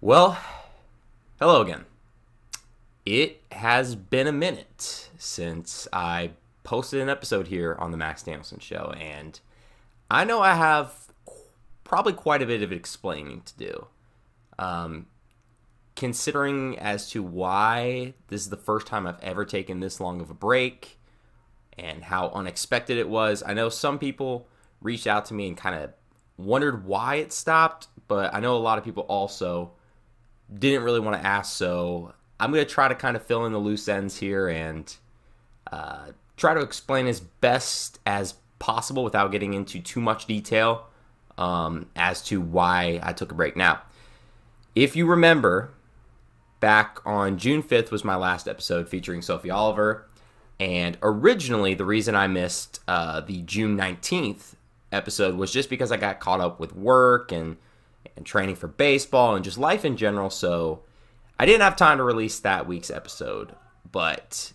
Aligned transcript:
Well, 0.00 0.38
hello 1.40 1.60
again. 1.60 1.84
It 3.04 3.42
has 3.50 3.96
been 3.96 4.28
a 4.28 4.32
minute 4.32 5.10
since 5.18 5.88
I 5.92 6.30
posted 6.62 7.00
an 7.00 7.08
episode 7.08 7.48
here 7.48 7.74
on 7.80 7.90
the 7.90 7.96
Max 7.96 8.22
Danielson 8.22 8.60
Show, 8.60 8.94
and 8.96 9.40
I 10.08 10.22
know 10.22 10.40
I 10.40 10.54
have 10.54 10.94
probably 11.82 12.12
quite 12.12 12.42
a 12.42 12.46
bit 12.46 12.62
of 12.62 12.70
explaining 12.70 13.40
to 13.40 13.56
do. 13.56 13.86
Um, 14.56 15.06
considering 15.96 16.78
as 16.78 17.10
to 17.10 17.20
why 17.20 18.14
this 18.28 18.42
is 18.42 18.50
the 18.50 18.56
first 18.56 18.86
time 18.86 19.04
I've 19.04 19.20
ever 19.20 19.44
taken 19.44 19.80
this 19.80 19.98
long 19.98 20.20
of 20.20 20.30
a 20.30 20.34
break 20.34 21.00
and 21.76 22.04
how 22.04 22.28
unexpected 22.28 22.98
it 22.98 23.08
was. 23.08 23.42
I 23.44 23.52
know 23.52 23.68
some 23.68 23.98
people 23.98 24.46
reached 24.80 25.08
out 25.08 25.24
to 25.24 25.34
me 25.34 25.48
and 25.48 25.56
kind 25.56 25.74
of 25.74 25.90
wondered 26.36 26.84
why 26.84 27.16
it 27.16 27.32
stopped, 27.32 27.88
but 28.06 28.32
I 28.32 28.38
know 28.38 28.56
a 28.56 28.58
lot 28.58 28.78
of 28.78 28.84
people 28.84 29.02
also 29.08 29.72
didn't 30.56 30.82
really 30.82 31.00
want 31.00 31.20
to 31.20 31.26
ask. 31.26 31.56
So 31.56 32.14
I'm 32.40 32.52
going 32.52 32.64
to 32.64 32.70
try 32.70 32.88
to 32.88 32.94
kind 32.94 33.16
of 33.16 33.24
fill 33.24 33.46
in 33.46 33.52
the 33.52 33.58
loose 33.58 33.88
ends 33.88 34.18
here 34.18 34.48
and 34.48 34.94
uh, 35.72 36.08
try 36.36 36.54
to 36.54 36.60
explain 36.60 37.06
as 37.06 37.20
best 37.20 37.98
as 38.06 38.34
possible 38.58 39.04
without 39.04 39.30
getting 39.32 39.54
into 39.54 39.80
too 39.80 40.00
much 40.00 40.26
detail 40.26 40.86
um, 41.36 41.86
as 41.96 42.22
to 42.24 42.40
why 42.40 43.00
I 43.02 43.12
took 43.12 43.32
a 43.32 43.34
break. 43.34 43.56
Now, 43.56 43.82
if 44.74 44.96
you 44.96 45.06
remember, 45.06 45.70
back 46.60 46.98
on 47.04 47.38
June 47.38 47.62
5th 47.62 47.90
was 47.90 48.04
my 48.04 48.16
last 48.16 48.48
episode 48.48 48.88
featuring 48.88 49.22
Sophie 49.22 49.50
Oliver. 49.50 50.08
And 50.60 50.98
originally, 51.02 51.74
the 51.74 51.84
reason 51.84 52.14
I 52.14 52.26
missed 52.26 52.80
uh, 52.88 53.20
the 53.20 53.42
June 53.42 53.76
19th 53.76 54.54
episode 54.90 55.36
was 55.36 55.52
just 55.52 55.70
because 55.70 55.92
I 55.92 55.96
got 55.96 56.18
caught 56.18 56.40
up 56.40 56.58
with 56.58 56.74
work 56.74 57.30
and, 57.30 57.56
and 58.16 58.26
training 58.26 58.56
for 58.56 58.68
baseball 58.68 59.34
and 59.34 59.44
just 59.44 59.58
life 59.58 59.84
in 59.84 59.96
general. 59.96 60.30
So 60.30 60.82
I 61.38 61.46
didn't 61.46 61.62
have 61.62 61.76
time 61.76 61.98
to 61.98 62.04
release 62.04 62.38
that 62.40 62.66
week's 62.66 62.90
episode. 62.90 63.54
But 63.90 64.52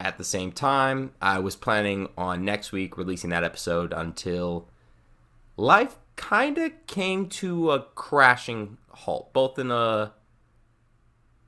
at 0.00 0.18
the 0.18 0.24
same 0.24 0.52
time, 0.52 1.12
I 1.20 1.38
was 1.38 1.56
planning 1.56 2.08
on 2.16 2.44
next 2.44 2.72
week 2.72 2.96
releasing 2.98 3.30
that 3.30 3.44
episode 3.44 3.92
until 3.92 4.68
life 5.56 5.96
kind 6.16 6.58
of 6.58 6.72
came 6.86 7.28
to 7.28 7.70
a 7.70 7.80
crashing 7.94 8.78
halt, 8.90 9.32
both 9.32 9.58
in 9.58 9.70
a 9.70 10.12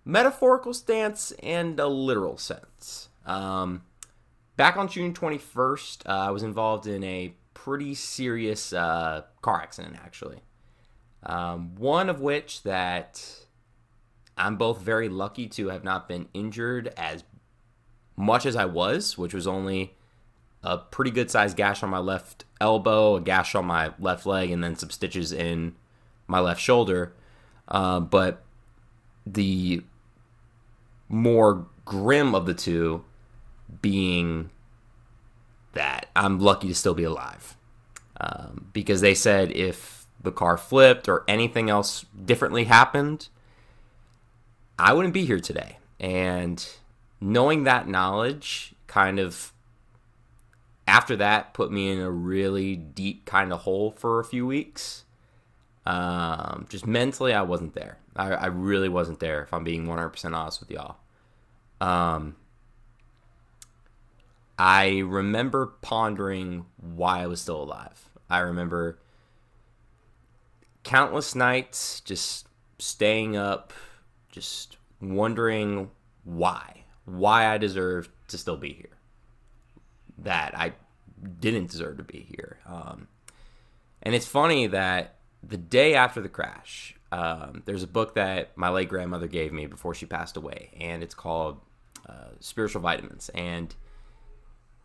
metaphorical 0.05 0.73
stance 0.73 1.33
and 1.43 1.79
a 1.79 1.89
literal 1.89 2.39
sense. 2.39 3.09
Um, 3.25 3.83
back 4.57 4.77
on 4.77 4.89
June 4.89 5.13
21st, 5.13 6.07
uh, 6.07 6.13
I 6.13 6.31
was 6.31 6.43
involved 6.43 6.87
in 6.87 7.03
a 7.05 7.35
pretty 7.55 7.95
serious 7.95 8.73
uh, 8.73 9.23
car 9.43 9.61
accident, 9.61 9.97
actually. 9.97 10.39
Um, 11.27 11.75
one 11.77 12.09
of 12.09 12.21
which 12.21 12.63
that 12.63 13.47
I'm 14.39 14.57
both 14.57 14.81
very 14.81 15.09
lucky 15.09 15.49
to 15.49 15.69
have 15.69 15.83
not 15.83 16.09
been 16.09 16.29
injured 16.33 16.93
as 16.97 17.25
much 18.17 18.47
as 18.47 18.55
I 18.55 18.65
was, 18.65 19.19
which 19.19 19.35
was 19.35 19.47
only 19.47 19.95
a 20.63 20.79
pretty 20.79 21.11
good 21.11 21.31
sized 21.31 21.57
gash 21.57 21.83
on 21.83 21.91
my 21.91 21.99
left 21.99 22.45
elbow, 22.61 23.17
a 23.17 23.21
gash 23.21 23.55
on 23.55 23.67
my 23.67 23.93
left 23.99 24.25
leg, 24.25 24.51
and 24.51 24.63
then 24.63 24.77
some 24.77 24.91
stitches 24.91 25.33
in 25.33 25.75
my 26.29 26.39
left 26.39 26.61
shoulder. 26.61 27.13
Uh, 27.69 27.99
but 28.01 28.45
the 29.27 29.83
more 31.09 31.67
grim 31.85 32.35
of 32.35 32.47
the 32.47 32.55
two 32.55 33.05
being 33.83 34.51
that 35.73 36.09
I'm 36.15 36.39
lucky 36.39 36.69
to 36.69 36.75
still 36.75 36.95
be 36.95 37.05
alive. 37.05 37.57
Um, 38.19 38.69
because 38.73 39.03
they 39.03 39.15
said 39.15 39.51
if 39.51 39.96
the 40.21 40.33
car 40.33 40.57
flipped 40.57 41.09
or 41.09 41.25
anything 41.29 41.71
else 41.71 42.07
differently 42.25 42.65
happened, 42.65 43.29
I 44.79 44.93
wouldn't 44.93 45.15
be 45.15 45.25
here 45.25 45.41
today. 45.41 45.79
And 45.99 46.67
knowing 47.21 47.65
that 47.65 47.89
knowledge 47.89 48.75
kind 48.87 49.19
of 49.19 49.53
after 50.87 51.17
that 51.17 51.53
put 51.55 51.73
me 51.73 51.91
in 51.91 52.01
a 52.01 52.11
really 52.11 52.77
deep 52.77 53.25
kind 53.25 53.53
of 53.53 53.61
hole 53.63 53.91
for 53.91 54.21
a 54.21 54.25
few 54.25 54.47
weeks. 54.47 55.05
Um, 55.85 56.67
just 56.69 56.87
mentally, 56.87 57.33
I 57.33 57.43
wasn't 57.43 57.75
there. 57.75 57.99
I, 58.17 58.33
I, 58.33 58.47
really 58.47 58.89
wasn't 58.89 59.21
there, 59.21 59.43
if 59.43 59.55
I'm 59.55 59.63
being 59.63 59.87
100% 59.87 60.35
honest 60.35 60.59
with 60.59 60.71
y'all. 60.71 60.97
Um, 61.81 62.35
I 64.59 64.99
remember 64.99 65.75
pondering 65.83 66.67
why 66.77 67.23
I 67.23 67.27
was 67.27 67.41
still 67.41 67.63
alive. 67.63 68.09
I 68.29 68.39
remember 68.39 68.99
countless 70.87 71.35
nights 71.35 72.01
just 72.01 72.47
staying 72.79 73.37
up, 73.37 73.73
just 74.31 74.77
wondering 75.01 75.91
why. 76.23 76.85
Why 77.05 77.53
I 77.53 77.59
deserved 77.59 78.09
to 78.29 78.39
still 78.39 78.57
be 78.57 78.73
here. 78.73 78.97
That 80.19 80.57
I 80.57 80.75
didn't 81.41 81.71
deserve 81.71 81.97
to 81.97 82.05
be 82.05 82.21
here. 82.21 82.59
Um, 82.67 83.09
and 84.01 84.15
it's 84.15 84.29
funny 84.29 84.69
that 84.69 85.17
the 85.43 85.57
day 85.57 85.95
after 85.95 86.21
the 86.21 86.29
crash, 86.29 86.95
um, 87.11 87.65
there's 87.67 87.83
a 87.83 87.89
book 87.89 88.15
that 88.15 88.57
my 88.57 88.69
late 88.69 88.89
grandmother 88.89 89.27
gave 89.27 89.53
me 89.53 89.67
before 89.67 89.93
she 89.93 90.07
passed 90.07 90.37
away, 90.37 90.71
and 90.79 91.03
it's 91.03 91.15
called 91.15 91.61
uh, 92.09 92.31
Spiritual 92.39 92.83
Vitamins. 92.83 93.29
And 93.31 93.75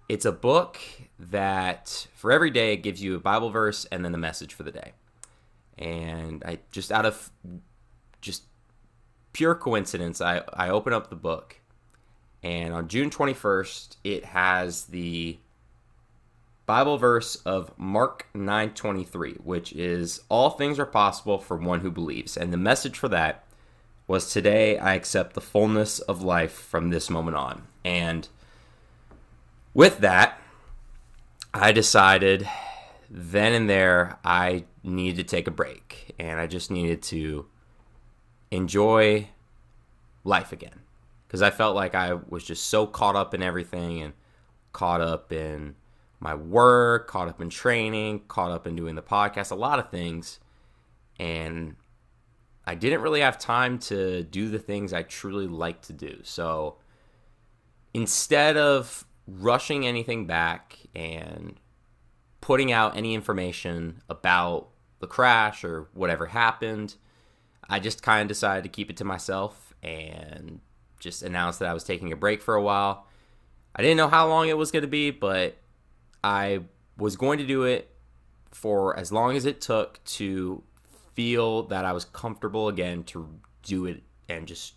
it's 0.09 0.25
a 0.25 0.31
book 0.31 0.79
that 1.19 2.07
for 2.16 2.31
every 2.31 2.50
day 2.50 2.73
it 2.73 2.78
gives 2.78 3.03
you 3.03 3.16
a 3.16 3.19
Bible 3.19 3.51
verse 3.51 3.85
and 3.91 4.03
then 4.03 4.12
the 4.12 4.18
message 4.18 4.56
for 4.56 4.63
the 4.63 4.72
day. 4.72 4.94
And 5.81 6.44
I 6.46 6.59
just 6.72 6.92
out 6.92 7.06
of 7.06 7.31
just 8.22 8.44
pure 9.34 9.56
coincidence, 9.56 10.22
I, 10.22 10.44
I 10.53 10.69
open 10.69 10.94
up 10.94 11.09
the 11.09 11.16
book, 11.16 11.58
and 12.44 12.74
on 12.74 12.88
June 12.88 13.09
21st, 13.09 13.97
it 14.03 14.25
has 14.25 14.86
the 14.86 15.38
Bible 16.66 16.97
verse 16.97 17.36
of 17.38 17.78
Mark 17.78 18.28
9:23, 18.34 19.42
which 19.44 19.74
is 19.74 20.22
all 20.30 20.52
things 20.52 20.80
are 20.80 20.86
possible 20.86 21.38
for 21.38 21.58
one 21.58 21.81
who 21.81 21.92
believes. 21.92 22.38
And 22.38 22.53
the 22.53 22.58
message 22.58 22.98
for 22.98 23.09
that 23.09 23.44
was 24.08 24.31
today 24.31 24.78
I 24.78 24.94
accept 24.94 25.34
the 25.34 25.42
fullness 25.42 26.00
of 26.00 26.22
life 26.22 26.53
from 26.53 26.90
this 26.90 27.09
moment 27.09 27.38
on. 27.38 27.63
And 27.84 28.28
with 29.74 30.00
that, 30.00 30.40
I 31.53 31.72
decided 31.72 32.48
then 33.13 33.51
and 33.51 33.69
there 33.69 34.17
I 34.23 34.63
needed 34.83 35.27
to 35.27 35.35
take 35.35 35.45
a 35.45 35.51
break 35.51 36.16
and 36.17 36.39
I 36.39 36.47
just 36.47 36.72
needed 36.72 37.03
to 37.03 37.45
enjoy 38.51 39.27
life 40.23 40.53
again 40.53 40.79
because 41.27 41.41
I 41.41 41.50
felt 41.50 41.75
like 41.75 41.94
I 41.94 42.13
was 42.13 42.45
just 42.45 42.67
so 42.67 42.88
caught 42.88 43.17
up 43.17 43.33
in 43.33 43.44
everything 43.44 44.01
and 44.01 44.13
caught 44.71 45.01
up 45.01 45.33
in 45.33 45.75
my 46.21 46.35
work, 46.35 47.07
caught 47.07 47.27
up 47.27 47.41
in 47.41 47.50
training, 47.50 48.21
caught 48.29 48.51
up 48.51 48.66
in 48.66 48.77
doing 48.77 48.95
the 48.95 49.01
podcast, 49.01 49.51
a 49.51 49.55
lot 49.55 49.77
of 49.77 49.89
things. 49.89 50.39
And 51.19 51.75
I 52.66 52.75
didn't 52.75 53.01
really 53.01 53.21
have 53.21 53.38
time 53.38 53.77
to 53.79 54.23
do 54.23 54.47
the 54.47 54.59
things 54.59 54.94
I 54.94 55.03
truly 55.03 55.47
like 55.47 55.81
to 55.83 55.94
do. 55.94 56.19
So 56.23 56.77
instead 57.94 58.55
of 58.55 59.05
rushing 59.27 59.85
anything 59.85 60.27
back 60.27 60.77
and 60.95 61.59
putting 62.41 62.72
out 62.72 62.97
any 62.97 63.13
information 63.13 64.02
about 64.09 64.68
the 65.00 65.07
crash 65.07 65.63
or 65.63 65.88
whatever 65.94 66.28
happened, 66.28 66.96
I 67.69 67.79
just 67.79 68.03
kind 68.03 68.24
of 68.24 68.28
decided 68.28 68.63
to 68.63 68.69
keep 68.69 68.90
it 68.90 68.97
to 68.97 69.06
myself 69.06 69.74
and 69.81 70.59
just 71.00 71.24
announced 71.24 71.59
that 71.59 71.69
I 71.69 71.74
was 71.74 71.84
taking 71.84 72.12
a 72.12 72.16
break 72.16 72.41
for 72.41 72.56
a 72.56 72.62
while. 72.62 73.07
I 73.75 73.81
didn't 73.81 73.97
know 73.97 74.09
how 74.09 74.28
long 74.28 74.50
it 74.50 74.57
was 74.57 74.72
going 74.72 74.81
to 74.81 74.88
be, 74.88 75.12
but 75.12 75.57
I 76.24 76.62
was 76.97 77.16
going 77.16 77.38
to 77.40 77.47
do 77.47 77.63
it 77.63 77.90
for 78.51 78.97
as 78.97 79.12
long 79.12 79.35
as 79.35 79.46
it 79.46 79.62
took 79.62 80.03
to 80.03 80.62
feel 81.16 81.63
that 81.63 81.85
I 81.85 81.94
was 81.94 82.06
comfortable 82.06 82.68
again 82.68 83.04
to 83.06 83.27
do 83.63 83.86
it 83.86 84.04
and 84.27 84.48
just 84.48 84.74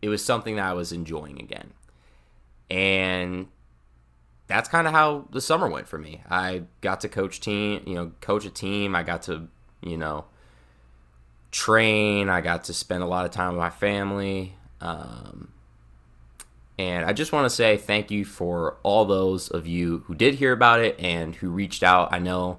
it 0.00 0.08
was 0.08 0.24
something 0.24 0.56
that 0.56 0.64
I 0.64 0.72
was 0.72 0.92
enjoying 0.92 1.40
again. 1.40 1.72
And 2.68 3.48
that's 4.52 4.68
kind 4.68 4.86
of 4.86 4.92
how 4.92 5.26
the 5.30 5.40
summer 5.40 5.68
went 5.68 5.88
for 5.88 5.98
me. 5.98 6.22
I 6.28 6.64
got 6.82 7.00
to 7.00 7.08
coach 7.08 7.40
team, 7.40 7.82
you 7.86 7.94
know, 7.94 8.12
coach 8.20 8.44
a 8.44 8.50
team. 8.50 8.94
I 8.94 9.02
got 9.02 9.22
to, 9.22 9.48
you 9.80 9.96
know, 9.96 10.26
train. 11.50 12.28
I 12.28 12.42
got 12.42 12.64
to 12.64 12.74
spend 12.74 13.02
a 13.02 13.06
lot 13.06 13.24
of 13.24 13.30
time 13.30 13.52
with 13.52 13.58
my 13.58 13.70
family. 13.70 14.54
Um, 14.82 15.52
and 16.78 17.06
I 17.06 17.14
just 17.14 17.32
want 17.32 17.46
to 17.46 17.50
say 17.50 17.78
thank 17.78 18.10
you 18.10 18.26
for 18.26 18.76
all 18.82 19.06
those 19.06 19.48
of 19.48 19.66
you 19.66 20.04
who 20.06 20.14
did 20.14 20.34
hear 20.34 20.52
about 20.52 20.80
it 20.80 21.00
and 21.00 21.34
who 21.36 21.48
reached 21.48 21.82
out. 21.82 22.12
I 22.12 22.18
know 22.18 22.58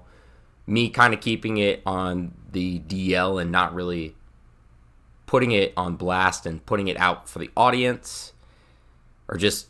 me 0.66 0.90
kind 0.90 1.14
of 1.14 1.20
keeping 1.20 1.58
it 1.58 1.80
on 1.86 2.34
the 2.50 2.80
DL 2.80 3.40
and 3.40 3.52
not 3.52 3.72
really 3.72 4.16
putting 5.26 5.52
it 5.52 5.72
on 5.76 5.94
blast 5.94 6.44
and 6.44 6.64
putting 6.66 6.88
it 6.88 6.96
out 6.96 7.28
for 7.28 7.38
the 7.38 7.50
audience 7.56 8.32
or 9.28 9.36
just 9.36 9.68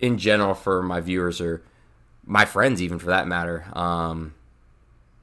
in 0.00 0.18
general 0.18 0.54
for 0.54 0.82
my 0.82 1.00
viewers 1.00 1.40
or 1.40 1.62
my 2.24 2.44
friends 2.44 2.82
even 2.82 2.98
for 2.98 3.06
that 3.06 3.26
matter 3.26 3.66
um, 3.72 4.34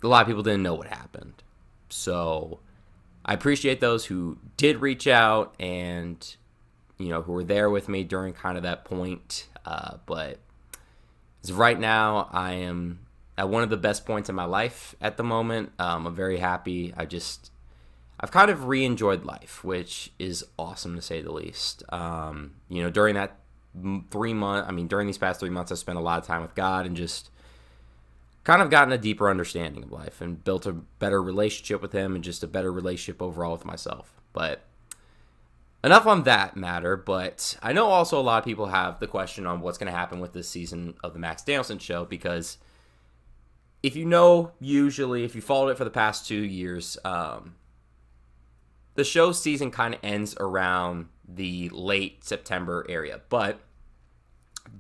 a 0.02 0.08
lot 0.08 0.22
of 0.22 0.28
people 0.28 0.44
didn't 0.44 0.64
know 0.64 0.74
what 0.74 0.88
happened 0.88 1.44
so 1.90 2.60
I 3.26 3.34
appreciate 3.34 3.80
those 3.80 4.06
who 4.06 4.38
did 4.58 4.82
reach 4.82 5.08
out 5.08 5.56
and 5.60 6.36
you 6.98 7.10
know 7.10 7.22
who 7.22 7.32
were 7.32 7.44
there 7.44 7.70
with 7.70 7.88
me 7.88 8.04
during 8.04 8.34
kind 8.34 8.58
of 8.58 8.64
that 8.64 8.86
point. 8.86 9.48
Uh, 9.66 9.98
but 10.06 10.40
right 11.50 11.80
now, 11.80 12.30
I 12.32 12.54
am 12.54 13.00
at 13.38 13.50
one 13.50 13.64
of 13.64 13.70
the 13.70 13.78
best 13.78 14.06
points 14.06 14.30
in 14.30 14.36
my 14.36 14.46
life 14.46 14.96
at 15.02 15.18
the 15.18 15.24
moment. 15.24 15.72
Um, 15.80 16.06
I'm 16.06 16.16
very 16.16 16.38
happy. 16.38 16.94
I 16.98 17.06
just 17.06 17.52
I've 18.20 18.32
kind 18.32 18.52
of 18.52 18.66
re-enjoyed 18.66 19.24
life, 19.26 19.64
which 19.64 20.12
is 20.20 20.46
awesome 20.60 20.96
to 20.96 21.02
say 21.02 21.22
the 21.22 21.32
least. 21.32 21.84
Um, 21.90 22.56
you 22.70 22.82
know, 22.84 22.90
during 22.90 23.16
that 23.16 23.38
three 24.12 24.34
months, 24.34 24.70
I 24.70 24.72
mean, 24.72 24.88
during 24.88 25.08
these 25.08 25.18
past 25.18 25.40
three 25.40 25.50
months, 25.50 25.72
I've 25.72 25.80
spent 25.80 25.98
a 25.98 26.02
lot 26.02 26.20
of 26.20 26.26
time 26.26 26.42
with 26.42 26.56
God 26.56 26.86
and 26.86 26.96
just 26.96 27.30
kind 28.44 28.62
of 28.62 28.70
gotten 28.70 28.92
a 28.92 28.98
deeper 28.98 29.30
understanding 29.30 29.84
of 29.84 29.92
life 29.92 30.22
and 30.22 30.44
built 30.44 30.66
a 30.66 30.74
better 30.74 31.22
relationship 31.22 31.82
with 31.82 31.92
Him 31.92 32.16
and 32.16 32.24
just 32.24 32.44
a 32.44 32.48
better 32.48 32.72
relationship 32.72 33.22
overall 33.22 33.54
with 33.54 33.66
myself. 33.66 34.22
But 34.34 34.66
enough 35.84 36.08
on 36.08 36.24
that 36.24 36.56
matter. 36.56 36.96
But 36.96 37.58
I 37.62 37.74
know 37.74 37.88
also 37.88 38.20
a 38.20 38.22
lot 38.22 38.40
of 38.40 38.46
people 38.46 38.68
have 38.68 39.00
the 39.00 39.08
question 39.08 39.46
on 39.46 39.62
what's 39.62 39.78
going 39.78 39.92
to 39.92 39.98
happen 39.98 40.20
with 40.20 40.34
this 40.34 40.50
season 40.50 40.96
of 41.04 41.14
the 41.14 41.20
Max 41.20 41.44
Danielson 41.44 41.80
show 41.80 42.06
because 42.06 42.58
if 43.82 43.98
you 43.98 44.06
know, 44.06 44.54
usually, 44.62 45.26
if 45.26 45.36
you 45.36 45.42
followed 45.42 45.70
it 45.70 45.78
for 45.78 45.84
the 45.84 45.90
past 45.90 46.26
two 46.26 46.42
years, 46.42 46.98
um, 47.04 47.56
the 48.96 49.04
show 49.04 49.34
season 49.34 49.72
kind 49.72 49.94
of 49.94 50.00
ends 50.04 50.36
around 50.40 51.08
the 51.28 51.70
late 51.70 52.24
September 52.24 52.86
area. 52.90 53.22
But 53.30 53.60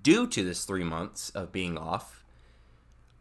due 0.01 0.27
to 0.27 0.43
this 0.43 0.65
three 0.65 0.83
months 0.83 1.29
of 1.31 1.51
being 1.51 1.77
off, 1.77 2.23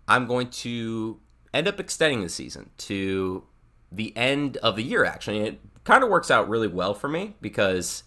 I'm 0.09 0.27
going 0.27 0.49
to 0.51 1.21
end 1.55 1.69
up 1.69 1.79
extending 1.79 2.23
the 2.23 2.29
season 2.29 2.71
to 2.79 3.45
the 3.91 4.17
end 4.17 4.57
of 4.59 4.77
the 4.77 4.83
year, 4.83 5.05
actually. 5.05 5.41
It 5.41 5.61
kind 5.85 6.03
of 6.03 6.11
works 6.11 6.31
out 6.31 6.49
really 6.49 6.69
well 6.69 6.95
for 6.95 7.09
me 7.09 7.37
because 7.41 8.05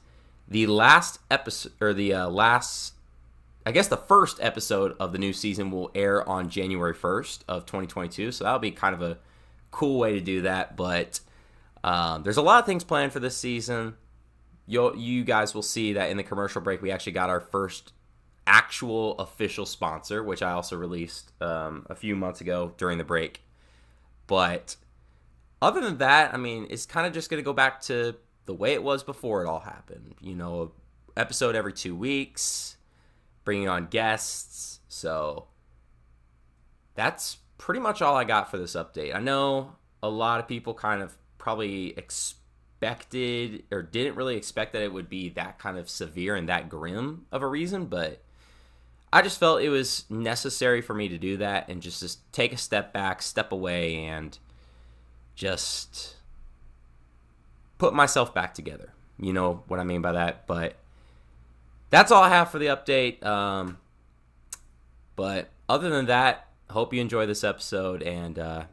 the 0.47 0.67
last 0.67 1.19
episode, 1.31 1.73
or 1.81 1.93
the 1.93 2.13
uh, 2.13 2.29
last, 2.29 2.93
I 3.65 3.71
guess 3.71 3.87
the 3.87 3.97
first 3.97 4.39
episode 4.41 4.95
of 4.99 5.11
the 5.11 5.17
new 5.17 5.33
season 5.33 5.71
will 5.71 5.91
air 5.95 6.27
on 6.27 6.49
January 6.49 6.93
1st 6.93 7.39
of 7.47 7.65
2022. 7.65 8.31
So 8.31 8.43
that'll 8.43 8.59
be 8.59 8.71
kind 8.71 8.93
of 8.93 9.01
a 9.01 9.17
cool 9.71 9.99
way 9.99 10.13
to 10.13 10.21
do 10.21 10.41
that. 10.41 10.75
But 10.75 11.19
um, 11.83 12.23
there's 12.23 12.37
a 12.37 12.41
lot 12.41 12.59
of 12.59 12.65
things 12.65 12.83
planned 12.83 13.13
for 13.13 13.19
this 13.19 13.37
season. 13.37 13.95
You 14.65 14.95
you 14.95 15.23
guys 15.23 15.53
will 15.53 15.61
see 15.61 15.93
that 15.93 16.09
in 16.09 16.17
the 16.17 16.23
commercial 16.23 16.61
break, 16.61 16.81
we 16.81 16.91
actually 16.91 17.13
got 17.13 17.29
our 17.29 17.39
first 17.39 17.93
actual 18.47 19.17
official 19.17 19.65
sponsor, 19.65 20.23
which 20.23 20.41
I 20.41 20.51
also 20.51 20.75
released 20.75 21.31
um, 21.41 21.85
a 21.89 21.95
few 21.95 22.15
months 22.15 22.41
ago 22.41 22.73
during 22.77 22.97
the 22.97 23.03
break. 23.03 23.41
But 24.27 24.75
other 25.61 25.81
than 25.81 25.97
that, 25.97 26.33
I 26.33 26.37
mean, 26.37 26.67
it's 26.69 26.85
kind 26.85 27.07
of 27.07 27.13
just 27.13 27.29
going 27.29 27.41
to 27.41 27.45
go 27.45 27.53
back 27.53 27.81
to 27.81 28.15
the 28.45 28.53
way 28.53 28.73
it 28.73 28.83
was 28.83 29.03
before 29.03 29.43
it 29.43 29.47
all 29.47 29.61
happened. 29.61 30.15
You 30.21 30.35
know, 30.35 30.71
episode 31.17 31.55
every 31.55 31.73
two 31.73 31.95
weeks, 31.95 32.77
bringing 33.43 33.67
on 33.67 33.87
guests. 33.87 34.79
So 34.87 35.47
that's 36.95 37.37
pretty 37.57 37.79
much 37.79 38.01
all 38.01 38.15
I 38.15 38.23
got 38.23 38.49
for 38.49 38.57
this 38.57 38.75
update. 38.75 39.15
I 39.15 39.19
know 39.19 39.75
a 40.01 40.09
lot 40.09 40.39
of 40.39 40.47
people 40.47 40.73
kind 40.73 41.01
of 41.01 41.17
probably 41.37 41.97
expected 42.85 43.63
or 43.71 43.81
didn't 43.81 44.15
really 44.15 44.35
expect 44.35 44.73
that 44.73 44.83
it 44.83 44.93
would 44.93 45.09
be 45.09 45.29
that 45.29 45.57
kind 45.57 45.77
of 45.77 45.89
severe 45.89 46.35
and 46.35 46.47
that 46.47 46.69
grim 46.69 47.25
of 47.31 47.41
a 47.41 47.47
reason, 47.47 47.85
but 47.85 48.21
I 49.11 49.21
just 49.21 49.39
felt 49.39 49.61
it 49.61 49.69
was 49.69 50.05
necessary 50.09 50.81
for 50.81 50.93
me 50.93 51.09
to 51.09 51.17
do 51.17 51.37
that 51.37 51.67
and 51.67 51.81
just, 51.81 52.01
just 52.01 52.31
take 52.31 52.53
a 52.53 52.57
step 52.57 52.93
back, 52.93 53.21
step 53.21 53.51
away, 53.51 53.95
and 53.95 54.37
just 55.35 56.15
put 57.77 57.93
myself 57.93 58.33
back 58.33 58.53
together. 58.53 58.91
You 59.19 59.33
know 59.33 59.63
what 59.67 59.79
I 59.79 59.83
mean 59.83 60.01
by 60.01 60.11
that, 60.11 60.45
but 60.45 60.75
that's 61.89 62.11
all 62.11 62.21
I 62.21 62.29
have 62.29 62.51
for 62.51 62.59
the 62.59 62.67
update. 62.67 63.23
Um, 63.25 63.77
but 65.15 65.49
other 65.67 65.89
than 65.89 66.05
that, 66.07 66.47
hope 66.69 66.93
you 66.93 67.01
enjoy 67.01 67.25
this 67.25 67.43
episode, 67.43 68.03
and 68.03 68.37
uh, 68.37 68.63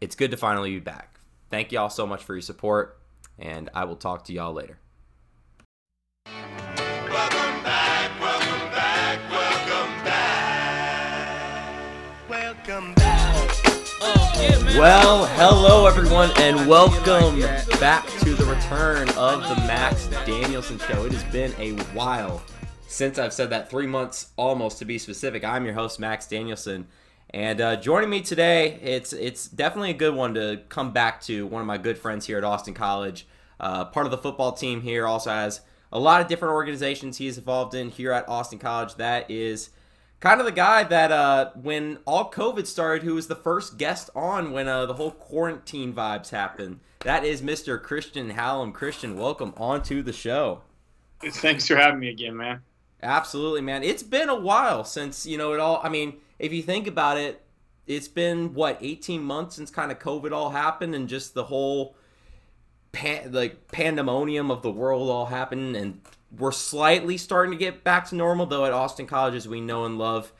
it's 0.00 0.14
good 0.14 0.30
to 0.30 0.36
finally 0.36 0.70
be 0.70 0.80
back. 0.80 1.18
Thank 1.50 1.72
y'all 1.72 1.90
so 1.90 2.06
much 2.06 2.22
for 2.22 2.34
your 2.34 2.42
support, 2.42 2.98
and 3.42 3.68
I 3.74 3.84
will 3.84 3.96
talk 3.96 4.24
to 4.26 4.32
y'all 4.32 4.52
later. 4.52 4.78
Welcome 6.26 7.62
back, 7.64 8.20
welcome 8.20 8.70
back, 8.70 9.18
welcome 9.30 10.04
back. 10.04 11.28
Welcome 12.28 12.94
back. 12.94 13.50
well, 14.78 15.26
hello 15.26 15.86
everyone, 15.86 16.30
and 16.36 16.68
welcome 16.68 17.40
back 17.80 18.06
to 18.20 18.34
the 18.34 18.44
return 18.44 19.08
of 19.10 19.42
the 19.48 19.56
Max 19.66 20.06
Danielson 20.24 20.78
Show. 20.78 21.04
It 21.04 21.12
has 21.12 21.24
been 21.24 21.52
a 21.58 21.72
while 21.94 22.42
since 22.86 23.18
I've 23.18 23.32
said 23.32 23.50
that, 23.50 23.70
three 23.70 23.86
months 23.86 24.32
almost 24.36 24.78
to 24.78 24.84
be 24.84 24.98
specific. 24.98 25.42
I'm 25.44 25.64
your 25.64 25.74
host, 25.74 25.98
Max 25.98 26.28
Danielson. 26.28 26.86
And 27.34 27.62
uh, 27.62 27.76
joining 27.76 28.10
me 28.10 28.20
today, 28.20 28.78
it's 28.82 29.14
it's 29.14 29.48
definitely 29.48 29.90
a 29.90 29.94
good 29.94 30.14
one 30.14 30.34
to 30.34 30.60
come 30.68 30.92
back 30.92 31.22
to. 31.22 31.46
One 31.46 31.62
of 31.62 31.66
my 31.66 31.78
good 31.78 31.96
friends 31.96 32.26
here 32.26 32.36
at 32.36 32.44
Austin 32.44 32.74
College, 32.74 33.26
uh, 33.58 33.86
part 33.86 34.04
of 34.04 34.12
the 34.12 34.18
football 34.18 34.52
team 34.52 34.82
here, 34.82 35.06
also 35.06 35.30
has 35.30 35.62
a 35.90 35.98
lot 35.98 36.20
of 36.20 36.26
different 36.28 36.52
organizations 36.52 37.16
he's 37.16 37.38
involved 37.38 37.74
in 37.74 37.88
here 37.88 38.12
at 38.12 38.28
Austin 38.28 38.58
College. 38.58 38.96
That 38.96 39.30
is 39.30 39.70
kind 40.20 40.40
of 40.40 40.46
the 40.46 40.52
guy 40.52 40.84
that 40.84 41.10
uh, 41.10 41.52
when 41.54 42.00
all 42.04 42.30
COVID 42.30 42.66
started, 42.66 43.02
who 43.02 43.14
was 43.14 43.28
the 43.28 43.34
first 43.34 43.78
guest 43.78 44.10
on 44.14 44.52
when 44.52 44.68
uh, 44.68 44.84
the 44.84 44.94
whole 44.94 45.12
quarantine 45.12 45.94
vibes 45.94 46.30
happened. 46.30 46.80
That 47.00 47.24
is 47.24 47.40
Mr. 47.40 47.82
Christian 47.82 48.28
Hallam. 48.30 48.72
Christian, 48.72 49.16
welcome 49.16 49.54
onto 49.56 50.02
the 50.02 50.12
show. 50.12 50.60
Thanks 51.22 51.66
for 51.66 51.76
having 51.76 52.00
me 52.00 52.10
again, 52.10 52.36
man. 52.36 52.60
Absolutely, 53.02 53.62
man. 53.62 53.82
It's 53.82 54.02
been 54.02 54.28
a 54.28 54.38
while 54.38 54.84
since 54.84 55.24
you 55.24 55.38
know 55.38 55.54
it 55.54 55.60
all. 55.60 55.80
I 55.82 55.88
mean 55.88 56.18
if 56.38 56.52
you 56.52 56.62
think 56.62 56.86
about 56.86 57.18
it, 57.18 57.42
it's 57.86 58.08
been 58.08 58.54
what 58.54 58.78
18 58.80 59.22
months 59.22 59.56
since 59.56 59.70
kind 59.70 59.90
of 59.90 59.98
COVID 59.98 60.32
all 60.32 60.50
happened, 60.50 60.94
and 60.94 61.08
just 61.08 61.34
the 61.34 61.44
whole 61.44 61.96
pan, 62.92 63.32
like 63.32 63.68
pandemonium 63.72 64.50
of 64.50 64.62
the 64.62 64.70
world 64.70 65.10
all 65.10 65.26
happened, 65.26 65.76
and 65.76 66.00
we're 66.36 66.52
slightly 66.52 67.16
starting 67.16 67.52
to 67.52 67.58
get 67.58 67.84
back 67.84 68.08
to 68.08 68.14
normal. 68.14 68.46
Though 68.46 68.64
at 68.64 68.72
Austin 68.72 69.06
College, 69.06 69.34
as 69.34 69.48
we 69.48 69.60
know 69.60 69.84
and 69.84 69.98
love, 69.98 70.32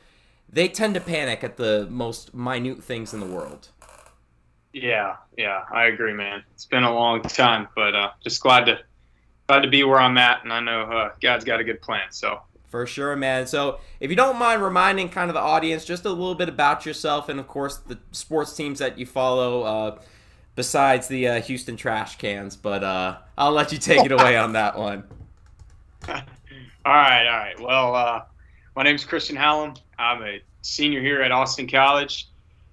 they 0.49 0.67
tend 0.67 0.93
to 0.93 1.01
panic 1.01 1.43
at 1.43 1.57
the 1.57 1.87
most 1.89 2.33
minute 2.33 2.83
things 2.83 3.13
in 3.13 3.19
the 3.19 3.25
world. 3.25 3.69
Yeah, 4.71 5.17
yeah, 5.37 5.63
I 5.71 5.85
agree, 5.85 6.13
man. 6.13 6.43
It's 6.53 6.65
been 6.65 6.83
a 6.83 6.93
long 6.93 7.21
time, 7.21 7.67
but 7.75 7.93
uh, 7.93 8.11
just 8.23 8.41
glad 8.41 8.65
to 8.65 8.79
glad 9.47 9.61
to 9.61 9.69
be 9.69 9.83
where 9.83 9.99
I'm 9.99 10.17
at, 10.17 10.43
and 10.43 10.51
I 10.51 10.59
know 10.61 10.83
uh, 10.83 11.11
God's 11.21 11.45
got 11.45 11.59
a 11.59 11.63
good 11.63 11.81
plan. 11.81 12.11
So 12.11 12.41
for 12.73 12.87
sure, 12.87 13.15
man. 13.15 13.45
So, 13.45 13.77
if 13.99 14.09
you 14.09 14.15
don't 14.15 14.39
mind 14.39 14.63
reminding 14.63 15.09
kind 15.09 15.29
of 15.29 15.35
the 15.35 15.39
audience 15.39 15.85
just 15.85 16.05
a 16.05 16.09
little 16.09 16.33
bit 16.33 16.49
about 16.49 16.87
yourself 16.87 17.29
and, 17.29 17.39
of 17.39 17.47
course, 17.47 17.77
the 17.77 17.99
sports 18.11 18.55
teams 18.55 18.79
that 18.79 18.97
you 18.97 19.05
follow, 19.05 19.61
uh, 19.61 19.99
besides 20.55 21.07
the 21.07 21.27
uh, 21.27 21.41
Houston 21.41 21.77
Trash 21.77 22.17
Cans, 22.17 22.55
but 22.55 22.83
uh, 22.83 23.17
I'll 23.37 23.51
let 23.51 23.71
you 23.71 23.77
take 23.77 24.03
it 24.03 24.11
away 24.19 24.37
on 24.37 24.53
that 24.53 24.75
one. 24.75 25.03
all 26.07 26.15
right, 26.83 27.27
all 27.27 27.37
right. 27.37 27.59
Well, 27.59 27.95
uh, 27.95 28.21
my 28.75 28.89
is 28.89 29.05
Christian 29.05 29.35
Hallam. 29.35 29.75
I'm 29.99 30.23
a 30.23 30.41
senior 30.63 30.99
here 30.99 31.21
at 31.21 31.31
Austin 31.31 31.67
College. 31.67 32.27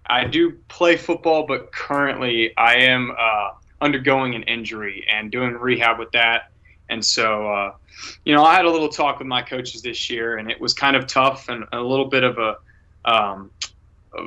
I 0.06 0.24
do 0.24 0.52
play 0.68 0.96
football, 0.96 1.46
but 1.46 1.72
currently 1.72 2.56
I 2.56 2.76
am 2.76 3.14
uh, 3.18 3.50
undergoing 3.82 4.34
an 4.34 4.44
injury 4.44 5.04
and 5.12 5.30
doing 5.30 5.52
rehab 5.52 5.98
with 5.98 6.12
that. 6.12 6.52
And 6.90 7.04
so, 7.04 7.50
uh, 7.50 7.74
you 8.24 8.34
know, 8.34 8.44
I 8.44 8.54
had 8.54 8.64
a 8.64 8.70
little 8.70 8.88
talk 8.88 9.18
with 9.18 9.28
my 9.28 9.42
coaches 9.42 9.80
this 9.80 10.10
year, 10.10 10.36
and 10.38 10.50
it 10.50 10.60
was 10.60 10.74
kind 10.74 10.96
of 10.96 11.06
tough 11.06 11.48
and 11.48 11.64
a 11.72 11.80
little 11.80 12.06
bit 12.06 12.24
of 12.24 12.38
a, 12.38 12.56
um, 13.04 13.50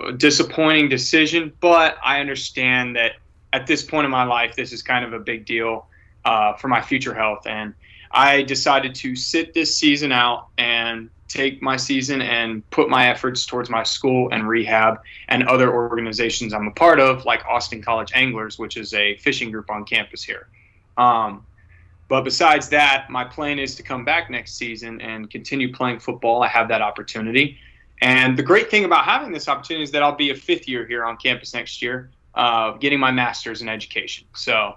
a 0.07 0.13
disappointing 0.13 0.89
decision. 0.89 1.53
But 1.59 1.97
I 2.03 2.19
understand 2.19 2.95
that 2.95 3.13
at 3.51 3.67
this 3.67 3.83
point 3.83 4.05
in 4.05 4.11
my 4.11 4.23
life, 4.23 4.55
this 4.55 4.71
is 4.71 4.81
kind 4.81 5.05
of 5.05 5.13
a 5.13 5.19
big 5.19 5.45
deal 5.45 5.85
uh, 6.25 6.53
for 6.53 6.69
my 6.69 6.81
future 6.81 7.13
health. 7.13 7.45
And 7.45 7.73
I 8.11 8.43
decided 8.43 8.95
to 8.95 9.15
sit 9.15 9.53
this 9.53 9.75
season 9.75 10.11
out 10.11 10.47
and 10.57 11.09
take 11.27 11.61
my 11.61 11.75
season 11.75 12.21
and 12.21 12.67
put 12.69 12.89
my 12.89 13.09
efforts 13.09 13.45
towards 13.45 13.69
my 13.69 13.83
school 13.83 14.29
and 14.31 14.47
rehab 14.47 15.01
and 15.29 15.43
other 15.47 15.73
organizations 15.73 16.53
I'm 16.53 16.67
a 16.67 16.71
part 16.71 16.99
of, 16.99 17.25
like 17.25 17.43
Austin 17.45 17.81
College 17.81 18.11
Anglers, 18.13 18.59
which 18.59 18.77
is 18.77 18.93
a 18.93 19.17
fishing 19.17 19.49
group 19.51 19.69
on 19.71 19.83
campus 19.83 20.23
here. 20.23 20.47
Um, 20.95 21.45
but 22.13 22.23
besides 22.23 22.69
that, 22.69 23.09
my 23.09 23.23
plan 23.23 23.57
is 23.57 23.73
to 23.73 23.81
come 23.81 24.05
back 24.05 24.29
next 24.29 24.53
season 24.53 25.01
and 25.01 25.31
continue 25.31 25.73
playing 25.73 25.97
football. 25.97 26.43
I 26.43 26.47
have 26.47 26.67
that 26.67 26.79
opportunity. 26.79 27.57
And 28.03 28.37
the 28.37 28.43
great 28.43 28.69
thing 28.69 28.85
about 28.85 29.05
having 29.05 29.31
this 29.31 29.47
opportunity 29.47 29.83
is 29.83 29.89
that 29.93 30.03
I'll 30.03 30.15
be 30.15 30.29
a 30.29 30.35
fifth 30.35 30.67
year 30.67 30.85
here 30.85 31.05
on 31.05 31.17
campus 31.17 31.55
next 31.55 31.81
year, 31.81 32.11
uh, 32.35 32.73
getting 32.73 32.99
my 32.99 33.09
master's 33.09 33.63
in 33.63 33.67
education. 33.67 34.27
So, 34.35 34.75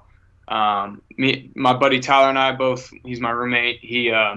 um, 0.48 1.02
me, 1.18 1.50
my 1.54 1.74
buddy 1.74 2.00
Tyler 2.00 2.30
and 2.30 2.38
I 2.38 2.52
both, 2.52 2.90
he's 3.04 3.20
my 3.20 3.32
roommate. 3.32 3.80
He, 3.80 4.10
uh, 4.10 4.36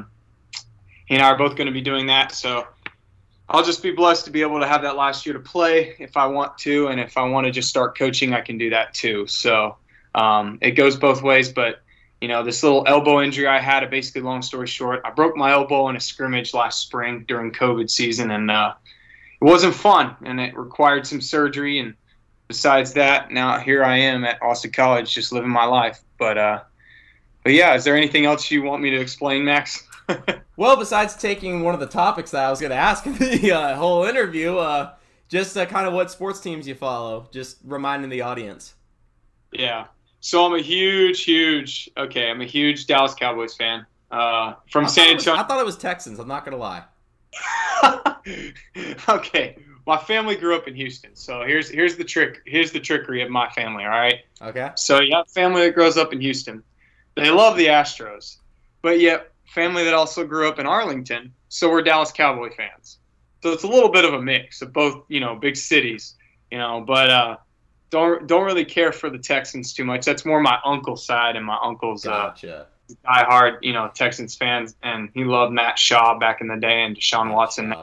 he 1.06 1.16
and 1.16 1.24
I 1.24 1.30
are 1.30 1.38
both 1.38 1.56
going 1.56 1.68
to 1.68 1.72
be 1.72 1.80
doing 1.80 2.08
that. 2.08 2.34
So, 2.34 2.68
I'll 3.48 3.64
just 3.64 3.82
be 3.82 3.92
blessed 3.92 4.26
to 4.26 4.32
be 4.32 4.42
able 4.42 4.60
to 4.60 4.68
have 4.68 4.82
that 4.82 4.98
last 4.98 5.26
year 5.26 5.32
to 5.32 5.40
play 5.40 5.96
if 6.00 6.18
I 6.18 6.26
want 6.26 6.58
to, 6.58 6.88
and 6.88 7.00
if 7.00 7.16
I 7.16 7.24
want 7.30 7.46
to 7.46 7.52
just 7.52 7.70
start 7.70 7.98
coaching, 7.98 8.34
I 8.34 8.42
can 8.42 8.58
do 8.58 8.70
that 8.72 8.94
too. 8.94 9.26
So, 9.26 9.78
um, 10.16 10.58
it 10.62 10.72
goes 10.72 10.98
both 10.98 11.22
ways. 11.22 11.48
But 11.48 11.82
you 12.22 12.28
know, 12.28 12.44
this 12.44 12.64
little 12.64 12.84
elbow 12.86 13.22
injury 13.22 13.48
I 13.48 13.60
had, 13.60 13.84
it 13.84 13.90
basically, 13.90 14.22
long 14.22 14.42
story 14.42 14.68
short, 14.68 15.02
I 15.06 15.12
broke 15.12 15.36
my 15.38 15.52
elbow 15.52 15.88
in 15.90 15.96
a 15.96 16.00
scrimmage 16.00 16.54
last 16.54 16.82
spring 16.82 17.24
during 17.28 17.52
COVID 17.52 17.90
season, 17.90 18.32
and 18.32 18.52
uh, 18.52 18.74
it 19.42 19.46
wasn't 19.46 19.76
fun, 19.76 20.16
and 20.24 20.40
it 20.40 20.58
required 20.58 21.08
some 21.08 21.22
surgery. 21.22 21.80
And 21.80 21.94
besides 22.48 22.94
that, 22.94 23.32
now 23.32 23.60
here 23.60 23.84
I 23.84 23.98
am 23.98 24.26
at 24.26 24.42
Austin 24.42 24.72
College, 24.72 25.14
just 25.14 25.32
living 25.32 25.50
my 25.50 25.66
life. 25.66 26.02
But 26.18 26.38
uh, 26.38 26.62
but 27.44 27.54
yeah, 27.54 27.76
is 27.76 27.86
there 27.86 27.96
anything 27.96 28.26
else 28.26 28.52
you 28.52 28.64
want 28.64 28.82
me 28.82 28.90
to 28.90 29.00
explain, 29.00 29.46
Max? 29.46 29.88
well, 30.58 30.76
besides 30.76 31.16
taking 31.16 31.64
one 31.64 31.74
of 31.74 31.80
the 31.80 31.88
topics 31.88 32.32
that 32.32 32.44
I 32.44 32.50
was 32.50 32.60
going 32.60 32.72
to 32.72 32.76
ask 32.76 33.06
in 33.06 33.14
the 33.18 33.52
uh, 33.54 33.76
whole 33.76 34.04
interview, 34.04 34.58
uh, 34.58 34.94
just 35.30 35.56
uh, 35.56 35.66
kind 35.66 35.88
of 35.88 35.94
what 35.94 36.12
sports 36.12 36.42
teams 36.42 36.68
you 36.68 36.76
follow, 36.76 37.30
just 37.32 37.60
reminding 37.64 38.10
the 38.10 38.22
audience. 38.22 38.74
Yeah. 39.54 39.86
So 40.22 40.46
I'm 40.46 40.54
a 40.54 40.62
huge, 40.62 41.24
huge, 41.24 41.90
okay, 41.98 42.30
I'm 42.30 42.42
a 42.42 42.46
huge 42.46 42.88
Dallas 42.88 43.14
Cowboys 43.14 43.56
fan. 43.56 43.86
Uh, 44.12 44.56
from 44.72 44.88
San 44.88 45.10
Antonio. 45.10 45.40
I 45.40 45.46
thought 45.46 45.60
it 45.60 45.66
was 45.66 45.78
Texans. 45.78 46.20
I'm 46.20 46.28
not 46.28 46.44
to 46.46 46.58
lie. 46.58 46.84
okay. 49.10 49.58
My 49.86 49.98
family 49.98 50.36
grew 50.36 50.56
up 50.56 50.68
in 50.68 50.76
Houston, 50.76 51.16
so 51.16 51.44
here's 51.44 51.70
here's 51.70 51.96
the 51.96 52.04
trick. 52.04 52.42
Here's 52.46 52.72
the 52.72 52.80
trickery 52.80 53.22
of 53.22 53.30
my 53.30 53.50
family. 53.50 53.84
All 53.84 53.90
right. 53.90 54.20
Okay. 54.42 54.72
So 54.76 55.00
you 55.00 55.16
have 55.16 55.28
family 55.30 55.62
that 55.62 55.76
grows 55.76 55.98
up 55.98 56.12
in 56.12 56.22
Houston. 56.22 56.64
They 57.16 57.30
love 57.30 57.58
the 57.58 57.68
Astros, 57.68 58.38
but 58.82 59.00
yet 59.00 59.32
family 59.46 59.84
that 59.84 59.94
also 59.94 60.26
grew 60.26 60.48
up 60.48 60.60
in 60.60 60.66
Arlington, 60.66 61.34
so 61.50 61.70
we're 61.70 61.82
Dallas 61.82 62.12
Cowboy 62.12 62.50
fans. 62.56 63.00
So 63.42 63.52
it's 63.52 63.64
a 63.64 63.68
little 63.68 63.90
bit 63.90 64.06
of 64.06 64.14
a 64.14 64.22
mix 64.22 64.62
of 64.62 64.74
both, 64.74 65.06
you 65.08 65.20
know, 65.20 65.36
big 65.36 65.56
cities, 65.56 66.16
you 66.52 66.58
know, 66.58 66.84
but 66.86 67.10
uh, 67.10 67.38
don't 67.90 68.28
don't 68.28 68.46
really 68.46 68.66
care 68.66 68.92
for 68.92 69.10
the 69.10 69.18
Texans 69.18 69.74
too 69.74 69.86
much. 69.86 70.06
That's 70.06 70.26
more 70.26 70.40
my 70.40 70.60
uncle's 70.66 71.06
side, 71.06 71.36
and 71.36 71.46
my 71.46 71.58
uncle's 71.64 72.04
gotcha. 72.04 72.62
uh, 72.62 72.66
die 73.04 73.26
hard, 73.26 73.60
you 73.62 73.74
know, 73.74 73.90
Texans 73.94 74.36
fans, 74.36 74.76
and 74.84 75.10
he 75.14 75.24
loved 75.24 75.54
Matt 75.54 75.78
Schaub 75.78 76.20
back 76.20 76.42
in 76.42 76.48
the 76.48 76.58
day 76.58 76.84
and 76.84 76.96
Deshaun 76.96 77.28
Matt 77.28 77.36
Watson. 77.36 77.74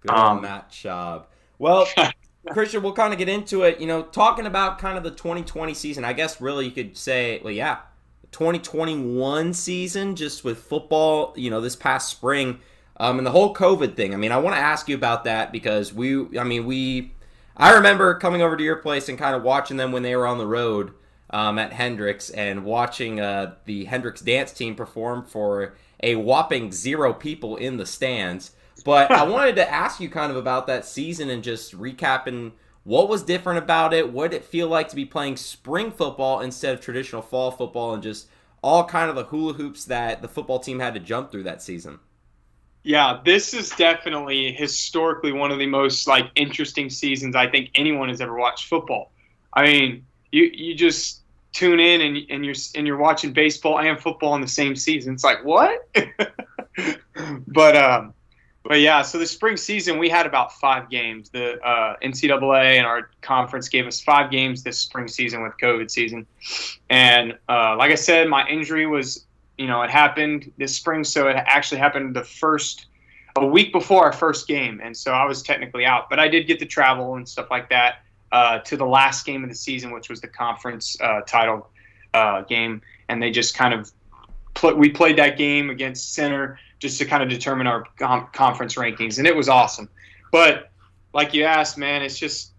Good 0.00 0.10
um, 0.10 0.42
Matt 0.42 0.70
Schaub. 0.70 1.24
Well, 1.58 1.86
Christian, 2.50 2.82
we'll 2.82 2.92
kind 2.92 3.12
of 3.12 3.18
get 3.18 3.28
into 3.28 3.62
it. 3.62 3.80
You 3.80 3.86
know, 3.86 4.02
talking 4.02 4.46
about 4.46 4.78
kind 4.78 4.98
of 4.98 5.04
the 5.04 5.10
2020 5.10 5.74
season. 5.74 6.04
I 6.04 6.12
guess 6.12 6.40
really 6.40 6.66
you 6.66 6.72
could 6.72 6.96
say, 6.96 7.40
well, 7.42 7.52
yeah, 7.52 7.78
2021 8.32 9.54
season, 9.54 10.16
just 10.16 10.44
with 10.44 10.58
football, 10.58 11.32
you 11.36 11.50
know, 11.50 11.60
this 11.60 11.76
past 11.76 12.10
spring, 12.10 12.58
um, 12.98 13.18
and 13.18 13.26
the 13.26 13.30
whole 13.30 13.54
COVID 13.54 13.96
thing. 13.96 14.12
I 14.12 14.16
mean, 14.16 14.32
I 14.32 14.38
want 14.38 14.56
to 14.56 14.60
ask 14.60 14.88
you 14.88 14.94
about 14.94 15.24
that 15.24 15.52
because 15.52 15.92
we, 15.92 16.38
I 16.38 16.44
mean, 16.44 16.66
we, 16.66 17.13
I 17.56 17.72
remember 17.72 18.14
coming 18.14 18.42
over 18.42 18.56
to 18.56 18.64
your 18.64 18.76
place 18.76 19.08
and 19.08 19.18
kind 19.18 19.36
of 19.36 19.42
watching 19.42 19.76
them 19.76 19.92
when 19.92 20.02
they 20.02 20.16
were 20.16 20.26
on 20.26 20.38
the 20.38 20.46
road 20.46 20.92
um, 21.30 21.58
at 21.58 21.72
Hendrix 21.72 22.30
and 22.30 22.64
watching 22.64 23.20
uh, 23.20 23.54
the 23.64 23.84
Hendrix 23.84 24.20
dance 24.20 24.52
team 24.52 24.74
perform 24.74 25.24
for 25.24 25.74
a 26.02 26.16
whopping 26.16 26.72
zero 26.72 27.12
people 27.12 27.56
in 27.56 27.76
the 27.76 27.86
stands. 27.86 28.52
But 28.84 29.10
I 29.10 29.22
wanted 29.28 29.56
to 29.56 29.70
ask 29.70 30.00
you 30.00 30.08
kind 30.08 30.30
of 30.30 30.36
about 30.36 30.66
that 30.66 30.84
season 30.84 31.30
and 31.30 31.42
just 31.42 31.78
recapping 31.78 32.52
what 32.84 33.08
was 33.08 33.22
different 33.22 33.58
about 33.58 33.94
it? 33.94 34.12
What 34.12 34.30
did 34.30 34.38
it 34.38 34.44
feel 34.44 34.68
like 34.68 34.88
to 34.88 34.96
be 34.96 35.06
playing 35.06 35.38
spring 35.38 35.90
football 35.90 36.40
instead 36.40 36.74
of 36.74 36.80
traditional 36.80 37.22
fall 37.22 37.50
football 37.50 37.94
and 37.94 38.02
just 38.02 38.28
all 38.62 38.84
kind 38.84 39.08
of 39.08 39.16
the 39.16 39.24
hula 39.24 39.54
hoops 39.54 39.86
that 39.86 40.20
the 40.20 40.28
football 40.28 40.58
team 40.58 40.80
had 40.80 40.94
to 40.94 41.00
jump 41.00 41.30
through 41.30 41.44
that 41.44 41.62
season? 41.62 42.00
Yeah, 42.84 43.20
this 43.24 43.54
is 43.54 43.70
definitely 43.70 44.52
historically 44.52 45.32
one 45.32 45.50
of 45.50 45.58
the 45.58 45.66
most 45.66 46.06
like 46.06 46.26
interesting 46.34 46.90
seasons 46.90 47.34
I 47.34 47.48
think 47.48 47.70
anyone 47.74 48.10
has 48.10 48.20
ever 48.20 48.36
watched 48.36 48.68
football. 48.68 49.10
I 49.54 49.64
mean, 49.64 50.06
you 50.32 50.50
you 50.52 50.74
just 50.74 51.22
tune 51.54 51.80
in 51.80 52.02
and, 52.02 52.18
and 52.28 52.44
you're 52.44 52.54
and 52.74 52.86
you're 52.86 52.98
watching 52.98 53.32
baseball 53.32 53.78
and 53.80 53.98
football 53.98 54.34
in 54.34 54.42
the 54.42 54.48
same 54.48 54.76
season. 54.76 55.14
It's 55.14 55.24
like 55.24 55.42
what? 55.44 55.88
but 57.48 57.74
um, 57.74 58.12
but 58.64 58.80
yeah, 58.80 59.00
so 59.00 59.18
the 59.18 59.26
spring 59.26 59.56
season 59.56 59.98
we 59.98 60.10
had 60.10 60.26
about 60.26 60.52
five 60.52 60.90
games. 60.90 61.30
The 61.30 61.58
uh, 61.62 61.96
NCAA 62.02 62.76
and 62.76 62.86
our 62.86 63.08
conference 63.22 63.70
gave 63.70 63.86
us 63.86 64.02
five 64.02 64.30
games 64.30 64.62
this 64.62 64.78
spring 64.78 65.08
season 65.08 65.42
with 65.42 65.54
COVID 65.62 65.90
season, 65.90 66.26
and 66.90 67.38
uh, 67.48 67.76
like 67.78 67.92
I 67.92 67.96
said, 67.96 68.28
my 68.28 68.46
injury 68.46 68.86
was 68.86 69.24
you 69.58 69.66
know 69.66 69.82
it 69.82 69.90
happened 69.90 70.52
this 70.58 70.76
spring, 70.76 71.04
so 71.04 71.28
it 71.28 71.36
actually 71.36 71.78
happened 71.78 72.14
the 72.14 72.24
first 72.24 72.86
a 73.36 73.46
week 73.46 73.72
before 73.72 74.04
our 74.04 74.12
first 74.12 74.46
game, 74.46 74.80
and 74.82 74.96
so 74.96 75.12
I 75.12 75.24
was 75.24 75.42
technically 75.42 75.84
out, 75.84 76.08
but 76.08 76.20
I 76.20 76.28
did 76.28 76.46
get 76.46 76.58
to 76.60 76.66
travel 76.66 77.16
and 77.16 77.28
stuff 77.28 77.50
like 77.50 77.68
that 77.70 77.96
uh, 78.30 78.58
to 78.60 78.76
the 78.76 78.86
last 78.86 79.26
game 79.26 79.42
of 79.42 79.50
the 79.50 79.56
season, 79.56 79.90
which 79.90 80.08
was 80.08 80.20
the 80.20 80.28
conference 80.28 80.96
uh, 81.00 81.20
title 81.22 81.68
uh, 82.14 82.42
game, 82.42 82.80
and 83.08 83.22
they 83.22 83.30
just 83.30 83.56
kind 83.56 83.74
of 83.74 83.90
pl- 84.54 84.76
we 84.76 84.88
played 84.88 85.18
that 85.18 85.36
game 85.36 85.70
against 85.70 86.14
Centre 86.14 86.58
just 86.78 86.98
to 86.98 87.04
kind 87.04 87.22
of 87.22 87.28
determine 87.28 87.66
our 87.66 87.84
com- 87.98 88.28
conference 88.32 88.74
rankings, 88.74 89.18
and 89.18 89.26
it 89.26 89.34
was 89.34 89.48
awesome. 89.48 89.88
But 90.30 90.70
like 91.12 91.34
you 91.34 91.44
asked, 91.44 91.78
man, 91.78 92.02
it's 92.02 92.18
just 92.18 92.52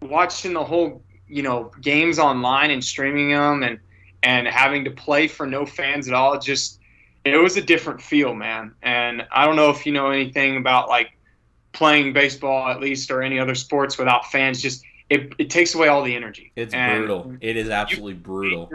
watching 0.00 0.52
the 0.52 0.64
whole 0.64 1.02
you 1.26 1.42
know 1.42 1.70
games 1.80 2.18
online 2.18 2.70
and 2.70 2.82
streaming 2.82 3.30
them 3.30 3.62
and 3.62 3.78
and 4.22 4.46
having 4.46 4.84
to 4.84 4.90
play 4.90 5.28
for 5.28 5.46
no 5.46 5.66
fans 5.66 6.08
at 6.08 6.14
all. 6.14 6.38
Just 6.38 6.78
it 7.24 7.36
was 7.36 7.56
a 7.56 7.62
different 7.62 8.00
feel, 8.00 8.34
man. 8.34 8.74
And 8.82 9.26
I 9.32 9.44
don't 9.46 9.56
know 9.56 9.70
if 9.70 9.86
you 9.86 9.92
know 9.92 10.10
anything 10.10 10.56
about 10.56 10.88
like 10.88 11.12
playing 11.72 12.12
baseball 12.12 12.68
at 12.68 12.80
least 12.80 13.10
or 13.10 13.22
any 13.22 13.38
other 13.38 13.54
sports 13.54 13.98
without 13.98 14.26
fans. 14.26 14.60
Just 14.60 14.84
it, 15.08 15.32
it 15.38 15.50
takes 15.50 15.74
away 15.74 15.88
all 15.88 16.02
the 16.02 16.14
energy. 16.14 16.52
It's 16.56 16.72
and 16.72 16.98
brutal. 16.98 17.34
It 17.40 17.56
is 17.56 17.68
absolutely 17.68 18.14
brutal 18.14 18.70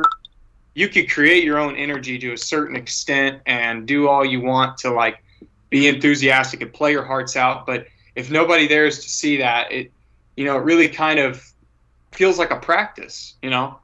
you 0.75 0.89
could 0.89 1.09
create 1.09 1.43
your 1.43 1.57
own 1.57 1.75
energy 1.75 2.19
to 2.19 2.33
a 2.33 2.37
certain 2.37 2.75
extent 2.75 3.41
and 3.45 3.87
do 3.87 4.07
all 4.07 4.23
you 4.23 4.41
want 4.41 4.77
to 4.77 4.91
like 4.91 5.23
be 5.69 5.87
enthusiastic 5.87 6.61
and 6.61 6.71
play 6.71 6.91
your 6.91 7.03
hearts 7.03 7.35
out 7.35 7.65
but 7.65 7.87
if 8.15 8.29
nobody 8.29 8.67
there 8.67 8.85
is 8.85 9.01
to 9.01 9.09
see 9.09 9.37
that 9.37 9.71
it 9.71 9.91
you 10.37 10.45
know 10.45 10.55
it 10.57 10.63
really 10.63 10.87
kind 10.87 11.17
of 11.17 11.51
feels 12.11 12.37
like 12.37 12.51
a 12.51 12.59
practice 12.59 13.33
you 13.41 13.49
know 13.49 13.79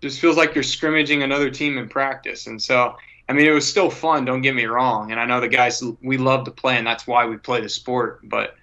just 0.00 0.20
feels 0.20 0.36
like 0.36 0.54
you're 0.54 0.64
scrimmaging 0.64 1.22
another 1.22 1.50
team 1.50 1.78
in 1.78 1.88
practice 1.88 2.46
and 2.46 2.60
so 2.60 2.96
i 3.28 3.32
mean 3.32 3.46
it 3.46 3.52
was 3.52 3.66
still 3.66 3.90
fun 3.90 4.24
don't 4.24 4.42
get 4.42 4.54
me 4.54 4.66
wrong 4.66 5.10
and 5.10 5.20
i 5.20 5.24
know 5.24 5.40
the 5.40 5.48
guys 5.48 5.82
we 6.02 6.16
love 6.16 6.44
to 6.44 6.50
play 6.50 6.76
and 6.76 6.86
that's 6.86 7.06
why 7.06 7.26
we 7.26 7.36
play 7.36 7.60
the 7.60 7.68
sport 7.68 8.20
but 8.24 8.56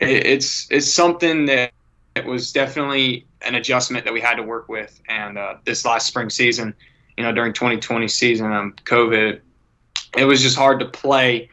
it, 0.00 0.26
it's 0.26 0.66
it's 0.70 0.92
something 0.92 1.46
that 1.46 1.72
it 2.14 2.24
was 2.24 2.52
definitely 2.52 3.26
an 3.42 3.54
adjustment 3.54 4.04
that 4.04 4.12
we 4.12 4.20
had 4.20 4.34
to 4.34 4.42
work 4.42 4.68
with 4.68 5.00
and 5.08 5.38
uh, 5.38 5.54
this 5.64 5.84
last 5.84 6.06
spring 6.06 6.30
season 6.30 6.74
you 7.16 7.24
know, 7.24 7.32
during 7.32 7.52
2020 7.52 8.08
season, 8.08 8.52
um, 8.52 8.74
COVID, 8.84 9.40
it 10.16 10.24
was 10.24 10.42
just 10.42 10.56
hard 10.56 10.80
to 10.80 10.86
play 10.86 11.48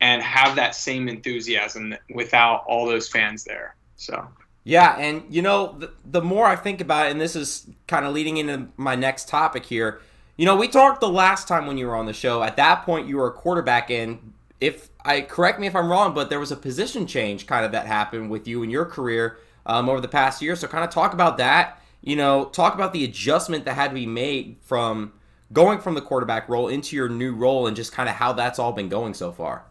and 0.00 0.22
have 0.22 0.56
that 0.56 0.74
same 0.74 1.08
enthusiasm 1.08 1.94
without 2.14 2.64
all 2.66 2.86
those 2.86 3.08
fans 3.08 3.44
there. 3.44 3.74
So. 3.96 4.26
Yeah, 4.68 4.96
and 4.98 5.22
you 5.30 5.42
know, 5.42 5.76
the, 5.78 5.92
the 6.04 6.20
more 6.20 6.44
I 6.46 6.56
think 6.56 6.80
about 6.80 7.06
it, 7.06 7.12
and 7.12 7.20
this 7.20 7.34
is 7.34 7.66
kind 7.86 8.04
of 8.04 8.12
leading 8.12 8.36
into 8.36 8.68
my 8.76 8.94
next 8.94 9.28
topic 9.28 9.64
here. 9.64 10.00
You 10.36 10.44
know, 10.44 10.56
we 10.56 10.68
talked 10.68 11.00
the 11.00 11.08
last 11.08 11.48
time 11.48 11.66
when 11.66 11.78
you 11.78 11.86
were 11.86 11.96
on 11.96 12.06
the 12.06 12.12
show. 12.12 12.42
At 12.42 12.56
that 12.56 12.84
point, 12.84 13.08
you 13.08 13.16
were 13.16 13.28
a 13.28 13.32
quarterback, 13.32 13.90
and 13.90 14.32
if 14.60 14.90
I 15.04 15.22
correct 15.22 15.58
me 15.58 15.66
if 15.66 15.74
I'm 15.74 15.90
wrong, 15.90 16.14
but 16.14 16.28
there 16.28 16.38
was 16.38 16.52
a 16.52 16.56
position 16.56 17.06
change 17.06 17.46
kind 17.46 17.64
of 17.64 17.72
that 17.72 17.86
happened 17.86 18.30
with 18.30 18.46
you 18.46 18.62
in 18.62 18.70
your 18.70 18.84
career 18.84 19.38
um, 19.66 19.88
over 19.88 20.00
the 20.00 20.08
past 20.08 20.42
year. 20.42 20.54
So, 20.54 20.68
kind 20.68 20.84
of 20.84 20.90
talk 20.90 21.14
about 21.14 21.38
that 21.38 21.80
you 22.02 22.16
know, 22.16 22.46
talk 22.46 22.74
about 22.74 22.92
the 22.92 23.04
adjustment 23.04 23.64
that 23.64 23.74
had 23.74 23.88
to 23.88 23.94
be 23.94 24.06
made 24.06 24.56
from 24.62 25.12
going 25.52 25.80
from 25.80 25.94
the 25.94 26.00
quarterback 26.00 26.48
role 26.48 26.68
into 26.68 26.94
your 26.94 27.08
new 27.08 27.34
role 27.34 27.66
and 27.66 27.76
just 27.76 27.92
kind 27.92 28.08
of 28.08 28.14
how 28.14 28.32
that's 28.32 28.58
all 28.58 28.72
been 28.72 28.88
going 28.88 29.14
so 29.14 29.32
far. 29.32 29.64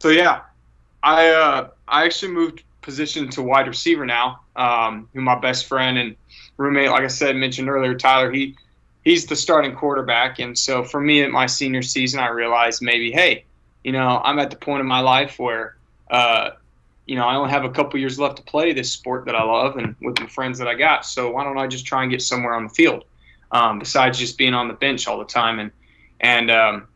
So 0.00 0.08
yeah, 0.08 0.42
I 1.02 1.28
uh, 1.28 1.68
I 1.88 2.04
actually 2.04 2.32
moved 2.32 2.62
position 2.82 3.28
to 3.30 3.42
wide 3.42 3.66
receiver 3.66 4.06
now. 4.06 4.40
Um, 4.56 5.08
who 5.14 5.20
my 5.20 5.38
best 5.38 5.66
friend 5.66 5.98
and 5.98 6.16
roommate, 6.56 6.90
like 6.90 7.02
I 7.02 7.08
said, 7.08 7.36
mentioned 7.36 7.68
earlier, 7.68 7.94
Tyler. 7.94 8.30
He 8.30 8.56
he's 9.04 9.26
the 9.26 9.36
starting 9.36 9.74
quarterback, 9.74 10.38
and 10.38 10.56
so 10.56 10.84
for 10.84 11.00
me 11.00 11.22
at 11.22 11.30
my 11.30 11.46
senior 11.46 11.82
season, 11.82 12.20
I 12.20 12.28
realized 12.28 12.82
maybe, 12.82 13.10
hey, 13.10 13.44
you 13.84 13.92
know, 13.92 14.20
I'm 14.24 14.38
at 14.38 14.50
the 14.50 14.56
point 14.56 14.80
in 14.80 14.86
my 14.86 15.00
life 15.00 15.38
where 15.38 15.76
uh, 16.10 16.50
you 17.10 17.16
know, 17.16 17.24
I 17.24 17.34
only 17.34 17.50
have 17.50 17.64
a 17.64 17.70
couple 17.70 17.98
years 17.98 18.20
left 18.20 18.36
to 18.36 18.42
play 18.44 18.72
this 18.72 18.92
sport 18.92 19.24
that 19.24 19.34
I 19.34 19.42
love 19.42 19.76
and 19.78 19.96
with 20.00 20.14
the 20.14 20.28
friends 20.28 20.60
that 20.60 20.68
I 20.68 20.74
got. 20.74 21.04
So 21.04 21.32
why 21.32 21.42
don't 21.42 21.58
I 21.58 21.66
just 21.66 21.84
try 21.84 22.02
and 22.02 22.10
get 22.10 22.22
somewhere 22.22 22.54
on 22.54 22.62
the 22.62 22.70
field 22.70 23.04
um, 23.50 23.80
besides 23.80 24.16
just 24.16 24.38
being 24.38 24.54
on 24.54 24.68
the 24.68 24.74
bench 24.74 25.08
all 25.08 25.18
the 25.18 25.24
time? 25.24 25.58
And 25.58 25.72
and 26.20 26.50
um, 26.52 26.88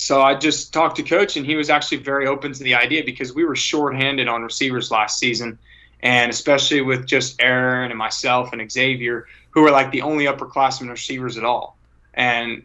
so 0.00 0.22
I 0.22 0.34
just 0.34 0.72
talked 0.72 0.96
to 0.96 1.02
coach, 1.02 1.36
and 1.36 1.44
he 1.44 1.56
was 1.56 1.68
actually 1.68 1.98
very 1.98 2.26
open 2.26 2.54
to 2.54 2.64
the 2.64 2.74
idea 2.74 3.04
because 3.04 3.34
we 3.34 3.44
were 3.44 3.54
shorthanded 3.54 4.28
on 4.28 4.42
receivers 4.42 4.90
last 4.90 5.18
season, 5.18 5.58
and 6.02 6.30
especially 6.30 6.80
with 6.80 7.04
just 7.04 7.38
Aaron 7.38 7.90
and 7.90 7.98
myself 7.98 8.54
and 8.54 8.72
Xavier, 8.72 9.26
who 9.50 9.60
were 9.60 9.70
like 9.70 9.90
the 9.90 10.00
only 10.00 10.24
upperclassmen 10.24 10.88
receivers 10.88 11.36
at 11.36 11.44
all. 11.44 11.76
And 12.14 12.62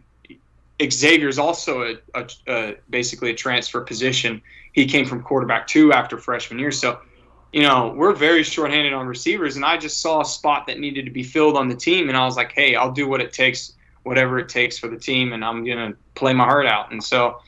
Xavier 0.82 1.28
is 1.28 1.38
also 1.38 1.82
a, 1.82 1.96
a, 2.14 2.26
a, 2.48 2.74
basically 2.88 3.32
a 3.32 3.34
transfer 3.34 3.82
position. 3.82 4.40
He 4.72 4.86
came 4.86 5.04
from 5.04 5.22
quarterback 5.22 5.66
two 5.66 5.92
after 5.92 6.16
freshman 6.16 6.58
year. 6.58 6.72
So 6.72 7.00
you 7.52 7.62
know, 7.62 7.92
we're 7.94 8.14
very 8.14 8.44
shorthanded 8.44 8.94
on 8.94 9.06
receivers, 9.06 9.56
and 9.56 9.64
I 9.64 9.76
just 9.76 10.00
saw 10.00 10.22
a 10.22 10.24
spot 10.24 10.66
that 10.68 10.78
needed 10.78 11.04
to 11.04 11.10
be 11.10 11.22
filled 11.22 11.58
on 11.58 11.68
the 11.68 11.76
team, 11.76 12.08
and 12.08 12.16
I 12.16 12.24
was 12.24 12.36
like, 12.36 12.52
hey, 12.52 12.76
I'll 12.76 12.92
do 12.92 13.06
what 13.06 13.20
it 13.20 13.34
takes, 13.34 13.74
whatever 14.06 14.38
it 14.38 14.48
takes 14.48 14.78
for 14.78 14.88
the 14.88 14.96
team, 14.96 15.32
and 15.32 15.44
I'm 15.44 15.64
gonna 15.64 15.94
play 16.14 16.32
my 16.32 16.44
heart 16.44 16.66
out. 16.66 16.92
And 16.92 17.02
so, 17.02 17.40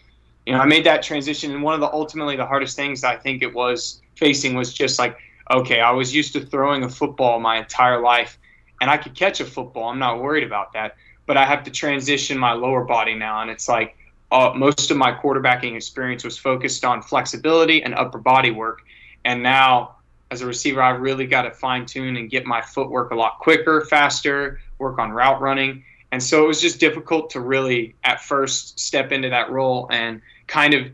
you 0.44 0.52
know, 0.52 0.58
I 0.58 0.66
made 0.66 0.84
that 0.84 1.02
transition, 1.02 1.52
and 1.52 1.62
one 1.62 1.74
of 1.74 1.80
the 1.80 1.90
ultimately 1.92 2.36
the 2.36 2.46
hardest 2.46 2.76
things 2.76 3.04
I 3.04 3.16
think 3.16 3.42
it 3.42 3.54
was 3.54 4.02
facing 4.16 4.54
was 4.54 4.74
just 4.74 4.98
like, 4.98 5.16
okay, 5.50 5.80
I 5.80 5.92
was 5.92 6.14
used 6.14 6.32
to 6.32 6.40
throwing 6.44 6.82
a 6.82 6.88
football 6.88 7.38
my 7.38 7.58
entire 7.58 8.00
life, 8.00 8.38
and 8.80 8.90
I 8.90 8.96
could 8.96 9.14
catch 9.14 9.40
a 9.40 9.44
football. 9.44 9.88
I'm 9.88 9.98
not 9.98 10.20
worried 10.20 10.44
about 10.44 10.72
that, 10.72 10.96
but 11.26 11.36
I 11.36 11.44
have 11.44 11.62
to 11.64 11.70
transition 11.70 12.36
my 12.36 12.52
lower 12.52 12.84
body 12.84 13.14
now, 13.14 13.42
and 13.42 13.50
it's 13.50 13.68
like. 13.68 13.94
Uh, 14.30 14.52
most 14.54 14.90
of 14.90 14.96
my 14.98 15.10
quarterbacking 15.10 15.74
experience 15.74 16.22
was 16.22 16.36
focused 16.36 16.84
on 16.84 17.00
flexibility 17.00 17.82
and 17.82 17.94
upper 17.94 18.18
body 18.18 18.50
work, 18.50 18.82
and 19.24 19.42
now 19.42 19.96
as 20.30 20.42
a 20.42 20.46
receiver, 20.46 20.82
I 20.82 20.90
really 20.90 21.26
got 21.26 21.42
to 21.42 21.50
fine 21.50 21.86
tune 21.86 22.16
and 22.16 22.30
get 22.30 22.44
my 22.44 22.60
footwork 22.60 23.10
a 23.10 23.14
lot 23.14 23.38
quicker, 23.38 23.82
faster, 23.82 24.60
work 24.78 24.98
on 24.98 25.10
route 25.10 25.40
running. 25.40 25.84
And 26.10 26.22
so 26.22 26.44
it 26.44 26.48
was 26.48 26.60
just 26.60 26.80
difficult 26.80 27.30
to 27.30 27.40
really 27.40 27.94
at 28.04 28.22
first 28.22 28.78
step 28.78 29.12
into 29.12 29.28
that 29.28 29.50
role 29.50 29.88
and 29.90 30.22
kind 30.46 30.74
of 30.74 30.86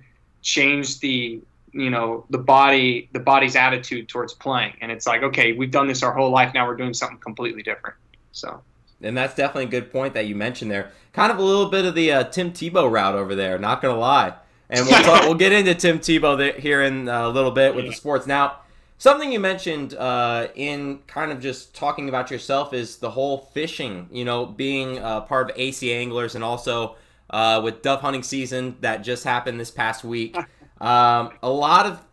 change 0.43 1.01
the 1.01 1.41
you 1.73 1.91
know 1.91 2.25
the 2.31 2.39
body 2.39 3.09
the 3.13 3.21
body's 3.21 3.57
attitude 3.57 4.09
towards 4.09 4.35
playing. 4.35 4.75
And 4.81 4.91
it's 4.91 5.07
like 5.07 5.23
okay 5.23 5.53
we've 5.53 5.71
done 5.71 5.87
this 5.87 6.03
our 6.03 6.13
whole 6.13 6.31
life. 6.31 6.53
Now 6.55 6.67
we're 6.67 6.77
doing 6.77 6.95
something 6.95 7.19
completely 7.19 7.63
different. 7.63 7.97
So. 8.33 8.63
And 9.03 9.17
that's 9.17 9.35
definitely 9.35 9.65
a 9.65 9.81
good 9.81 9.93
point 9.93 10.15
that 10.15 10.27
you 10.27 10.35
mentioned 10.35 10.71
there. 10.71 10.91
Kind 11.13 11.31
of 11.31 11.39
a 11.39 11.43
little 11.43 11.69
bit 11.69 11.85
of 11.85 11.95
the 11.95 12.11
uh, 12.11 12.25
tim 12.25 12.53
tebow 12.53 12.91
route 12.91 13.15
over 13.15 13.35
there 13.35 13.59
not 13.59 13.83
gonna 13.83 13.99
lie. 13.99 14.35
And 14.71 14.87
we'll, 14.87 15.03
talk, 15.03 15.23
we'll 15.23 15.35
get 15.35 15.53
into 15.53 15.75
tim 15.75 15.99
tebow 15.99 16.59
here 16.59 16.83
in 16.83 17.09
a 17.09 17.29
little 17.29 17.51
bit 17.51 17.75
with 17.75 17.87
the 17.87 17.93
sports. 17.93 18.27
Now 18.27 18.61
Something 18.97 19.33
you 19.33 19.41
mentioned 19.41 19.95
uh, 19.95 20.49
in 20.55 21.01
kind 21.07 21.33
of 21.33 21.41
just 21.41 21.75
talking 21.75 22.09
about 22.09 22.31
yourself 22.31 22.73
is 22.73 22.97
the 22.99 23.11
whole 23.11 23.51
fishing, 23.53 24.09
you 24.11 24.25
know, 24.25 24.47
being 24.47 24.99
uh, 24.99 25.23
part 25.23 25.51
of 25.51 25.59
AC 25.59 25.93
Anglers 25.93 26.35
and 26.35 26.45
also 26.45 26.97
uh, 27.31 27.61
with 27.63 27.83
dove 27.83 28.01
hunting 28.01 28.23
season 28.23 28.77
that 28.81 29.03
just 29.03 29.25
happened 29.25 29.59
this 29.61 29.71
past 29.71 30.05
week. 30.05 30.37
Um, 30.81 31.31
a 31.43 31.49
lot 31.49 31.87
of 31.87 32.05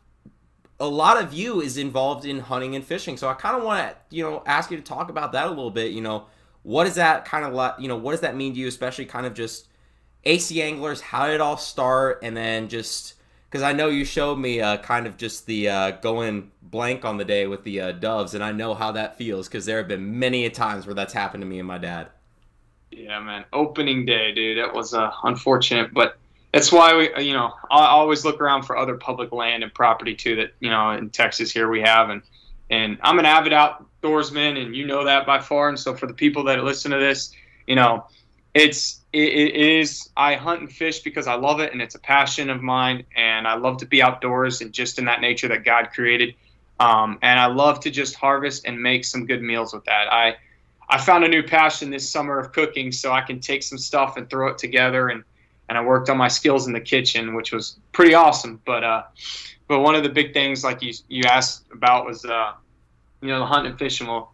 a 0.82 0.88
lot 0.88 1.22
of 1.22 1.34
you 1.34 1.62
is 1.62 1.78
involved 1.78 2.26
in 2.26 2.40
hunting 2.40 2.76
and 2.76 2.84
fishing. 2.84 3.16
So 3.16 3.30
I 3.30 3.36
kind 3.36 3.56
of 3.56 3.64
want 3.64 3.88
to, 3.88 3.96
you 4.16 4.24
know, 4.24 4.42
ask 4.48 4.72
you 4.72 4.78
to 4.78 4.84
talk 4.84 5.10
about 5.10 5.32
that 5.34 5.46
a 5.46 5.50
little 5.50 5.70
bit. 5.70 5.92
You 5.92 6.02
know, 6.02 6.26
what 6.64 6.86
does 6.86 6.96
that 6.96 7.24
kind 7.24 7.46
of, 7.46 7.54
like, 7.54 7.76
you 7.80 7.88
know, 7.88 7.98
what 7.98 8.12
does 8.12 8.22
that 8.22 8.36
mean 8.36 8.54
to 8.54 8.60
you, 8.60 8.68
especially 8.68 9.06
kind 9.06 9.26
of 9.28 9.36
just 9.36 9.68
AC 10.24 10.62
Anglers? 10.62 11.00
How 11.00 11.28
did 11.28 11.36
it 11.36 11.42
all 11.42 11.58
start? 11.58 12.20
And 12.24 12.36
then 12.36 12.68
just 12.68 13.14
because 13.52 13.64
I 13.64 13.74
know 13.74 13.90
you 13.90 14.06
showed 14.06 14.38
me 14.38 14.62
uh, 14.62 14.78
kind 14.78 15.06
of 15.06 15.18
just 15.18 15.46
the 15.46 15.68
uh, 15.68 15.92
going 15.92 16.52
blank 16.62 17.04
on 17.04 17.18
the 17.18 17.26
day 17.26 17.48
with 17.48 17.66
the 17.66 17.82
uh, 17.82 17.92
doves, 17.92 18.34
and 18.34 18.42
I 18.42 18.54
know 18.54 18.74
how 18.74 18.94
that 18.94 19.18
feels 19.18 19.50
because 19.50 19.66
there 19.66 19.78
have 19.78 19.90
been 19.90 20.18
many 20.20 20.46
a 20.46 20.50
times 20.50 20.86
where 20.86 20.96
that's 20.96 21.12
happened 21.12 21.42
to 21.42 21.48
me 21.48 21.60
and 21.60 21.68
my 21.68 21.78
dad. 21.78 22.08
Yeah, 22.92 23.20
man, 23.20 23.44
opening 23.52 24.06
day, 24.06 24.32
dude, 24.34 24.58
that 24.58 24.74
was 24.74 24.94
uh, 24.94 25.12
unfortunate, 25.24 25.94
but 25.94 26.18
that's 26.54 26.72
why 26.72 26.96
we, 26.96 27.26
you 27.26 27.34
know, 27.34 27.52
I 27.70 27.88
always 27.88 28.24
look 28.24 28.40
around 28.40 28.64
for 28.64 28.78
other 28.78 28.96
public 28.96 29.34
land 29.34 29.64
and 29.64 29.74
property 29.74 30.16
too 30.16 30.38
that 30.38 30.54
you 30.62 30.70
know 30.70 30.92
in 30.92 31.10
Texas 31.10 31.52
here 31.52 31.70
we 31.70 31.82
have, 31.82 32.10
and 32.10 32.22
and 32.70 32.98
I'm 33.02 33.20
an 33.20 33.26
avid 33.26 33.52
outdoorsman, 33.52 34.62
and 34.62 34.74
you 34.74 34.88
know 34.88 35.04
that 35.04 35.26
by 35.26 35.40
far, 35.40 35.68
and 35.68 35.78
so 35.78 35.94
for 35.94 36.08
the 36.08 36.14
people 36.14 36.46
that 36.46 36.64
listen 36.64 36.92
to 36.92 37.00
this, 37.00 37.34
you 37.68 37.76
know, 37.76 38.06
it's 38.54 39.01
it, 39.14 39.20
it 39.20 39.56
is 39.56 40.10
I 40.16 40.36
hunt 40.36 40.62
and 40.62 40.72
fish 40.72 41.00
because 41.00 41.28
I 41.28 41.36
love 41.36 41.60
it 41.60 41.74
and 41.74 41.82
it's 41.82 41.96
a 41.96 42.00
passion 42.00 42.50
of 42.50 42.62
mine 42.62 43.04
and 43.16 43.48
I 43.48 43.56
love 43.56 43.78
to 43.78 43.86
be 43.86 44.02
outdoors 44.02 44.62
and 44.62 44.72
just 44.72 45.00
in 45.00 45.06
that 45.06 45.22
nature 45.22 45.48
that 45.50 45.64
God 45.64 45.90
created. 45.94 46.36
Um, 46.80 47.20
and 47.22 47.40
I 47.40 47.46
love 47.46 47.80
to 47.82 47.92
just 47.92 48.16
harvest 48.16 48.66
and 48.66 48.82
make 48.82 49.06
some 49.06 49.26
good 49.26 49.42
meals 49.42 49.74
with 49.74 49.86
that. 49.86 50.12
I 50.12 50.36
I 50.90 50.98
found 50.98 51.24
a 51.24 51.28
new 51.28 51.44
passion 51.44 51.90
this 51.90 52.10
summer 52.10 52.38
of 52.38 52.52
cooking, 52.52 52.92
so 52.92 53.14
I 53.14 53.22
can 53.22 53.40
take 53.40 53.64
some 53.64 53.78
stuff 53.78 54.18
and 54.18 54.30
throw 54.30 54.50
it 54.50 54.58
together 54.58 55.10
and 55.10 55.24
and 55.70 55.78
I 55.78 55.82
worked 55.86 56.10
on 56.10 56.18
my 56.18 56.28
skills 56.28 56.68
in 56.68 56.74
the 56.74 56.82
kitchen, 56.82 57.34
which 57.34 57.54
was 57.54 57.78
pretty 57.94 58.14
awesome. 58.14 58.62
But 58.66 58.84
uh, 58.84 59.04
but 59.70 59.80
one 59.80 59.96
of 59.96 60.04
the 60.04 60.10
big 60.10 60.34
things, 60.34 60.66
like 60.66 60.82
you 60.82 60.94
you 61.08 61.24
asked 61.24 61.66
about, 61.72 62.06
was 62.06 62.26
uh, 62.26 62.54
you 63.22 63.30
know 63.30 63.40
the 63.40 63.46
hunt 63.46 63.68
and 63.68 63.80
fishing. 63.80 64.08
Well, 64.08 64.31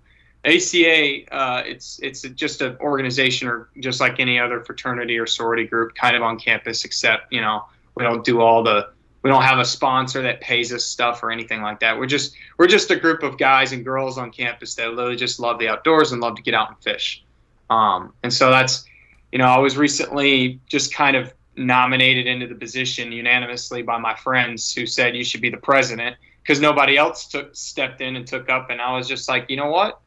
ACA, 0.47 1.36
uh, 1.36 1.63
it's 1.65 1.99
it's 2.01 2.21
just 2.21 2.62
an 2.62 2.77
organization 2.79 3.47
or 3.47 3.69
just 3.79 3.99
like 3.99 4.19
any 4.19 4.39
other 4.39 4.63
fraternity 4.63 5.17
or 5.17 5.27
sorority 5.27 5.65
group, 5.65 5.93
kind 5.95 6.15
of 6.15 6.23
on 6.23 6.39
campus. 6.39 6.86
Except 6.86 7.31
you 7.33 7.41
know 7.41 7.65
we 7.95 8.03
don't 8.03 8.23
do 8.23 8.39
all 8.39 8.63
the 8.63 8.89
we 9.23 9.29
don't 9.29 9.43
have 9.43 9.60
a 9.60 9.65
sponsor 9.65 10.21
that 10.21 10.39
pays 10.39 10.71
us 10.71 10.86
stuff 10.86 11.21
or 11.21 11.31
anything 11.31 11.62
like 11.62 11.81
that. 11.81 11.97
We're 11.97 12.05
just 12.05 12.33
we're 12.57 12.67
just 12.67 12.91
a 12.91 12.95
group 12.95 13.23
of 13.23 13.38
guys 13.38 13.73
and 13.73 13.83
girls 13.83 14.17
on 14.17 14.31
campus 14.31 14.75
that 14.75 14.89
literally 14.93 15.17
just 15.17 15.39
love 15.39 15.60
the 15.60 15.67
outdoors 15.67 16.13
and 16.13 16.21
love 16.21 16.36
to 16.38 16.41
get 16.41 16.53
out 16.53 16.69
and 16.69 16.77
fish. 16.81 17.25
Um, 17.69 18.13
and 18.23 18.31
so 18.31 18.49
that's 18.49 18.86
you 19.33 19.39
know 19.39 19.47
I 19.47 19.57
was 19.57 19.75
recently 19.75 20.62
just 20.67 20.93
kind 20.93 21.17
of 21.17 21.33
nominated 21.57 22.27
into 22.27 22.47
the 22.47 22.55
position 22.55 23.12
unanimously 23.12 23.81
by 23.81 23.97
my 23.97 24.15
friends 24.15 24.73
who 24.73 24.86
said 24.86 25.15
you 25.15 25.23
should 25.23 25.41
be 25.41 25.49
the 25.49 25.57
president 25.57 26.15
because 26.41 26.62
nobody 26.62 26.95
else 26.95 27.27
took 27.27 27.53
stepped 27.53 27.99
in 27.99 28.15
and 28.15 28.25
took 28.25 28.47
up 28.47 28.69
and 28.69 28.79
I 28.79 28.95
was 28.95 29.07
just 29.07 29.27
like 29.27 29.49
you 29.49 29.57
know 29.57 29.69
what 29.69 29.99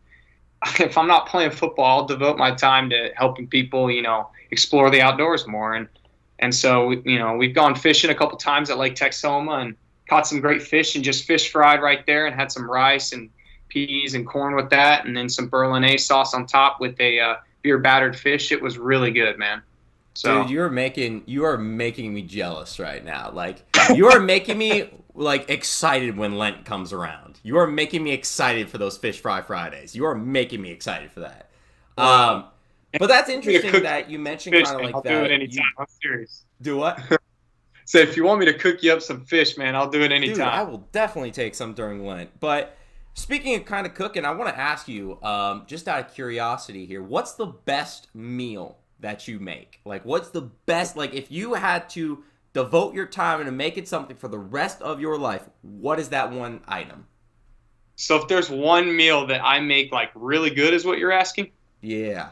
if 0.81 0.99
I'm 0.99 1.07
not 1.07 1.29
playing 1.29 1.51
football, 1.51 2.01
I'll 2.01 2.07
devote 2.07 2.39
my 2.39 2.53
time 2.55 2.91
to 2.91 3.11
helping 3.17 3.47
people, 3.47 3.91
you 3.91 4.03
know, 4.03 4.29
explore 4.51 4.91
the 4.91 5.01
outdoors 5.01 5.47
more. 5.47 5.75
And 5.75 5.89
and 6.39 6.55
so, 6.55 6.91
you 6.91 7.19
know, 7.19 7.37
we've 7.37 7.55
gone 7.55 7.75
fishing 7.75 8.11
a 8.11 8.15
couple 8.15 8.39
times 8.39 8.71
at 8.71 8.79
Lake 8.79 8.95
Texoma 8.95 9.61
and 9.61 9.77
caught 10.09 10.27
some 10.27 10.41
great 10.41 10.63
fish 10.63 10.95
and 10.95 11.05
just 11.05 11.25
fish 11.25 11.53
fried 11.53 11.83
right 11.83 12.05
there 12.07 12.27
and 12.27 12.35
had 12.35 12.51
some 12.51 12.69
rice 12.69 13.13
and 13.13 13.29
peas 13.69 14.15
and 14.15 14.27
corn 14.27 14.57
with 14.57 14.71
that, 14.71 15.05
and 15.05 15.17
then 15.17 15.29
some 15.29 15.49
Berlinese 15.49 16.05
sauce 16.05 16.35
on 16.35 16.47
top 16.47 16.81
with 16.81 16.99
a 17.01 17.21
uh, 17.21 17.37
beer 17.63 17.79
battered 17.79 18.19
fish. 18.19 18.53
It 18.53 18.61
was 18.61 18.79
really 18.79 19.11
good, 19.11 19.39
man. 19.39 19.63
So, 20.15 20.43
Dude, 20.43 20.51
you're 20.51 20.71
making 20.71 21.23
you 21.27 21.45
are 21.45 21.57
making 21.57 22.13
me 22.13 22.23
jealous 22.23 22.79
right 22.79 23.05
now. 23.05 23.31
Like 23.31 23.65
you 23.95 24.09
are 24.09 24.21
making 24.21 24.59
me 24.59 24.91
like 25.21 25.51
excited 25.51 26.17
when 26.17 26.37
Lent 26.39 26.65
comes 26.65 26.93
around. 26.93 27.39
You 27.43 27.59
are 27.59 27.67
making 27.67 28.03
me 28.03 28.13
excited 28.13 28.71
for 28.71 28.79
those 28.79 28.97
fish 28.97 29.21
fry 29.21 29.43
Fridays. 29.43 29.95
You 29.95 30.07
are 30.07 30.15
making 30.15 30.63
me 30.63 30.71
excited 30.71 31.13
for 31.13 31.21
that. 31.21 31.51
Um, 31.99 32.47
but 32.99 33.07
that's 33.07 33.29
interesting 33.29 33.83
that 33.83 34.11
you 34.11 34.19
mentioned 34.19 34.55
kind 34.65 34.77
of 34.77 34.83
like 34.83 34.95
I'll 34.95 35.03
that. 35.03 35.11
do 35.11 35.25
it 35.25 35.31
anytime. 35.31 35.59
You, 35.59 35.63
I'm 35.79 35.87
serious. 36.03 36.45
Do 36.63 36.79
what? 36.79 37.01
so 37.85 37.99
if 37.99 38.17
you 38.17 38.25
want 38.25 38.41
me 38.41 38.47
to 38.47 38.55
cook 38.55 38.83
you 38.83 38.93
up 38.93 39.03
some 39.03 39.25
fish, 39.27 39.59
man, 39.59 39.77
I'll 39.77 39.91
do 39.91 40.01
it 40.01 40.11
anytime. 40.11 40.37
Dude, 40.37 40.45
I 40.45 40.63
will 40.63 40.89
definitely 40.91 41.33
take 41.33 41.55
some 41.55 41.75
during 41.75 42.07
Lent. 42.07 42.41
But 42.41 42.77
speaking 43.13 43.55
of 43.57 43.67
kind 43.67 43.87
of 43.87 43.95
cooking, 43.95 44.25
I 44.25 44.31
want 44.31 44.49
to 44.49 44.59
ask 44.59 44.89
you, 44.89 45.23
um, 45.23 45.65
just 45.67 45.87
out 45.87 46.01
of 46.01 46.15
curiosity 46.15 46.87
here, 46.87 47.03
what's 47.03 47.35
the 47.35 47.47
best 47.47 48.09
meal 48.15 48.79
that 49.01 49.29
you 49.29 49.39
make? 49.39 49.81
Like, 49.85 50.07
what's 50.07 50.31
the 50.31 50.43
best? 50.65 50.97
Like, 50.97 51.15
if 51.15 51.31
you 51.31 51.55
had 51.55 51.91
to 51.91 52.25
devote 52.53 52.95
your 52.95 53.07
time 53.07 53.41
and 53.41 53.47
to 53.47 53.53
make 53.53 53.77
it 53.77 53.89
something 53.89 54.17
for 54.17 54.29
the 54.29 54.39
rest 54.39 54.83
of 54.83 55.01
your 55.01 55.19
life, 55.19 55.49
what 55.63 55.99
is 55.99 56.09
that 56.11 56.33
one 56.33 56.61
item? 56.67 57.07
So, 57.97 58.17
if 58.17 58.29
there's 58.29 58.49
one 58.49 58.97
meal 58.97 59.27
that 59.27 59.45
I 59.45 59.61
make 59.61 59.93
like 59.93 60.11
really 60.15 60.51
good, 60.51 60.73
is 60.73 60.85
what 60.85 60.99
you're 60.99 61.13
asking? 61.13 61.51
Yeah. 61.83 62.31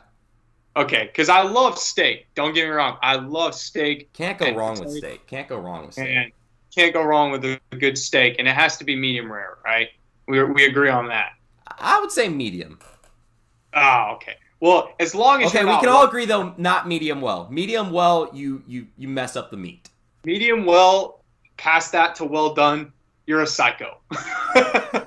Okay, 0.76 1.07
because 1.07 1.28
I 1.28 1.42
love 1.42 1.76
steak. 1.76 2.26
Don't 2.35 2.54
get 2.54 2.64
me 2.64 2.70
wrong. 2.70 2.98
I 3.02 3.16
love 3.16 3.54
steak. 3.54 4.12
Can't 4.12 4.38
go 4.38 4.54
wrong 4.54 4.78
with 4.78 4.96
steak. 4.96 5.26
Can't 5.26 5.48
go 5.48 5.59
wrong 5.59 5.87
with 5.87 5.94
steak. 5.94 6.09
And 6.09 6.33
can't 6.74 6.94
go 6.94 7.02
wrong 7.02 7.33
with 7.33 7.44
a 7.44 7.61
good 7.78 7.98
steak, 7.98 8.37
and 8.38 8.46
it 8.46 8.54
has 8.54 8.76
to 8.78 8.85
be 8.85 8.94
medium 8.94 9.31
rare, 9.31 9.59
right? 9.64 9.88
We 10.26 10.42
we 10.44 10.66
agree 10.66 10.90
on 10.90 11.09
that. 11.09 11.33
I 11.66 12.00
would 12.00 12.12
say 12.12 12.28
medium. 12.28 12.78
Oh, 13.74 14.12
okay. 14.14 14.37
Well, 14.61 14.94
as 14.98 15.14
long 15.14 15.42
as 15.42 15.48
okay, 15.48 15.64
we 15.64 15.76
can 15.78 15.88
all 15.88 16.07
agree 16.07 16.26
though, 16.26 16.54
not 16.57 16.88
medium 16.88 17.20
well. 17.20 17.48
Medium 17.50 17.90
well, 17.90 18.31
you 18.33 18.62
you 18.66 18.87
you 18.96 19.09
mess 19.09 19.37
up 19.37 19.50
the 19.50 19.57
meat. 19.57 19.88
Medium 20.29 20.67
well, 20.67 21.25
past 21.57 21.93
that 21.93 22.14
to 22.17 22.27
well 22.27 22.53
done, 22.53 22.93
you're 23.27 23.41
a 23.41 23.47
psycho. 23.47 23.97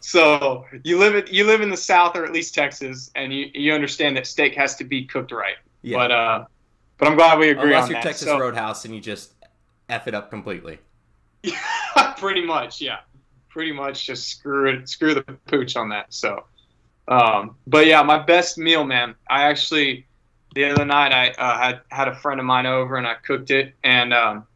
so 0.00 0.66
you 0.84 0.98
live 0.98 1.14
in 1.14 1.24
you 1.30 1.46
live 1.46 1.62
in 1.62 1.70
the 1.70 1.76
South 1.78 2.14
or 2.16 2.26
at 2.26 2.32
least 2.32 2.54
Texas, 2.54 3.10
and 3.14 3.32
you 3.32 3.46
you 3.54 3.72
understand 3.72 4.14
that 4.18 4.26
steak 4.26 4.54
has 4.56 4.76
to 4.76 4.84
be 4.84 5.06
cooked 5.06 5.32
right. 5.32 5.56
Yeah. 5.80 5.96
But 5.96 6.12
uh, 6.12 6.44
but 6.98 7.08
I'm 7.08 7.16
glad 7.16 7.38
we 7.38 7.48
agree 7.48 7.70
Unless 7.70 7.84
on 7.84 7.90
you're 7.92 7.96
that. 7.96 8.08
Texas 8.08 8.28
so, 8.28 8.38
Roadhouse 8.38 8.84
and 8.84 8.94
you 8.94 9.00
just 9.00 9.32
f 9.88 10.06
it 10.06 10.14
up 10.14 10.28
completely. 10.28 10.78
Yeah, 11.42 11.58
pretty 12.18 12.44
much. 12.44 12.82
Yeah, 12.82 12.98
pretty 13.48 13.72
much 13.72 14.04
just 14.04 14.28
screw 14.28 14.68
it, 14.68 14.86
screw 14.86 15.14
the 15.14 15.22
pooch 15.46 15.76
on 15.76 15.88
that. 15.88 16.12
So. 16.12 16.44
Um, 17.08 17.54
but 17.68 17.86
yeah, 17.86 18.02
my 18.02 18.18
best 18.18 18.58
meal, 18.58 18.84
man. 18.84 19.14
I 19.30 19.44
actually 19.44 20.05
the 20.56 20.64
other 20.64 20.86
night 20.86 21.12
I 21.12 21.28
uh, 21.32 21.58
had 21.58 21.80
had 21.90 22.08
a 22.08 22.14
friend 22.14 22.40
of 22.40 22.46
mine 22.46 22.64
over 22.64 22.96
and 22.96 23.06
I 23.06 23.14
cooked 23.14 23.50
it 23.50 23.74
and 23.84 24.14
um, 24.14 24.46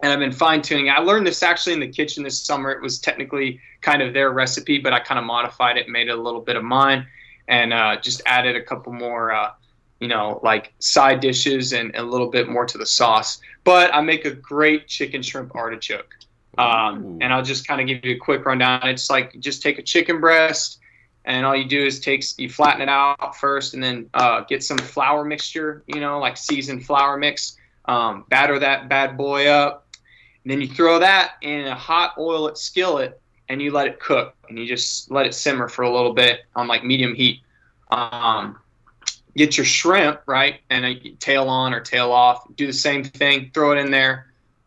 and 0.00 0.12
I've 0.12 0.20
been 0.20 0.32
fine 0.32 0.62
tuning. 0.62 0.88
I 0.88 1.00
learned 1.00 1.26
this 1.26 1.42
actually 1.42 1.72
in 1.72 1.80
the 1.80 1.88
kitchen 1.88 2.22
this 2.22 2.40
summer. 2.40 2.70
It 2.70 2.80
was 2.80 3.00
technically 3.00 3.60
kind 3.80 4.00
of 4.00 4.14
their 4.14 4.30
recipe, 4.30 4.78
but 4.78 4.92
I 4.92 5.00
kind 5.00 5.18
of 5.18 5.24
modified 5.24 5.76
it, 5.76 5.88
made 5.88 6.08
it 6.08 6.16
a 6.16 6.22
little 6.22 6.40
bit 6.40 6.54
of 6.56 6.62
mine, 6.62 7.04
and 7.48 7.72
uh, 7.72 7.96
just 8.00 8.22
added 8.26 8.54
a 8.54 8.62
couple 8.62 8.92
more, 8.92 9.32
uh, 9.32 9.50
you 9.98 10.06
know, 10.06 10.40
like 10.42 10.72
side 10.78 11.20
dishes 11.20 11.72
and, 11.72 11.94
and, 11.94 12.06
a 12.06 12.08
little 12.08 12.30
bit 12.30 12.48
more 12.48 12.64
to 12.64 12.78
the 12.78 12.86
sauce. 12.86 13.40
But 13.64 13.92
I 13.92 14.00
make 14.00 14.24
a 14.24 14.30
great 14.30 14.86
chicken 14.86 15.20
shrimp 15.20 15.54
artichoke. 15.54 16.14
Um, 16.56 17.18
and 17.20 17.32
I'll 17.32 17.44
just 17.44 17.66
kind 17.66 17.80
of 17.80 17.86
give 17.86 18.04
you 18.04 18.16
a 18.16 18.18
quick 18.18 18.46
rundown. 18.46 18.88
It's 18.88 19.10
like 19.10 19.38
just 19.40 19.62
take 19.62 19.78
a 19.78 19.82
chicken 19.82 20.20
breast, 20.20 20.79
and 21.24 21.44
all 21.44 21.54
you 21.54 21.66
do 21.66 21.84
is 21.84 22.00
take 22.00 22.24
you 22.38 22.48
flatten 22.48 22.80
it 22.80 22.88
out 22.88 23.36
first, 23.36 23.74
and 23.74 23.82
then 23.82 24.08
uh, 24.14 24.42
get 24.42 24.62
some 24.62 24.78
flour 24.78 25.24
mixture, 25.24 25.82
you 25.86 26.00
know, 26.00 26.18
like 26.18 26.36
seasoned 26.36 26.84
flour 26.84 27.16
mix. 27.16 27.56
Um, 27.86 28.24
batter 28.28 28.58
that 28.58 28.88
bad 28.88 29.16
boy 29.16 29.48
up, 29.48 29.86
and 30.44 30.50
then 30.50 30.60
you 30.60 30.68
throw 30.68 30.98
that 30.98 31.32
in 31.42 31.66
a 31.66 31.74
hot 31.74 32.14
oil 32.18 32.54
skillet, 32.54 33.20
and 33.48 33.60
you 33.60 33.72
let 33.72 33.86
it 33.86 34.00
cook, 34.00 34.34
and 34.48 34.58
you 34.58 34.66
just 34.66 35.10
let 35.10 35.26
it 35.26 35.34
simmer 35.34 35.68
for 35.68 35.82
a 35.82 35.92
little 35.92 36.12
bit 36.12 36.40
on 36.54 36.68
like 36.68 36.84
medium 36.84 37.14
heat. 37.14 37.40
Um, 37.90 38.58
get 39.36 39.56
your 39.56 39.66
shrimp 39.66 40.20
right, 40.26 40.60
and 40.70 40.84
a 40.84 40.94
tail 41.18 41.48
on 41.48 41.74
or 41.74 41.80
tail 41.80 42.12
off. 42.12 42.44
Do 42.54 42.66
the 42.66 42.72
same 42.72 43.02
thing. 43.02 43.50
Throw 43.52 43.72
it 43.72 43.78
in 43.78 43.90
there. 43.90 44.26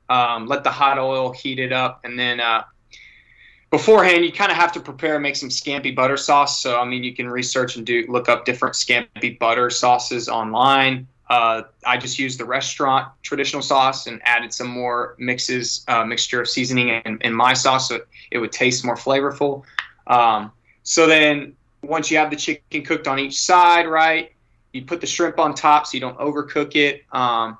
Um, 0.09 0.47
let 0.47 0.63
the 0.63 0.71
hot 0.71 0.99
oil 0.99 1.31
heat 1.31 1.59
it 1.59 1.71
up, 1.71 2.01
and 2.03 2.19
then 2.19 2.39
uh, 2.39 2.63
beforehand, 3.73 4.23
you 4.23 4.31
kind 4.31 4.51
of 4.51 4.57
have 4.57 4.71
to 4.71 4.79
prepare 4.79 5.15
and 5.15 5.23
make 5.23 5.35
some 5.35 5.49
scampi 5.49 5.95
butter 5.95 6.15
sauce. 6.15 6.61
So, 6.61 6.79
I 6.79 6.85
mean, 6.85 7.03
you 7.03 7.11
can 7.11 7.27
research 7.27 7.75
and 7.75 7.83
do 7.83 8.05
look 8.07 8.29
up 8.29 8.45
different 8.45 8.75
scampi 8.75 9.39
butter 9.39 9.71
sauces 9.71 10.29
online. 10.29 11.07
Uh, 11.27 11.63
I 11.83 11.97
just 11.97 12.19
used 12.19 12.39
the 12.39 12.45
restaurant 12.45 13.07
traditional 13.23 13.63
sauce 13.63 14.05
and 14.05 14.21
added 14.25 14.53
some 14.53 14.67
more 14.67 15.15
mixes, 15.17 15.83
uh, 15.87 16.05
mixture 16.05 16.39
of 16.39 16.47
seasoning 16.47 16.89
in, 16.89 17.17
in, 17.21 17.33
my 17.33 17.53
sauce 17.53 17.89
so 17.89 17.95
it, 17.95 18.07
it 18.29 18.37
would 18.37 18.51
taste 18.51 18.85
more 18.85 18.95
flavorful. 18.95 19.63
Um, 20.05 20.51
so 20.83 21.07
then, 21.07 21.55
once 21.81 22.11
you 22.11 22.17
have 22.17 22.29
the 22.29 22.35
chicken 22.35 22.83
cooked 22.83 23.07
on 23.07 23.17
each 23.17 23.41
side, 23.41 23.87
right, 23.87 24.33
you 24.71 24.85
put 24.85 25.01
the 25.01 25.07
shrimp 25.07 25.39
on 25.39 25.55
top 25.55 25.87
so 25.87 25.95
you 25.95 25.99
don't 25.99 26.19
overcook 26.19 26.75
it. 26.75 27.05
Um, 27.11 27.57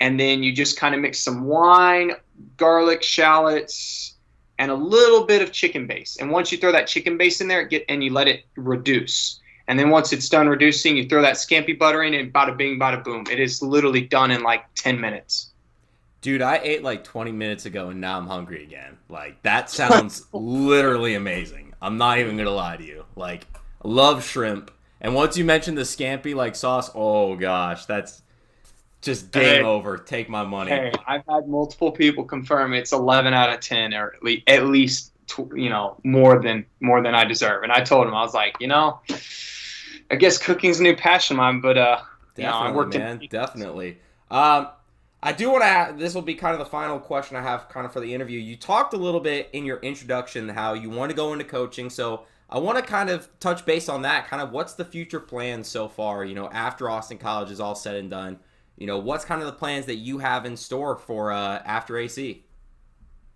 and 0.00 0.18
then 0.18 0.42
you 0.42 0.52
just 0.52 0.76
kind 0.76 0.92
of 0.92 1.00
mix 1.00 1.20
some 1.20 1.44
wine, 1.44 2.14
garlic, 2.56 3.04
shallots, 3.04 4.11
and 4.62 4.70
a 4.70 4.74
little 4.76 5.24
bit 5.24 5.42
of 5.42 5.50
chicken 5.50 5.88
base. 5.88 6.18
And 6.20 6.30
once 6.30 6.52
you 6.52 6.58
throw 6.58 6.70
that 6.70 6.86
chicken 6.86 7.18
base 7.18 7.40
in 7.40 7.48
there, 7.48 7.64
get 7.64 7.84
and 7.88 8.02
you 8.04 8.12
let 8.12 8.28
it 8.28 8.44
reduce. 8.54 9.40
And 9.66 9.76
then 9.76 9.90
once 9.90 10.12
it's 10.12 10.28
done 10.28 10.48
reducing, 10.48 10.96
you 10.96 11.08
throw 11.08 11.20
that 11.22 11.34
scampi 11.34 11.76
butter 11.76 12.04
in, 12.04 12.14
and 12.14 12.32
bada 12.32 12.56
bing, 12.56 12.78
bada 12.78 13.02
boom. 13.02 13.26
It 13.28 13.40
is 13.40 13.60
literally 13.60 14.02
done 14.02 14.30
in 14.30 14.44
like 14.44 14.72
ten 14.76 15.00
minutes. 15.00 15.50
Dude, 16.20 16.42
I 16.42 16.60
ate 16.62 16.84
like 16.84 17.02
20 17.02 17.32
minutes 17.32 17.66
ago 17.66 17.88
and 17.88 18.00
now 18.00 18.16
I'm 18.16 18.28
hungry 18.28 18.62
again. 18.62 18.98
Like 19.08 19.42
that 19.42 19.68
sounds 19.68 20.26
literally 20.32 21.16
amazing. 21.16 21.74
I'm 21.82 21.98
not 21.98 22.18
even 22.18 22.36
gonna 22.36 22.50
lie 22.50 22.76
to 22.76 22.84
you. 22.84 23.04
Like, 23.16 23.48
love 23.82 24.24
shrimp. 24.24 24.70
And 25.00 25.16
once 25.16 25.36
you 25.36 25.44
mentioned 25.44 25.76
the 25.76 25.82
scampi 25.82 26.36
like 26.36 26.54
sauce, 26.54 26.88
oh 26.94 27.34
gosh, 27.34 27.86
that's 27.86 28.22
just 29.02 29.32
game 29.32 29.42
hey, 29.42 29.62
over. 29.62 29.98
Take 29.98 30.28
my 30.28 30.44
money. 30.44 30.70
Hey, 30.70 30.92
I've 31.06 31.24
had 31.28 31.48
multiple 31.48 31.90
people 31.90 32.24
confirm 32.24 32.72
it's 32.72 32.92
11 32.92 33.34
out 33.34 33.52
of 33.52 33.60
10, 33.60 33.92
or 33.92 34.14
at 34.14 34.22
least, 34.22 34.42
at 34.46 34.66
least 34.66 35.12
you 35.54 35.68
know 35.68 35.96
more 36.04 36.40
than 36.40 36.64
more 36.80 37.02
than 37.02 37.14
I 37.14 37.24
deserve. 37.24 37.64
And 37.64 37.72
I 37.72 37.82
told 37.82 38.06
him 38.06 38.14
I 38.14 38.22
was 38.22 38.34
like, 38.34 38.56
you 38.60 38.68
know, 38.68 39.00
I 40.10 40.16
guess 40.16 40.38
cooking's 40.38 40.80
a 40.80 40.82
new 40.82 40.96
passion 40.96 41.36
of 41.36 41.38
mine, 41.38 41.60
but 41.60 41.76
uh, 41.76 42.00
definitely, 42.36 42.44
you 42.44 42.48
know, 42.48 42.56
I 42.56 42.72
worked 42.72 42.96
man, 42.96 43.20
in- 43.20 43.28
definitely. 43.28 43.98
Um, 44.30 44.68
I 45.22 45.32
do 45.32 45.50
want 45.50 45.62
to. 45.62 45.94
This 45.98 46.14
will 46.14 46.22
be 46.22 46.34
kind 46.34 46.52
of 46.52 46.58
the 46.60 46.66
final 46.66 46.98
question 46.98 47.36
I 47.36 47.42
have, 47.42 47.68
kind 47.68 47.84
of 47.84 47.92
for 47.92 48.00
the 48.00 48.14
interview. 48.14 48.38
You 48.38 48.56
talked 48.56 48.94
a 48.94 48.96
little 48.96 49.20
bit 49.20 49.50
in 49.52 49.64
your 49.64 49.78
introduction 49.78 50.48
how 50.48 50.74
you 50.74 50.90
want 50.90 51.10
to 51.10 51.16
go 51.16 51.32
into 51.32 51.44
coaching, 51.44 51.90
so. 51.90 52.24
I 52.50 52.58
want 52.58 52.76
to 52.76 52.84
kind 52.84 53.08
of 53.08 53.30
touch 53.40 53.64
base 53.64 53.88
on 53.88 54.02
that. 54.02 54.28
Kind 54.28 54.42
of 54.42 54.52
what's 54.52 54.74
the 54.74 54.84
future 54.84 55.20
plan 55.20 55.64
so 55.64 55.88
far, 55.88 56.22
you 56.22 56.34
know, 56.34 56.50
after 56.50 56.90
Austin 56.90 57.16
College 57.16 57.50
is 57.50 57.60
all 57.60 57.74
said 57.74 57.96
and 57.96 58.10
done? 58.10 58.38
You 58.82 58.88
know, 58.88 58.98
what's 58.98 59.24
kind 59.24 59.40
of 59.40 59.46
the 59.46 59.52
plans 59.52 59.86
that 59.86 59.98
you 59.98 60.18
have 60.18 60.44
in 60.44 60.56
store 60.56 60.96
for 60.96 61.30
uh, 61.30 61.62
after 61.64 61.96
AC? 61.98 62.42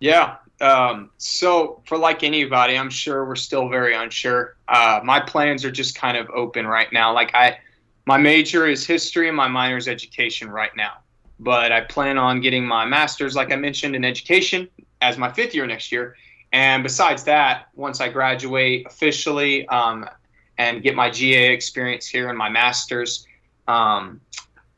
Yeah. 0.01 0.35
Um, 0.59 1.11
so 1.17 1.81
for 1.85 1.97
like 1.97 2.21
anybody, 2.21 2.77
I'm 2.77 2.89
sure 2.89 3.23
we're 3.23 3.37
still 3.37 3.69
very 3.69 3.95
unsure. 3.95 4.57
Uh, 4.67 4.99
my 5.05 5.21
plans 5.21 5.63
are 5.63 5.71
just 5.71 5.95
kind 5.95 6.17
of 6.17 6.29
open 6.31 6.67
right 6.67 6.91
now. 6.91 7.13
Like 7.13 7.33
I, 7.33 7.59
my 8.05 8.17
major 8.17 8.67
is 8.67 8.85
history 8.85 9.29
and 9.29 9.37
my 9.37 9.47
minor 9.47 9.77
is 9.77 9.87
education 9.87 10.49
right 10.49 10.75
now. 10.75 10.97
But 11.39 11.71
I 11.71 11.79
plan 11.79 12.17
on 12.17 12.41
getting 12.41 12.65
my 12.65 12.83
master's, 12.83 13.33
like 13.33 13.53
I 13.53 13.55
mentioned, 13.55 13.95
in 13.95 14.03
education 14.03 14.67
as 14.99 15.17
my 15.17 15.31
fifth 15.31 15.55
year 15.55 15.65
next 15.65 15.93
year. 15.93 16.17
And 16.51 16.83
besides 16.83 17.23
that, 17.23 17.69
once 17.73 18.01
I 18.01 18.09
graduate 18.09 18.85
officially 18.85 19.65
um, 19.69 20.09
and 20.57 20.83
get 20.83 20.93
my 20.93 21.09
GA 21.09 21.53
experience 21.53 22.05
here 22.05 22.27
and 22.27 22.37
my 22.37 22.49
master's, 22.49 23.25
um, 23.69 24.19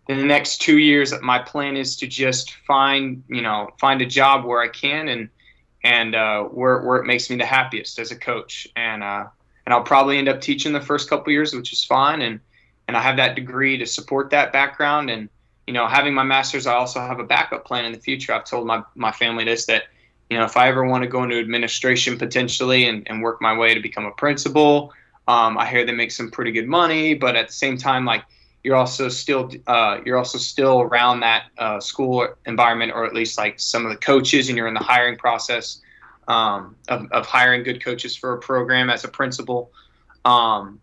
in 0.10 0.18
the 0.18 0.26
next 0.26 0.58
two 0.58 0.80
years, 0.80 1.14
my 1.22 1.38
plan 1.38 1.78
is 1.78 1.96
to 1.98 2.08
just 2.08 2.56
find, 2.66 3.24
you 3.30 3.44
know, 3.44 3.70
find 3.80 4.02
a 4.02 4.08
job 4.08 4.44
where 4.44 4.60
I 4.60 4.68
can 4.68 5.08
and 5.08 5.30
and 5.84 6.16
uh, 6.16 6.44
where 6.46 6.82
where 6.82 6.98
it 6.98 7.06
makes 7.06 7.30
me 7.30 7.36
the 7.36 7.46
happiest 7.46 8.00
as 8.00 8.12
a 8.12 8.16
coach. 8.16 8.68
And 8.76 9.04
uh, 9.04 9.28
and 9.66 9.74
I'll 9.74 9.84
probably 9.84 10.18
end 10.18 10.28
up 10.28 10.42
teaching 10.42 10.74
the 10.74 10.82
first 10.82 11.10
couple 11.12 11.32
years, 11.32 11.54
which 11.54 11.72
is 11.72 11.86
fine. 11.86 12.24
And 12.24 12.40
and 12.88 12.98
I 12.98 13.02
have 13.02 13.18
that 13.18 13.36
degree 13.36 13.78
to 13.78 13.86
support 13.86 14.32
that 14.32 14.52
background. 14.52 15.12
And 15.12 15.30
you 15.68 15.74
know, 15.74 15.86
having 15.86 16.16
my 16.16 16.24
master's, 16.24 16.66
I 16.66 16.74
also 16.74 17.00
have 17.00 17.20
a 17.20 17.24
backup 17.24 17.64
plan 17.64 17.86
in 17.86 17.92
the 17.92 18.00
future. 18.00 18.34
I've 18.34 18.46
told 18.46 18.66
my 18.66 18.82
my 18.96 19.12
family 19.12 19.46
this 19.46 19.68
that 19.68 19.84
you 20.32 20.40
know 20.40 20.44
if 20.44 20.58
I 20.58 20.70
ever 20.70 20.86
want 20.86 21.04
to 21.04 21.08
go 21.08 21.22
into 21.22 21.38
administration 21.38 22.18
potentially 22.18 22.90
and, 22.90 23.08
and 23.08 23.22
work 23.22 23.44
my 23.44 23.56
way 23.56 23.76
to 23.76 23.80
become 23.80 24.06
a 24.06 24.12
principal. 24.14 24.92
Um, 25.28 25.60
I 25.60 25.68
hear 25.68 25.86
they 25.86 25.92
make 25.92 26.10
some 26.10 26.32
pretty 26.32 26.52
good 26.52 26.68
money, 26.68 27.14
but 27.14 27.36
at 27.36 27.46
the 27.46 27.54
same 27.54 27.78
time, 27.78 28.04
like 28.04 28.24
you're 28.64 28.76
also 28.76 29.10
still 29.10 29.50
uh, 29.68 30.00
you're 30.06 30.18
also 30.18 30.38
still 30.38 30.82
around 30.82 31.22
that 31.22 31.46
uh, 31.58 31.80
school 31.80 32.28
environment, 32.46 32.92
or 32.94 33.06
at 33.06 33.14
least 33.14 33.38
like 33.38 33.60
some 33.60 33.86
of 33.86 33.92
the 33.92 33.98
coaches, 33.98 34.50
and 34.50 34.58
you're 34.58 34.68
in 34.68 34.74
the 34.74 34.80
hiring 34.80 35.18
process 35.18 35.82
um, 36.28 36.76
of, 36.88 37.12
of 37.12 37.26
hiring 37.26 37.64
good 37.64 37.84
coaches 37.84 38.16
for 38.16 38.34
a 38.34 38.40
program 38.40 38.90
as 38.90 39.04
a 39.04 39.08
principal. 39.08 39.72
Um, 40.26 40.82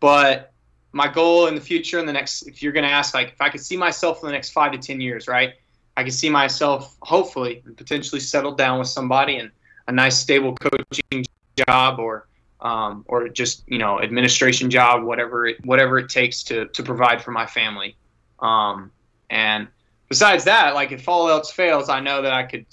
but 0.00 0.52
my 0.92 1.08
goal 1.08 1.46
in 1.46 1.54
the 1.54 1.60
future, 1.60 1.98
in 1.98 2.06
the 2.06 2.12
next, 2.12 2.42
if 2.42 2.62
you're 2.62 2.72
going 2.72 2.84
to 2.84 2.90
ask, 2.90 3.14
like, 3.14 3.28
if 3.28 3.40
I 3.40 3.48
could 3.48 3.60
see 3.60 3.76
myself 3.76 4.20
in 4.22 4.26
the 4.26 4.32
next 4.32 4.50
five 4.50 4.72
to 4.72 4.78
ten 4.78 5.00
years, 5.00 5.26
right? 5.26 5.54
I 5.96 6.02
could 6.02 6.12
see 6.12 6.28
myself 6.28 6.96
hopefully 7.02 7.62
and 7.64 7.76
potentially 7.76 8.20
settled 8.20 8.58
down 8.58 8.78
with 8.80 8.88
somebody 8.88 9.36
and 9.36 9.50
a 9.86 9.92
nice 9.92 10.18
stable 10.18 10.56
coaching 10.56 11.24
job 11.68 12.00
or 12.00 12.26
um, 12.64 13.04
or 13.06 13.28
just 13.28 13.62
you 13.68 13.78
know 13.78 14.00
administration 14.00 14.70
job, 14.70 15.04
whatever 15.04 15.46
it 15.46 15.64
whatever 15.64 15.98
it 15.98 16.08
takes 16.08 16.42
to 16.44 16.66
to 16.66 16.82
provide 16.82 17.22
for 17.22 17.30
my 17.30 17.46
family. 17.46 17.94
Um, 18.40 18.90
and 19.30 19.68
besides 20.08 20.44
that, 20.44 20.74
like 20.74 20.90
if 20.90 21.08
all 21.08 21.28
else 21.28 21.52
fails, 21.52 21.88
I 21.88 22.00
know 22.00 22.22
that 22.22 22.32
I 22.32 22.42
could. 22.42 22.66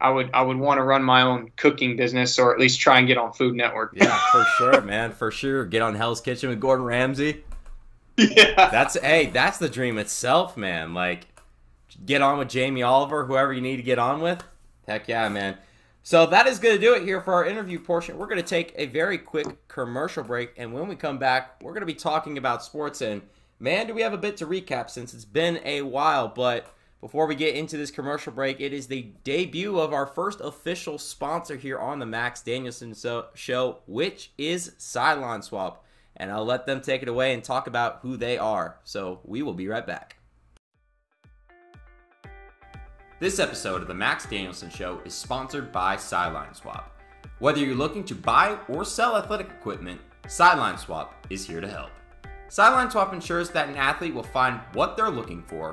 I 0.00 0.10
would 0.10 0.30
I 0.34 0.42
would 0.42 0.56
want 0.56 0.78
to 0.78 0.82
run 0.82 1.04
my 1.04 1.22
own 1.22 1.52
cooking 1.56 1.96
business 1.96 2.36
or 2.36 2.52
at 2.52 2.58
least 2.58 2.80
try 2.80 2.98
and 2.98 3.06
get 3.06 3.18
on 3.18 3.32
Food 3.32 3.54
Network. 3.54 3.92
yeah, 3.94 4.18
for 4.32 4.44
sure, 4.58 4.80
man, 4.80 5.12
for 5.12 5.30
sure. 5.30 5.64
Get 5.64 5.80
on 5.80 5.94
Hell's 5.94 6.20
Kitchen 6.20 6.50
with 6.50 6.58
Gordon 6.58 6.84
Ramsay. 6.84 7.44
Yeah. 8.18 8.68
That's 8.70 8.98
hey, 9.00 9.26
that's 9.26 9.58
the 9.58 9.68
dream 9.68 9.98
itself, 9.98 10.56
man. 10.56 10.92
Like 10.92 11.28
get 12.04 12.20
on 12.20 12.38
with 12.38 12.48
Jamie 12.48 12.82
Oliver, 12.82 13.26
whoever 13.26 13.52
you 13.52 13.60
need 13.60 13.76
to 13.76 13.82
get 13.82 14.00
on 14.00 14.20
with. 14.20 14.42
Heck 14.88 15.06
yeah, 15.06 15.28
man. 15.28 15.56
So 16.04 16.26
that 16.26 16.48
is 16.48 16.58
going 16.58 16.74
to 16.74 16.80
do 16.80 16.94
it 16.94 17.04
here 17.04 17.20
for 17.20 17.32
our 17.32 17.46
interview 17.46 17.78
portion. 17.78 18.18
We're 18.18 18.26
going 18.26 18.42
to 18.42 18.46
take 18.48 18.72
a 18.76 18.86
very 18.86 19.18
quick 19.18 19.68
commercial 19.68 20.24
break, 20.24 20.52
and 20.56 20.72
when 20.72 20.88
we 20.88 20.96
come 20.96 21.18
back, 21.18 21.62
we're 21.62 21.72
going 21.72 21.82
to 21.82 21.86
be 21.86 21.94
talking 21.94 22.36
about 22.38 22.64
sports. 22.64 23.00
And 23.00 23.22
man, 23.60 23.86
do 23.86 23.94
we 23.94 24.02
have 24.02 24.12
a 24.12 24.18
bit 24.18 24.36
to 24.38 24.46
recap 24.46 24.90
since 24.90 25.14
it's 25.14 25.24
been 25.24 25.60
a 25.64 25.82
while. 25.82 26.26
But 26.26 26.66
before 27.00 27.26
we 27.26 27.36
get 27.36 27.54
into 27.54 27.76
this 27.76 27.92
commercial 27.92 28.32
break, 28.32 28.60
it 28.60 28.72
is 28.72 28.88
the 28.88 29.12
debut 29.22 29.78
of 29.78 29.92
our 29.92 30.06
first 30.06 30.40
official 30.40 30.98
sponsor 30.98 31.56
here 31.56 31.78
on 31.78 32.00
the 32.00 32.06
Max 32.06 32.42
Danielson 32.42 32.94
Show, 33.34 33.78
which 33.86 34.32
is 34.36 34.72
Sideline 34.78 35.42
Swap. 35.42 35.84
And 36.16 36.32
I'll 36.32 36.44
let 36.44 36.66
them 36.66 36.80
take 36.80 37.02
it 37.02 37.08
away 37.08 37.32
and 37.32 37.44
talk 37.44 37.68
about 37.68 38.00
who 38.02 38.16
they 38.16 38.38
are. 38.38 38.76
So 38.82 39.20
we 39.24 39.42
will 39.42 39.54
be 39.54 39.68
right 39.68 39.86
back. 39.86 40.16
This 43.22 43.38
episode 43.38 43.82
of 43.82 43.86
the 43.86 43.94
Max 43.94 44.26
Danielson 44.26 44.68
Show 44.68 45.00
is 45.04 45.14
sponsored 45.14 45.70
by 45.70 45.96
Sideline 45.96 46.54
Swap. 46.54 47.00
Whether 47.38 47.60
you're 47.60 47.76
looking 47.76 48.02
to 48.06 48.16
buy 48.16 48.58
or 48.68 48.84
sell 48.84 49.16
athletic 49.16 49.46
equipment, 49.46 50.00
Sideline 50.26 50.76
Swap 50.76 51.24
is 51.30 51.46
here 51.46 51.60
to 51.60 51.68
help. 51.68 51.90
Sideline 52.48 52.90
Swap 52.90 53.14
ensures 53.14 53.48
that 53.50 53.68
an 53.68 53.76
athlete 53.76 54.12
will 54.12 54.24
find 54.24 54.58
what 54.72 54.96
they're 54.96 55.08
looking 55.08 55.44
for 55.44 55.72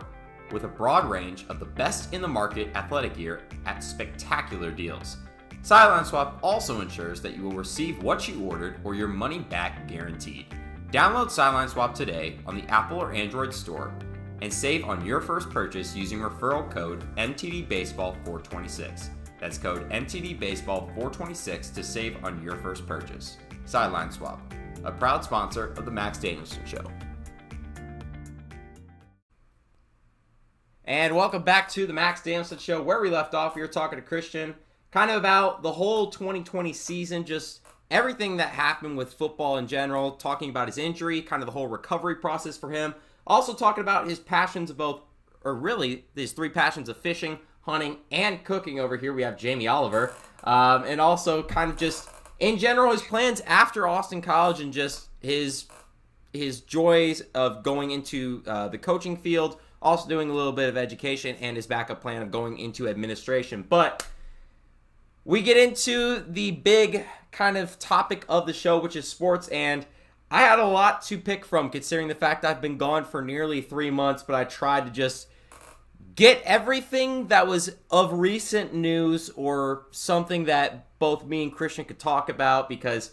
with 0.51 0.65
a 0.65 0.67
broad 0.67 1.09
range 1.09 1.47
of 1.49 1.59
the 1.59 1.65
best 1.65 2.13
in 2.13 2.21
the 2.21 2.27
market 2.27 2.67
athletic 2.75 3.17
gear 3.17 3.41
at 3.65 3.83
spectacular 3.83 4.69
deals. 4.69 5.17
Sideline 5.63 6.05
Swap 6.05 6.37
also 6.43 6.81
ensures 6.81 7.19
that 7.23 7.35
you 7.35 7.41
will 7.41 7.53
receive 7.53 8.03
what 8.03 8.27
you 8.27 8.43
ordered 8.43 8.79
or 8.83 8.93
your 8.93 9.07
money 9.07 9.39
back 9.39 9.87
guaranteed. 9.87 10.45
Download 10.91 11.31
Sideline 11.31 11.67
Swap 11.67 11.95
today 11.95 12.37
on 12.45 12.55
the 12.55 12.67
Apple 12.67 12.99
or 12.99 13.11
Android 13.11 13.51
store 13.51 13.91
and 14.41 14.53
save 14.53 14.85
on 14.85 15.05
your 15.05 15.21
first 15.21 15.49
purchase 15.49 15.95
using 15.95 16.19
referral 16.19 16.69
code 16.69 17.03
MTDBaseball426. 17.17 19.09
That's 19.39 19.57
code 19.57 19.89
MTDBaseball426 19.89 21.73
to 21.73 21.83
save 21.83 22.23
on 22.23 22.43
your 22.43 22.57
first 22.57 22.85
purchase. 22.85 23.37
Sideline 23.65 24.11
Swap, 24.11 24.41
a 24.83 24.91
proud 24.91 25.23
sponsor 25.23 25.73
of 25.73 25.85
the 25.85 25.91
Max 25.91 26.17
Danielson 26.17 26.65
Show. 26.65 26.83
And 30.85 31.15
welcome 31.15 31.43
back 31.43 31.69
to 31.69 31.85
the 31.85 31.93
Max 31.93 32.23
Danielson 32.23 32.57
Show. 32.57 32.81
Where 32.81 32.99
we 32.99 33.11
left 33.11 33.35
off, 33.35 33.55
we 33.55 33.61
were 33.61 33.67
talking 33.67 33.99
to 33.99 34.03
Christian, 34.03 34.55
kind 34.89 35.11
of 35.11 35.17
about 35.17 35.61
the 35.61 35.71
whole 35.71 36.09
2020 36.09 36.73
season, 36.73 37.25
just 37.25 37.61
everything 37.91 38.37
that 38.37 38.49
happened 38.49 38.97
with 38.97 39.13
football 39.13 39.57
in 39.57 39.67
general, 39.67 40.11
talking 40.13 40.49
about 40.49 40.67
his 40.67 40.79
injury, 40.79 41.21
kind 41.21 41.43
of 41.43 41.45
the 41.45 41.51
whole 41.51 41.67
recovery 41.67 42.15
process 42.15 42.57
for 42.57 42.71
him. 42.71 42.95
Also 43.29 43.53
talking 43.53 43.81
about 43.81 44.09
his 44.09 44.19
passions 44.19 44.71
of 44.71 44.77
both, 44.77 45.01
or 45.43 45.53
really 45.53 46.05
his 46.15 46.31
three 46.31 46.49
passions 46.49 46.89
of 46.89 46.97
fishing, 46.97 47.37
hunting, 47.61 47.97
and 48.11 48.43
cooking. 48.43 48.79
Over 48.79 48.97
here 48.97 49.13
we 49.13 49.21
have 49.21 49.37
Jamie 49.37 49.67
Oliver, 49.67 50.13
um, 50.43 50.83
and 50.83 50.99
also 50.99 51.43
kind 51.43 51.69
of 51.69 51.77
just 51.77 52.09
in 52.39 52.57
general 52.57 52.91
his 52.91 53.03
plans 53.03 53.41
after 53.41 53.87
Austin 53.87 54.21
College 54.21 54.59
and 54.59 54.73
just 54.73 55.07
his 55.19 55.67
his 56.33 56.61
joys 56.61 57.21
of 57.33 57.63
going 57.63 57.91
into 57.91 58.43
uh, 58.47 58.67
the 58.67 58.77
coaching 58.77 59.17
field, 59.17 59.59
also 59.81 60.07
doing 60.07 60.29
a 60.29 60.33
little 60.33 60.51
bit 60.51 60.69
of 60.69 60.77
education, 60.77 61.35
and 61.39 61.55
his 61.55 61.67
backup 61.67 62.01
plan 62.01 62.21
of 62.21 62.31
going 62.31 62.57
into 62.57 62.87
administration. 62.87 63.63
But 63.67 64.07
we 65.25 65.41
get 65.41 65.57
into 65.57 66.23
the 66.27 66.51
big 66.51 67.05
kind 67.31 67.57
of 67.57 67.77
topic 67.77 68.25
of 68.27 68.47
the 68.47 68.53
show, 68.53 68.79
which 68.79 68.95
is 68.95 69.07
sports, 69.07 69.47
and 69.49 69.85
I 70.31 70.41
had 70.41 70.59
a 70.59 70.65
lot 70.65 71.01
to 71.03 71.17
pick 71.17 71.43
from 71.45 71.69
considering 71.69 72.07
the 72.07 72.15
fact 72.15 72.45
I've 72.45 72.61
been 72.61 72.77
gone 72.77 73.03
for 73.05 73.21
nearly 73.21 73.61
three 73.61 73.89
months, 73.89 74.21
but 74.23 74.35
I 74.35 74.43
tried 74.43 74.85
to 74.85 74.91
just 74.91 75.27
get 76.15 76.41
everything 76.43 77.27
that 77.27 77.47
was 77.47 77.75
of 77.89 78.13
recent 78.13 78.73
news 78.73 79.29
or 79.35 79.87
something 79.91 80.45
that 80.45 80.99
both 80.99 81.25
me 81.25 81.43
and 81.43 81.51
Christian 81.53 81.85
could 81.85 81.97
talk 81.97 82.29
about 82.29 82.69
because 82.69 83.11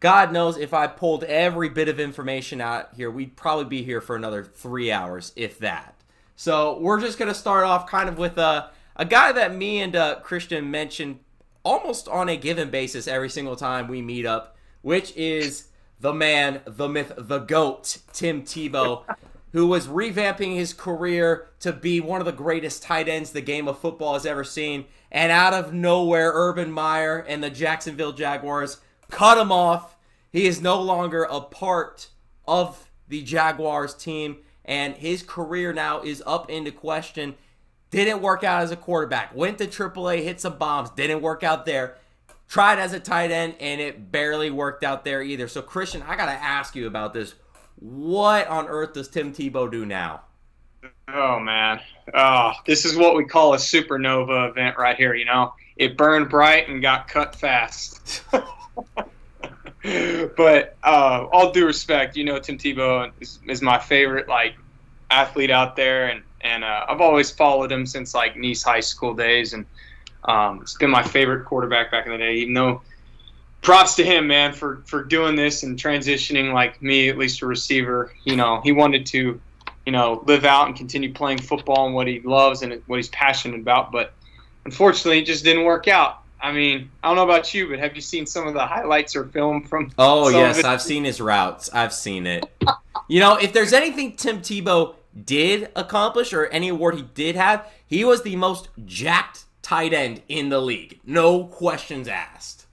God 0.00 0.32
knows 0.32 0.56
if 0.56 0.74
I 0.74 0.86
pulled 0.86 1.24
every 1.24 1.68
bit 1.68 1.88
of 1.88 2.00
information 2.00 2.60
out 2.60 2.94
here, 2.94 3.10
we'd 3.10 3.36
probably 3.36 3.66
be 3.66 3.82
here 3.82 4.00
for 4.00 4.16
another 4.16 4.42
three 4.42 4.90
hours, 4.90 5.32
if 5.36 5.58
that. 5.60 5.94
So 6.34 6.78
we're 6.80 7.00
just 7.00 7.18
going 7.18 7.30
to 7.30 7.34
start 7.34 7.64
off 7.64 7.88
kind 7.88 8.08
of 8.08 8.18
with 8.18 8.38
a, 8.38 8.70
a 8.96 9.04
guy 9.04 9.32
that 9.32 9.54
me 9.54 9.80
and 9.80 9.94
uh, 9.94 10.20
Christian 10.20 10.70
mentioned 10.70 11.20
almost 11.62 12.08
on 12.08 12.28
a 12.28 12.36
given 12.36 12.70
basis 12.70 13.08
every 13.08 13.30
single 13.30 13.56
time 13.56 13.88
we 13.88 14.02
meet 14.02 14.26
up, 14.26 14.56
which 14.82 15.16
is 15.16 15.68
the 16.00 16.12
man, 16.12 16.60
the 16.66 16.88
myth, 16.88 17.12
the 17.16 17.38
GOAT, 17.38 17.98
Tim 18.12 18.42
Tebow, 18.42 19.02
who 19.52 19.66
was 19.66 19.86
revamping 19.86 20.54
his 20.54 20.72
career 20.74 21.48
to 21.60 21.72
be 21.72 22.00
one 22.00 22.20
of 22.20 22.26
the 22.26 22.32
greatest 22.32 22.82
tight 22.82 23.08
ends 23.08 23.30
the 23.30 23.40
game 23.40 23.68
of 23.68 23.78
football 23.78 24.14
has 24.14 24.26
ever 24.26 24.44
seen. 24.44 24.84
And 25.10 25.32
out 25.32 25.54
of 25.54 25.72
nowhere, 25.72 26.32
Urban 26.34 26.70
Meyer 26.70 27.18
and 27.18 27.42
the 27.42 27.50
Jacksonville 27.50 28.12
Jaguars 28.12 28.80
cut 29.10 29.38
him 29.38 29.50
off. 29.50 29.96
He 30.30 30.46
is 30.46 30.60
no 30.60 30.80
longer 30.80 31.24
a 31.24 31.40
part 31.40 32.08
of 32.46 32.90
the 33.08 33.22
Jaguars 33.22 33.94
team, 33.94 34.38
and 34.64 34.94
his 34.96 35.22
career 35.22 35.72
now 35.72 36.02
is 36.02 36.22
up 36.26 36.50
into 36.50 36.72
question. 36.72 37.36
Didn't 37.90 38.20
work 38.20 38.44
out 38.44 38.62
as 38.62 38.72
a 38.72 38.76
quarterback. 38.76 39.34
Went 39.34 39.58
to 39.58 39.66
AAA, 39.66 40.24
hit 40.24 40.40
some 40.40 40.58
bombs. 40.58 40.90
Didn't 40.90 41.22
work 41.22 41.42
out 41.42 41.64
there. 41.64 41.96
Tried 42.48 42.78
as 42.78 42.92
a 42.92 43.00
tight 43.00 43.30
end, 43.30 43.54
and 43.60 43.80
it 43.80 44.12
barely 44.12 44.50
worked 44.50 44.84
out 44.84 45.04
there 45.04 45.22
either. 45.22 45.48
So, 45.48 45.62
Christian, 45.62 46.02
I 46.02 46.16
got 46.16 46.26
to 46.26 46.32
ask 46.32 46.76
you 46.76 46.86
about 46.86 47.12
this. 47.12 47.34
What 47.78 48.46
on 48.46 48.68
earth 48.68 48.94
does 48.94 49.08
Tim 49.08 49.32
Tebow 49.32 49.70
do 49.70 49.84
now? 49.84 50.22
Oh, 51.08 51.40
man. 51.40 51.80
Oh, 52.14 52.52
this 52.66 52.84
is 52.84 52.96
what 52.96 53.16
we 53.16 53.24
call 53.24 53.54
a 53.54 53.58
supernova 53.58 54.50
event 54.50 54.78
right 54.78 54.96
here, 54.96 55.14
you 55.14 55.24
know? 55.24 55.54
It 55.76 55.96
burned 55.96 56.28
bright 56.28 56.68
and 56.68 56.80
got 56.80 57.08
cut 57.08 57.34
fast. 57.34 58.22
but 58.30 60.76
uh, 60.84 61.26
all 61.32 61.52
due 61.52 61.66
respect, 61.66 62.16
you 62.16 62.24
know, 62.24 62.38
Tim 62.38 62.58
Tebow 62.58 63.10
is, 63.20 63.40
is 63.46 63.60
my 63.60 63.78
favorite, 63.78 64.28
like, 64.28 64.54
athlete 65.10 65.50
out 65.50 65.76
there, 65.76 66.08
and 66.08 66.22
and 66.42 66.64
uh, 66.64 66.86
I've 66.88 67.00
always 67.00 67.30
followed 67.30 67.72
him 67.72 67.86
since 67.86 68.14
like 68.14 68.36
Nice 68.36 68.62
High 68.62 68.80
School 68.80 69.14
days, 69.14 69.52
and 69.52 69.66
um, 70.26 70.60
it's 70.62 70.74
been 70.74 70.90
my 70.90 71.02
favorite 71.02 71.44
quarterback 71.44 71.90
back 71.90 72.06
in 72.06 72.12
the 72.12 72.18
day. 72.18 72.34
Even 72.36 72.54
though, 72.54 72.82
props 73.62 73.94
to 73.96 74.04
him, 74.04 74.26
man, 74.26 74.52
for 74.52 74.82
for 74.86 75.04
doing 75.04 75.36
this 75.36 75.62
and 75.62 75.78
transitioning 75.78 76.52
like 76.52 76.82
me, 76.82 77.08
at 77.08 77.18
least 77.18 77.42
a 77.42 77.46
receiver. 77.46 78.12
You 78.24 78.36
know, 78.36 78.60
he 78.62 78.72
wanted 78.72 79.06
to, 79.06 79.40
you 79.86 79.92
know, 79.92 80.22
live 80.26 80.44
out 80.44 80.66
and 80.66 80.76
continue 80.76 81.12
playing 81.12 81.38
football 81.38 81.86
and 81.86 81.94
what 81.94 82.06
he 82.06 82.20
loves 82.20 82.62
and 82.62 82.82
what 82.86 82.96
he's 82.96 83.08
passionate 83.08 83.60
about, 83.60 83.92
but 83.92 84.12
unfortunately, 84.64 85.20
it 85.20 85.26
just 85.26 85.44
didn't 85.44 85.64
work 85.64 85.88
out. 85.88 86.22
I 86.40 86.52
mean, 86.52 86.90
I 87.02 87.08
don't 87.08 87.16
know 87.16 87.24
about 87.24 87.54
you, 87.54 87.68
but 87.68 87.78
have 87.78 87.94
you 87.94 88.02
seen 88.02 88.26
some 88.26 88.46
of 88.46 88.52
the 88.52 88.66
highlights 88.66 89.16
or 89.16 89.24
film 89.24 89.62
from? 89.62 89.90
Oh 89.96 90.28
yes, 90.28 90.62
I've 90.64 90.82
seen 90.82 91.04
his 91.04 91.20
routes. 91.20 91.70
I've 91.72 91.94
seen 91.94 92.26
it. 92.26 92.44
you 93.08 93.20
know, 93.20 93.36
if 93.36 93.52
there's 93.52 93.72
anything 93.72 94.16
Tim 94.16 94.40
Tebow 94.40 94.96
did 95.24 95.70
accomplish 95.74 96.34
or 96.34 96.46
any 96.46 96.68
award 96.68 96.96
he 96.96 97.02
did 97.14 97.36
have, 97.36 97.66
he 97.86 98.04
was 98.04 98.22
the 98.22 98.36
most 98.36 98.68
jacked 98.84 99.45
tight 99.66 99.92
end 99.92 100.22
in 100.28 100.48
the 100.48 100.60
league. 100.60 101.00
No 101.04 101.44
questions 101.44 102.06
asked. 102.06 102.66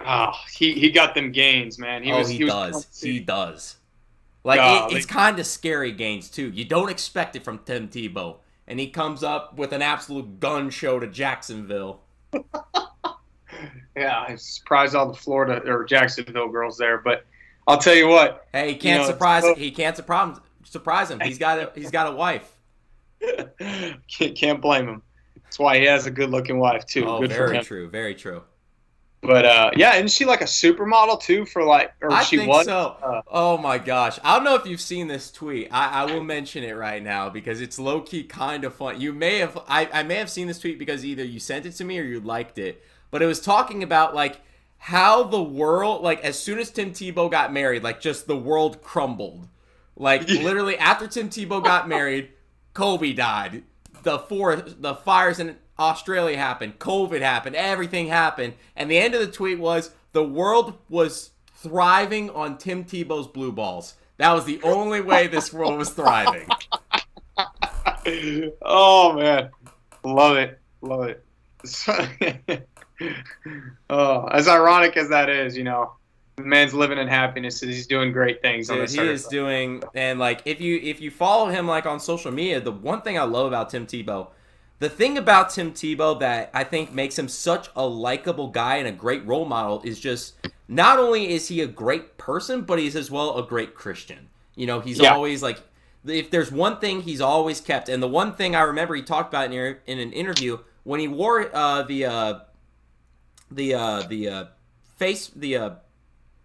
Oh, 0.00 0.32
he, 0.50 0.72
he 0.72 0.90
got 0.90 1.14
them 1.14 1.30
gains, 1.30 1.78
man. 1.78 2.02
He 2.02 2.10
oh, 2.10 2.18
was, 2.18 2.28
he, 2.30 2.38
he 2.38 2.44
does. 2.46 2.74
Was 2.74 3.00
he 3.00 3.20
does. 3.20 3.76
Like 4.44 4.90
it, 4.90 4.96
it's 4.96 5.04
kind 5.04 5.38
of 5.38 5.46
scary 5.46 5.92
gains 5.92 6.30
too. 6.30 6.48
You 6.48 6.64
don't 6.64 6.88
expect 6.88 7.36
it 7.36 7.44
from 7.44 7.58
Tim 7.58 7.88
Tebow, 7.88 8.36
and 8.66 8.80
he 8.80 8.88
comes 8.88 9.22
up 9.22 9.58
with 9.58 9.72
an 9.72 9.82
absolute 9.82 10.40
gun 10.40 10.70
show 10.70 10.98
to 10.98 11.06
Jacksonville. 11.06 12.00
yeah, 13.94 14.24
I 14.26 14.36
surprised 14.36 14.94
all 14.94 15.12
the 15.12 15.18
Florida 15.18 15.60
or 15.70 15.84
Jacksonville 15.84 16.48
girls 16.48 16.78
there, 16.78 16.96
but 16.96 17.26
I'll 17.66 17.78
tell 17.78 17.94
you 17.94 18.08
what. 18.08 18.46
Hey, 18.52 18.68
he 18.68 18.74
can't 18.76 19.02
you 19.02 19.06
know, 19.06 19.12
surprise. 19.12 19.42
So, 19.42 19.54
he 19.54 19.70
can't 19.70 19.96
surprise 19.96 20.38
surprise 20.64 21.10
him. 21.10 21.20
He's 21.20 21.38
got 21.38 21.58
a 21.58 21.72
he's 21.74 21.90
got 21.90 22.10
a 22.10 22.16
wife. 22.16 22.50
can't, 24.08 24.34
can't 24.34 24.62
blame 24.62 24.88
him. 24.88 25.02
That's 25.48 25.58
why 25.58 25.78
he 25.78 25.84
has 25.86 26.06
a 26.06 26.10
good 26.10 26.30
looking 26.30 26.58
wife 26.58 26.86
too. 26.86 27.04
Oh, 27.06 27.20
good 27.20 27.30
very 27.30 27.60
true. 27.60 27.88
Very 27.88 28.14
true. 28.14 28.42
But 29.20 29.44
uh, 29.44 29.70
yeah, 29.74 29.96
isn't 29.96 30.12
she 30.12 30.24
like 30.24 30.42
a 30.42 30.44
supermodel 30.44 31.20
too? 31.20 31.44
For 31.44 31.64
like, 31.64 31.92
or 32.00 32.12
I 32.12 32.22
she 32.22 32.36
think 32.36 32.48
was? 32.48 32.66
so. 32.66 32.96
Uh, 33.02 33.22
oh 33.26 33.58
my 33.58 33.78
gosh, 33.78 34.18
I 34.22 34.36
don't 34.36 34.44
know 34.44 34.54
if 34.54 34.64
you've 34.66 34.80
seen 34.80 35.08
this 35.08 35.32
tweet. 35.32 35.68
I, 35.72 36.02
I 36.02 36.04
will 36.04 36.22
mention 36.22 36.62
it 36.62 36.76
right 36.76 37.02
now 37.02 37.28
because 37.28 37.60
it's 37.60 37.78
low 37.78 38.00
key 38.00 38.22
kind 38.22 38.62
of 38.64 38.74
fun. 38.74 39.00
You 39.00 39.12
may 39.12 39.38
have, 39.38 39.58
I, 39.66 39.88
I 39.92 40.02
may 40.04 40.16
have 40.16 40.30
seen 40.30 40.46
this 40.46 40.60
tweet 40.60 40.78
because 40.78 41.04
either 41.04 41.24
you 41.24 41.40
sent 41.40 41.66
it 41.66 41.72
to 41.72 41.84
me 41.84 41.98
or 41.98 42.04
you 42.04 42.20
liked 42.20 42.58
it. 42.58 42.84
But 43.10 43.22
it 43.22 43.26
was 43.26 43.40
talking 43.40 43.82
about 43.82 44.14
like 44.14 44.40
how 44.76 45.24
the 45.24 45.42
world, 45.42 46.02
like 46.02 46.22
as 46.22 46.38
soon 46.38 46.60
as 46.60 46.70
Tim 46.70 46.92
Tebow 46.92 47.28
got 47.28 47.52
married, 47.52 47.82
like 47.82 48.00
just 48.00 48.28
the 48.28 48.36
world 48.36 48.82
crumbled 48.82 49.48
like 49.98 50.28
literally 50.28 50.78
after 50.78 51.06
Tim 51.06 51.28
Tebow 51.28 51.62
got 51.62 51.88
married, 51.88 52.30
Kobe 52.72 53.12
died. 53.12 53.64
The 54.08 54.18
four 54.20 54.56
the 54.56 54.94
fires 54.94 55.38
in 55.38 55.56
Australia 55.78 56.38
happened. 56.38 56.78
COVID 56.78 57.20
happened. 57.20 57.54
Everything 57.54 58.06
happened. 58.06 58.54
And 58.74 58.90
the 58.90 58.96
end 58.96 59.14
of 59.14 59.20
the 59.20 59.30
tweet 59.30 59.58
was 59.58 59.90
the 60.12 60.24
world 60.24 60.78
was 60.88 61.32
thriving 61.54 62.30
on 62.30 62.56
Tim 62.56 62.86
Tebow's 62.86 63.26
blue 63.26 63.52
balls. 63.52 63.96
That 64.16 64.32
was 64.32 64.46
the 64.46 64.62
only 64.62 65.02
way 65.02 65.26
this 65.26 65.52
world 65.52 65.76
was 65.76 65.90
thriving. 65.90 66.48
oh 68.62 69.12
man, 69.12 69.50
love 70.02 70.38
it, 70.38 70.58
love 70.80 71.04
it. 71.04 71.22
oh, 73.90 74.24
as 74.28 74.48
ironic 74.48 74.96
as 74.96 75.10
that 75.10 75.28
is, 75.28 75.54
you 75.54 75.64
know, 75.64 75.92
man's 76.38 76.74
living 76.74 76.98
in 76.98 77.08
happiness 77.08 77.62
and 77.62 77.70
he's 77.70 77.86
doing 77.86 78.12
great 78.12 78.42
things. 78.42 78.68
Dude, 78.68 78.90
he 78.90 79.00
is 79.00 79.26
doing, 79.26 79.82
and 79.94 80.18
like 80.18 80.42
if 80.44 80.60
you 80.60 80.78
if 80.82 81.00
you 81.00 81.10
follow 81.10 81.48
him 81.48 81.66
like 81.66 81.86
on 81.86 82.00
social 82.00 82.32
media, 82.32 82.60
the 82.60 82.72
one 82.72 83.02
thing 83.02 83.18
I 83.18 83.22
love 83.22 83.46
about 83.46 83.70
Tim 83.70 83.86
Tebow, 83.86 84.28
the 84.78 84.88
thing 84.88 85.18
about 85.18 85.50
Tim 85.50 85.72
Tebow 85.72 86.18
that 86.20 86.50
I 86.54 86.64
think 86.64 86.92
makes 86.92 87.18
him 87.18 87.28
such 87.28 87.68
a 87.74 87.86
likable 87.86 88.48
guy 88.48 88.76
and 88.76 88.86
a 88.86 88.92
great 88.92 89.26
role 89.26 89.44
model 89.44 89.82
is 89.84 89.98
just 89.98 90.34
not 90.68 90.98
only 90.98 91.32
is 91.32 91.48
he 91.48 91.60
a 91.60 91.66
great 91.66 92.18
person, 92.18 92.62
but 92.62 92.78
he's 92.78 92.94
as 92.94 93.10
well 93.10 93.38
a 93.38 93.46
great 93.46 93.74
Christian. 93.74 94.28
You 94.54 94.66
know, 94.66 94.80
he's 94.80 95.00
yeah. 95.00 95.14
always 95.14 95.42
like 95.42 95.60
if 96.06 96.30
there's 96.30 96.52
one 96.52 96.78
thing 96.78 97.02
he's 97.02 97.20
always 97.20 97.60
kept, 97.60 97.88
and 97.88 98.02
the 98.02 98.08
one 98.08 98.34
thing 98.34 98.54
I 98.54 98.62
remember 98.62 98.94
he 98.94 99.02
talked 99.02 99.32
about 99.32 99.52
in, 99.52 99.76
in 99.86 99.98
an 99.98 100.12
interview 100.12 100.58
when 100.84 101.00
he 101.00 101.08
wore 101.08 101.54
uh, 101.54 101.82
the 101.82 102.06
uh, 102.06 102.38
the 103.50 103.74
uh, 103.74 104.02
the 104.02 104.28
uh, 104.28 104.44
face 104.96 105.28
the 105.34 105.56
uh, 105.56 105.70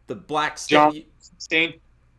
the 0.08 0.16
black 0.16 0.58
stain. 0.58 1.06
stain. 1.38 1.76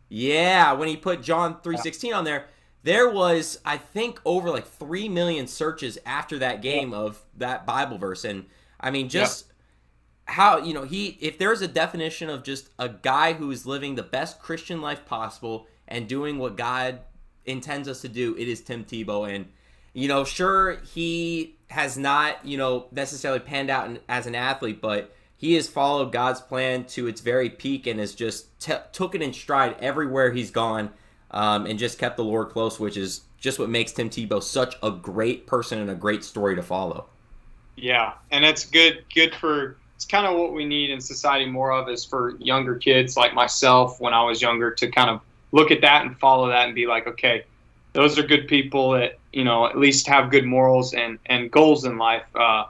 Yeah, 0.09 0.73
when 0.73 0.87
he 0.87 0.97
put 0.97 1.21
John 1.21 1.59
three 1.61 1.77
sixteen 1.77 2.13
on 2.13 2.23
there, 2.23 2.47
there 2.83 3.09
was 3.09 3.59
I 3.65 3.77
think 3.77 4.21
over 4.25 4.49
like 4.49 4.67
three 4.67 5.09
million 5.09 5.47
searches 5.47 5.97
after 6.05 6.37
that 6.39 6.61
game 6.61 6.91
yeah. 6.91 6.97
of 6.97 7.21
that 7.37 7.65
Bible 7.65 7.97
verse, 7.97 8.23
and 8.23 8.45
I 8.79 8.91
mean 8.91 9.09
just 9.09 9.47
yeah. 10.27 10.33
how 10.33 10.57
you 10.59 10.73
know 10.73 10.83
he 10.83 11.17
if 11.19 11.39
there's 11.39 11.61
a 11.61 11.67
definition 11.67 12.29
of 12.29 12.43
just 12.43 12.69
a 12.77 12.89
guy 12.89 13.33
who 13.33 13.49
is 13.49 13.65
living 13.65 13.95
the 13.95 14.03
best 14.03 14.39
Christian 14.39 14.81
life 14.81 15.05
possible 15.05 15.67
and 15.87 16.07
doing 16.07 16.37
what 16.37 16.57
God 16.57 16.99
intends 17.45 17.87
us 17.87 18.01
to 18.01 18.07
do, 18.07 18.35
it 18.37 18.47
is 18.47 18.61
Tim 18.61 18.85
Tebow, 18.85 19.33
and 19.33 19.47
you 19.93 20.07
know 20.07 20.23
sure 20.23 20.77
he 20.93 21.55
has 21.71 21.97
not 21.97 22.45
you 22.45 22.57
know 22.57 22.85
necessarily 22.91 23.39
panned 23.39 23.71
out 23.71 23.97
as 24.07 24.27
an 24.27 24.35
athlete, 24.35 24.79
but 24.79 25.15
he 25.45 25.53
has 25.53 25.67
followed 25.67 26.11
God's 26.11 26.41
plan 26.41 26.85
to 26.85 27.05
its 27.05 27.21
very 27.21 27.51
peak 27.51 27.85
and 27.85 27.99
has 27.99 28.15
just 28.15 28.59
t- 28.59 28.73
took 28.91 29.13
it 29.13 29.21
in 29.21 29.31
stride 29.31 29.75
everywhere 29.79 30.31
he's 30.31 30.49
gone 30.49 30.89
um, 31.29 31.67
and 31.67 31.77
just 31.77 31.99
kept 31.99 32.17
the 32.17 32.23
Lord 32.23 32.49
close, 32.49 32.79
which 32.79 32.97
is 32.97 33.21
just 33.39 33.59
what 33.59 33.69
makes 33.69 33.91
Tim 33.91 34.09
Tebow 34.09 34.41
such 34.41 34.75
a 34.81 34.89
great 34.89 35.45
person 35.45 35.77
and 35.77 35.91
a 35.91 35.93
great 35.93 36.23
story 36.23 36.55
to 36.55 36.63
follow. 36.63 37.05
Yeah, 37.75 38.13
and 38.31 38.43
it's 38.43 38.65
good. 38.65 39.05
Good 39.13 39.35
for 39.35 39.77
it's 39.95 40.05
kind 40.05 40.25
of 40.25 40.35
what 40.35 40.51
we 40.51 40.65
need 40.65 40.89
in 40.89 40.99
society 40.99 41.45
more 41.45 41.71
of 41.71 41.89
is 41.89 42.03
for 42.03 42.37
younger 42.37 42.73
kids 42.73 43.15
like 43.15 43.35
myself 43.35 44.01
when 44.01 44.15
I 44.15 44.23
was 44.23 44.41
younger 44.41 44.71
to 44.71 44.89
kind 44.89 45.11
of 45.11 45.21
look 45.51 45.69
at 45.69 45.81
that 45.81 46.07
and 46.07 46.17
follow 46.17 46.47
that 46.47 46.65
and 46.65 46.73
be 46.73 46.87
like, 46.87 47.05
okay, 47.05 47.45
those 47.93 48.17
are 48.17 48.23
good 48.23 48.47
people 48.47 48.91
that 48.91 49.19
you 49.31 49.43
know 49.43 49.67
at 49.67 49.77
least 49.77 50.07
have 50.07 50.31
good 50.31 50.45
morals 50.45 50.95
and 50.95 51.19
and 51.27 51.51
goals 51.51 51.85
in 51.85 51.99
life. 51.99 52.25
Uh, 52.35 52.65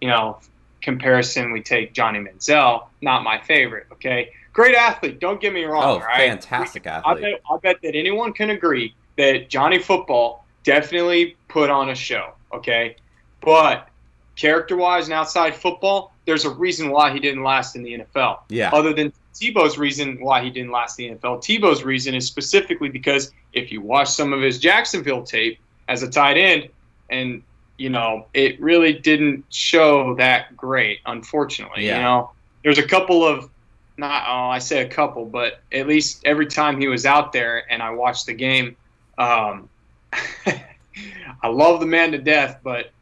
you 0.00 0.06
know, 0.06 0.38
comparison 0.80 1.52
we 1.52 1.62
take 1.62 1.92
Johnny 1.92 2.18
Manziel, 2.18 2.86
not 3.00 3.22
my 3.22 3.40
favorite. 3.40 3.86
Okay, 3.92 4.32
great 4.52 4.74
athlete. 4.74 5.20
Don't 5.20 5.40
get 5.40 5.52
me 5.52 5.64
wrong. 5.64 5.84
Oh, 5.84 5.98
right? 6.00 6.28
fantastic 6.28 6.86
athlete. 6.86 7.24
I 7.24 7.30
bet, 7.30 7.40
I 7.50 7.56
bet 7.58 7.82
that 7.82 7.94
anyone 7.94 8.32
can 8.32 8.50
agree 8.50 8.94
that 9.16 9.48
Johnny 9.48 9.78
Football 9.78 10.44
definitely 10.64 11.36
put 11.48 11.70
on 11.70 11.90
a 11.90 11.94
show. 11.94 12.32
Okay, 12.52 12.96
but 13.40 13.88
character-wise 14.36 15.04
and 15.04 15.12
outside 15.12 15.54
football, 15.54 16.14
there's 16.24 16.44
a 16.44 16.50
reason 16.50 16.90
why 16.90 17.12
he 17.12 17.20
didn't 17.20 17.42
last 17.42 17.76
in 17.76 17.82
the 17.82 17.98
NFL. 17.98 18.40
Yeah. 18.48 18.70
Other 18.72 18.94
than 18.94 19.12
Tebow's 19.34 19.76
reason 19.78 20.18
why 20.20 20.42
he 20.42 20.50
didn't 20.50 20.70
last 20.70 20.98
in 20.98 21.12
the 21.12 21.18
NFL. 21.18 21.42
Tebow's 21.42 21.84
reason 21.84 22.14
is 22.14 22.26
specifically 22.26 22.88
because 22.88 23.32
if 23.52 23.70
you 23.70 23.80
watch 23.80 24.08
some 24.08 24.32
of 24.32 24.40
his 24.40 24.58
Jacksonville 24.58 25.22
tape 25.22 25.58
as 25.88 26.02
a 26.02 26.10
tight 26.10 26.36
end, 26.36 26.68
and 27.10 27.42
you 27.80 27.88
know, 27.88 28.26
it 28.34 28.60
really 28.60 28.92
didn't 28.92 29.44
show 29.48 30.14
that 30.16 30.54
great, 30.54 30.98
unfortunately. 31.06 31.86
Yeah. 31.86 31.96
You 31.96 32.02
know, 32.02 32.30
there's 32.62 32.78
a 32.78 32.86
couple 32.86 33.24
of 33.24 33.48
not 33.96 34.24
oh, 34.28 34.50
I 34.50 34.58
say 34.58 34.82
a 34.82 34.88
couple, 34.88 35.24
but 35.24 35.60
at 35.72 35.86
least 35.86 36.22
every 36.26 36.46
time 36.46 36.78
he 36.78 36.88
was 36.88 37.06
out 37.06 37.32
there 37.32 37.70
and 37.72 37.82
I 37.82 37.90
watched 37.90 38.26
the 38.26 38.34
game, 38.34 38.76
um, 39.16 39.68
I 40.12 41.48
love 41.48 41.80
the 41.80 41.86
man 41.86 42.12
to 42.12 42.18
death, 42.18 42.58
but 42.62 42.92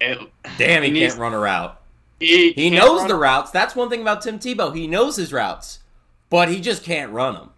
it, 0.00 0.18
Damn, 0.56 0.84
he, 0.84 0.90
he 0.90 1.00
can't 1.00 1.18
run 1.18 1.34
a 1.34 1.38
route. 1.38 1.80
he, 2.20 2.52
He 2.52 2.70
knows 2.70 3.06
the 3.08 3.16
routes. 3.16 3.50
That's 3.50 3.74
one 3.74 3.90
thing 3.90 4.00
about 4.00 4.22
Tim 4.22 4.38
Tebow. 4.38 4.74
He 4.74 4.86
knows 4.86 5.16
his 5.16 5.32
routes, 5.32 5.80
but 6.30 6.48
he 6.48 6.60
just 6.60 6.84
can't 6.84 7.12
run 7.12 7.34
them. 7.34 7.50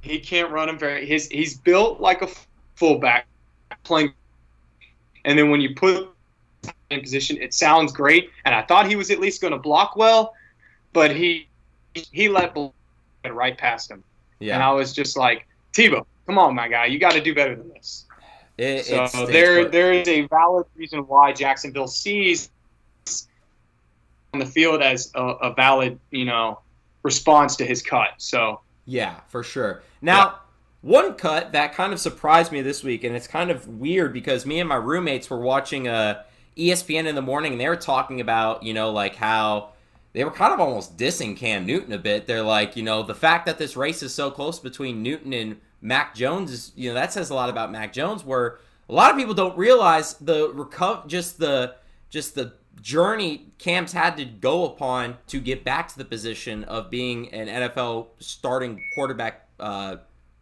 He 0.00 0.18
can't 0.18 0.50
run 0.50 0.68
him 0.68 0.78
very. 0.78 1.06
His 1.06 1.28
he's 1.28 1.56
built 1.56 2.00
like 2.00 2.22
a 2.22 2.28
fullback, 2.74 3.26
playing. 3.84 4.12
And 5.28 5.38
then 5.38 5.50
when 5.50 5.60
you 5.60 5.74
put 5.74 5.94
him 5.94 6.72
in 6.88 7.02
position, 7.02 7.36
it 7.36 7.52
sounds 7.52 7.92
great. 7.92 8.30
And 8.46 8.54
I 8.54 8.62
thought 8.62 8.88
he 8.88 8.96
was 8.96 9.10
at 9.10 9.20
least 9.20 9.42
going 9.42 9.52
to 9.52 9.58
block 9.58 9.94
well, 9.94 10.34
but 10.94 11.14
he 11.14 11.48
he 11.92 12.30
let 12.30 12.56
right 13.30 13.56
past 13.58 13.90
him. 13.90 14.02
Yeah. 14.38 14.54
And 14.54 14.62
I 14.62 14.72
was 14.72 14.94
just 14.94 15.18
like, 15.18 15.46
Tebow, 15.74 16.06
come 16.26 16.38
on, 16.38 16.54
my 16.54 16.66
guy, 16.66 16.86
you 16.86 16.98
got 16.98 17.12
to 17.12 17.20
do 17.20 17.34
better 17.34 17.54
than 17.54 17.68
this. 17.68 18.06
It, 18.56 18.86
So 18.86 19.24
it 19.24 19.26
there 19.30 19.68
there 19.68 19.92
is 19.92 20.08
a 20.08 20.22
valid 20.22 20.64
reason 20.74 21.00
why 21.00 21.32
Jacksonville 21.34 21.88
sees 21.88 22.50
on 24.32 24.40
the 24.40 24.46
field 24.46 24.80
as 24.80 25.12
a, 25.14 25.22
a 25.22 25.54
valid 25.54 26.00
you 26.10 26.24
know 26.24 26.60
response 27.02 27.54
to 27.56 27.66
his 27.66 27.82
cut. 27.82 28.14
So. 28.16 28.60
Yeah, 28.86 29.16
for 29.28 29.42
sure. 29.42 29.82
Now, 30.00 30.38
one 30.80 31.14
cut 31.14 31.52
that 31.52 31.74
kind 31.74 31.92
of 31.92 32.00
surprised 32.00 32.52
me 32.52 32.62
this 32.62 32.84
week, 32.84 33.04
and 33.04 33.16
it's 33.16 33.26
kind 33.26 33.50
of 33.50 33.66
weird 33.66 34.12
because 34.12 34.46
me 34.46 34.60
and 34.60 34.68
my 34.68 34.76
roommates 34.76 35.28
were 35.28 35.40
watching 35.40 35.88
uh, 35.88 36.22
ESPN 36.56 37.06
in 37.06 37.14
the 37.14 37.22
morning, 37.22 37.52
and 37.52 37.60
they 37.60 37.68
were 37.68 37.76
talking 37.76 38.20
about, 38.20 38.62
you 38.62 38.72
know, 38.72 38.90
like 38.90 39.16
how 39.16 39.70
they 40.12 40.24
were 40.24 40.30
kind 40.30 40.52
of 40.52 40.60
almost 40.60 40.96
dissing 40.96 41.36
Cam 41.36 41.66
Newton 41.66 41.92
a 41.92 41.98
bit. 41.98 42.26
They're 42.26 42.42
like, 42.42 42.76
you 42.76 42.82
know, 42.82 43.02
the 43.02 43.14
fact 43.14 43.46
that 43.46 43.58
this 43.58 43.76
race 43.76 44.02
is 44.02 44.14
so 44.14 44.30
close 44.30 44.58
between 44.58 45.02
Newton 45.02 45.32
and 45.32 45.56
Mac 45.80 46.14
Jones 46.14 46.50
is, 46.50 46.72
you 46.74 46.88
know, 46.88 46.94
that 46.94 47.12
says 47.12 47.30
a 47.30 47.34
lot 47.34 47.50
about 47.50 47.70
Mac 47.70 47.92
Jones. 47.92 48.24
Where 48.24 48.58
a 48.88 48.94
lot 48.94 49.10
of 49.10 49.16
people 49.16 49.34
don't 49.34 49.56
realize 49.56 50.14
the 50.14 50.48
reco- 50.50 51.06
just 51.06 51.38
the 51.38 51.76
just 52.10 52.34
the 52.34 52.54
journey 52.80 53.52
Cam's 53.58 53.92
had 53.92 54.16
to 54.16 54.24
go 54.24 54.64
upon 54.64 55.18
to 55.26 55.40
get 55.40 55.64
back 55.64 55.88
to 55.88 55.98
the 55.98 56.04
position 56.04 56.64
of 56.64 56.90
being 56.90 57.32
an 57.32 57.48
NFL 57.48 58.08
starting 58.18 58.80
quarterback 58.94 59.48
uh, 59.60 59.96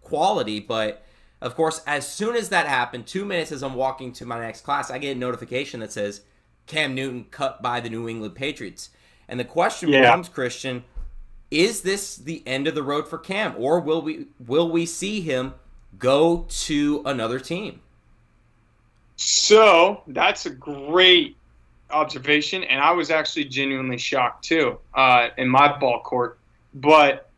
quality. 0.06 0.60
But 0.60 1.04
of 1.40 1.54
course, 1.54 1.82
as 1.86 2.08
soon 2.08 2.36
as 2.36 2.48
that 2.48 2.66
happened, 2.66 3.06
two 3.06 3.24
minutes 3.24 3.52
as 3.52 3.62
I'm 3.62 3.74
walking 3.74 4.12
to 4.14 4.26
my 4.26 4.40
next 4.40 4.62
class, 4.62 4.90
I 4.90 4.98
get 4.98 5.16
a 5.16 5.18
notification 5.18 5.80
that 5.80 5.92
says 5.92 6.22
Cam 6.66 6.94
Newton 6.94 7.26
cut 7.30 7.62
by 7.62 7.80
the 7.80 7.90
New 7.90 8.08
England 8.08 8.34
Patriots. 8.34 8.90
And 9.28 9.38
the 9.38 9.44
question 9.44 9.88
Yeah. 9.88 10.02
becomes, 10.02 10.28
Christian, 10.28 10.84
is 11.50 11.82
this 11.82 12.16
the 12.16 12.42
end 12.46 12.66
of 12.66 12.74
the 12.74 12.82
road 12.82 13.08
for 13.08 13.18
Cam, 13.18 13.54
or 13.58 13.80
will 13.80 14.02
we 14.02 14.26
will 14.44 14.70
we 14.70 14.86
see 14.86 15.20
him 15.20 15.54
go 15.98 16.46
to 16.48 17.02
another 17.04 17.38
team? 17.38 17.80
So 19.16 20.02
that's 20.08 20.46
a 20.46 20.50
great 20.50 21.36
observation, 21.90 22.64
and 22.64 22.80
I 22.80 22.90
was 22.92 23.10
actually 23.10 23.44
genuinely 23.44 23.98
shocked 23.98 24.44
too 24.44 24.78
uh, 24.94 25.28
in 25.36 25.48
my 25.48 25.78
ball 25.78 26.00
court. 26.00 26.38
But 26.74 27.30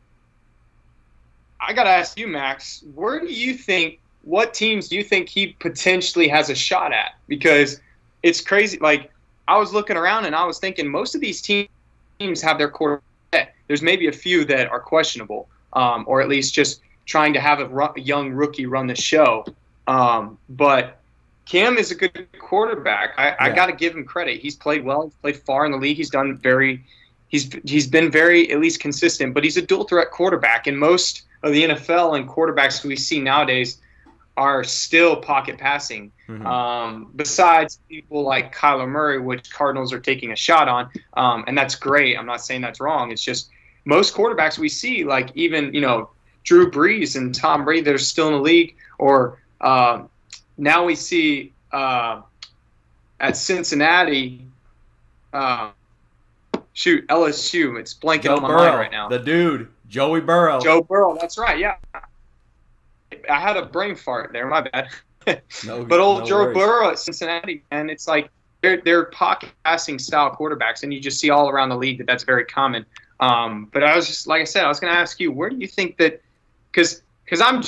I 1.60 1.72
got 1.72 1.84
to 1.84 1.90
ask 1.90 2.18
you, 2.18 2.26
Max, 2.26 2.84
where 2.94 3.20
do 3.20 3.32
you 3.32 3.54
think? 3.54 4.00
What 4.22 4.52
teams 4.52 4.88
do 4.88 4.96
you 4.96 5.04
think 5.04 5.28
he 5.28 5.48
potentially 5.58 6.28
has 6.28 6.50
a 6.50 6.54
shot 6.54 6.92
at? 6.92 7.16
Because 7.28 7.80
it's 8.22 8.40
crazy. 8.40 8.78
Like 8.78 9.10
I 9.46 9.56
was 9.58 9.72
looking 9.72 9.96
around 9.96 10.26
and 10.26 10.34
I 10.34 10.44
was 10.44 10.58
thinking, 10.58 10.88
most 10.88 11.14
of 11.14 11.20
these 11.20 11.40
teams 11.40 12.42
have 12.42 12.58
their 12.58 12.68
core. 12.68 13.02
There's 13.66 13.82
maybe 13.82 14.06
a 14.08 14.12
few 14.12 14.44
that 14.46 14.68
are 14.68 14.80
questionable, 14.80 15.48
um, 15.72 16.04
or 16.06 16.20
at 16.20 16.28
least 16.28 16.54
just 16.54 16.80
trying 17.06 17.32
to 17.34 17.40
have 17.40 17.60
a, 17.60 17.66
ru- 17.66 17.92
a 17.96 18.00
young 18.00 18.30
rookie 18.30 18.66
run 18.66 18.86
the 18.86 18.94
show. 18.94 19.44
Um, 19.86 20.38
but 20.50 20.98
Cam 21.46 21.78
is 21.78 21.90
a 21.90 21.94
good 21.94 22.28
quarterback. 22.38 23.14
I, 23.16 23.34
I 23.40 23.50
got 23.50 23.66
to 23.66 23.72
give 23.72 23.94
him 23.94 24.04
credit. 24.04 24.40
He's 24.40 24.54
played 24.54 24.84
well. 24.84 25.04
He's 25.04 25.14
played 25.14 25.36
far 25.38 25.64
in 25.64 25.72
the 25.72 25.78
league. 25.78 25.96
He's 25.96 26.10
done 26.10 26.36
very. 26.36 26.84
He's 27.28 27.50
he's 27.64 27.86
been 27.86 28.10
very 28.10 28.50
at 28.52 28.60
least 28.60 28.80
consistent. 28.80 29.32
But 29.32 29.44
he's 29.44 29.56
a 29.56 29.62
dual 29.62 29.84
threat 29.84 30.10
quarterback, 30.10 30.66
and 30.66 30.78
most 30.78 31.22
of 31.42 31.52
the 31.52 31.64
NFL 31.64 32.18
and 32.18 32.28
quarterbacks 32.28 32.84
we 32.84 32.96
see 32.96 33.20
nowadays 33.20 33.78
are 34.36 34.62
still 34.62 35.16
pocket 35.16 35.58
passing. 35.58 36.12
Mhm. 36.28 36.44
Um, 36.46 37.10
besides 37.16 37.80
people 37.88 38.22
like 38.22 38.54
Kyler 38.54 38.88
Murray, 38.88 39.18
which 39.18 39.50
Cardinals 39.50 39.92
are 39.92 39.98
taking 40.00 40.30
a 40.32 40.36
shot 40.36 40.68
on, 40.68 40.88
um, 41.14 41.44
and 41.46 41.56
that's 41.58 41.74
great. 41.74 42.16
I'm 42.18 42.26
not 42.26 42.40
saying 42.40 42.60
that's 42.60 42.80
wrong. 42.80 43.10
It's 43.10 43.22
just 43.24 43.50
most 43.84 44.14
quarterbacks 44.14 44.58
we 44.58 44.68
see, 44.68 45.04
like 45.04 45.30
even 45.34 45.72
you 45.74 45.80
know 45.80 46.10
Drew 46.44 46.70
Brees 46.70 47.16
and 47.16 47.34
Tom 47.34 47.64
Brady, 47.64 47.82
that 47.82 47.94
are 47.94 47.98
still 47.98 48.28
in 48.28 48.34
the 48.34 48.40
league, 48.40 48.76
or 48.98 49.38
um, 49.60 50.08
now 50.56 50.84
we 50.84 50.94
see 50.94 51.52
uh, 51.72 52.22
at 53.20 53.36
Cincinnati. 53.36 54.44
Uh, 55.32 55.70
shoot, 56.72 57.06
LSU. 57.08 57.78
It's 57.78 57.92
blanking 57.92 58.22
Joe 58.24 58.36
on 58.36 58.42
my 58.42 58.48
Burrow, 58.48 58.58
mind 58.66 58.78
right 58.78 58.92
now. 58.92 59.08
the 59.08 59.18
dude, 59.18 59.68
Joey 59.88 60.20
Burrow. 60.20 60.60
Joe 60.60 60.82
Burrow. 60.82 61.16
That's 61.20 61.38
right. 61.38 61.58
Yeah. 61.58 61.76
I 63.30 63.40
had 63.40 63.56
a 63.56 63.64
brain 63.66 63.96
fart 63.96 64.32
there. 64.32 64.46
My 64.46 64.62
bad. 64.62 64.88
No- 65.66 65.84
But 65.84 66.00
old 66.00 66.20
no 66.20 66.24
Joe 66.26 66.36
worries. 66.44 66.54
Burrow 66.54 66.90
at 66.90 66.98
Cincinnati, 66.98 67.62
and 67.70 67.90
it's 67.90 68.08
like 68.08 68.30
they're 68.62 68.80
they're 68.80 69.04
pocket 69.06 69.50
passing 69.62 69.98
style 69.98 70.34
quarterbacks, 70.34 70.82
and 70.84 70.94
you 70.94 71.00
just 71.00 71.20
see 71.20 71.28
all 71.28 71.50
around 71.50 71.68
the 71.68 71.76
league 71.76 71.98
that 71.98 72.06
that's 72.06 72.24
very 72.24 72.46
common. 72.46 72.86
Um, 73.20 73.68
but 73.72 73.82
I 73.84 73.94
was 73.94 74.06
just 74.06 74.26
like 74.26 74.40
I 74.40 74.44
said, 74.44 74.64
I 74.64 74.68
was 74.68 74.80
going 74.80 74.90
to 74.92 74.98
ask 74.98 75.20
you, 75.20 75.30
where 75.30 75.50
do 75.50 75.56
you 75.56 75.66
think 75.66 75.98
that? 75.98 76.22
Because 76.70 77.02
because 77.24 77.42
I'm 77.42 77.62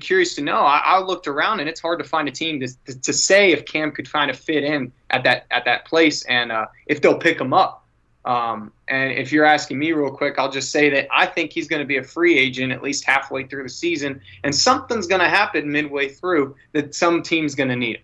curious 0.00 0.36
to 0.36 0.42
know. 0.42 0.60
I, 0.60 0.78
I 0.84 1.00
looked 1.00 1.26
around, 1.26 1.58
and 1.58 1.68
it's 1.68 1.80
hard 1.80 1.98
to 1.98 2.04
find 2.04 2.28
a 2.28 2.32
team 2.32 2.60
to, 2.60 2.68
to, 2.86 3.00
to 3.00 3.12
say 3.12 3.50
if 3.50 3.64
Cam 3.64 3.90
could 3.90 4.06
find 4.06 4.30
a 4.30 4.34
fit 4.34 4.62
in 4.62 4.92
at 5.10 5.24
that 5.24 5.46
at 5.50 5.64
that 5.64 5.84
place, 5.86 6.24
and 6.26 6.52
uh, 6.52 6.66
if 6.86 7.00
they'll 7.00 7.18
pick 7.18 7.40
him 7.40 7.52
up. 7.52 7.81
Um, 8.24 8.72
and 8.86 9.12
if 9.12 9.32
you're 9.32 9.44
asking 9.44 9.78
me 9.78 9.92
real 9.92 10.10
quick, 10.10 10.38
I'll 10.38 10.50
just 10.50 10.70
say 10.70 10.88
that 10.90 11.08
I 11.10 11.26
think 11.26 11.52
he's 11.52 11.66
going 11.66 11.80
to 11.80 11.86
be 11.86 11.96
a 11.96 12.02
free 12.04 12.38
agent 12.38 12.72
at 12.72 12.82
least 12.82 13.04
halfway 13.04 13.46
through 13.46 13.64
the 13.64 13.68
season, 13.68 14.20
and 14.44 14.54
something's 14.54 15.06
going 15.06 15.20
to 15.20 15.28
happen 15.28 15.70
midway 15.70 16.08
through 16.08 16.54
that 16.72 16.94
some 16.94 17.22
team's 17.22 17.54
going 17.54 17.70
to 17.70 17.76
need 17.76 17.96
him. 17.96 18.02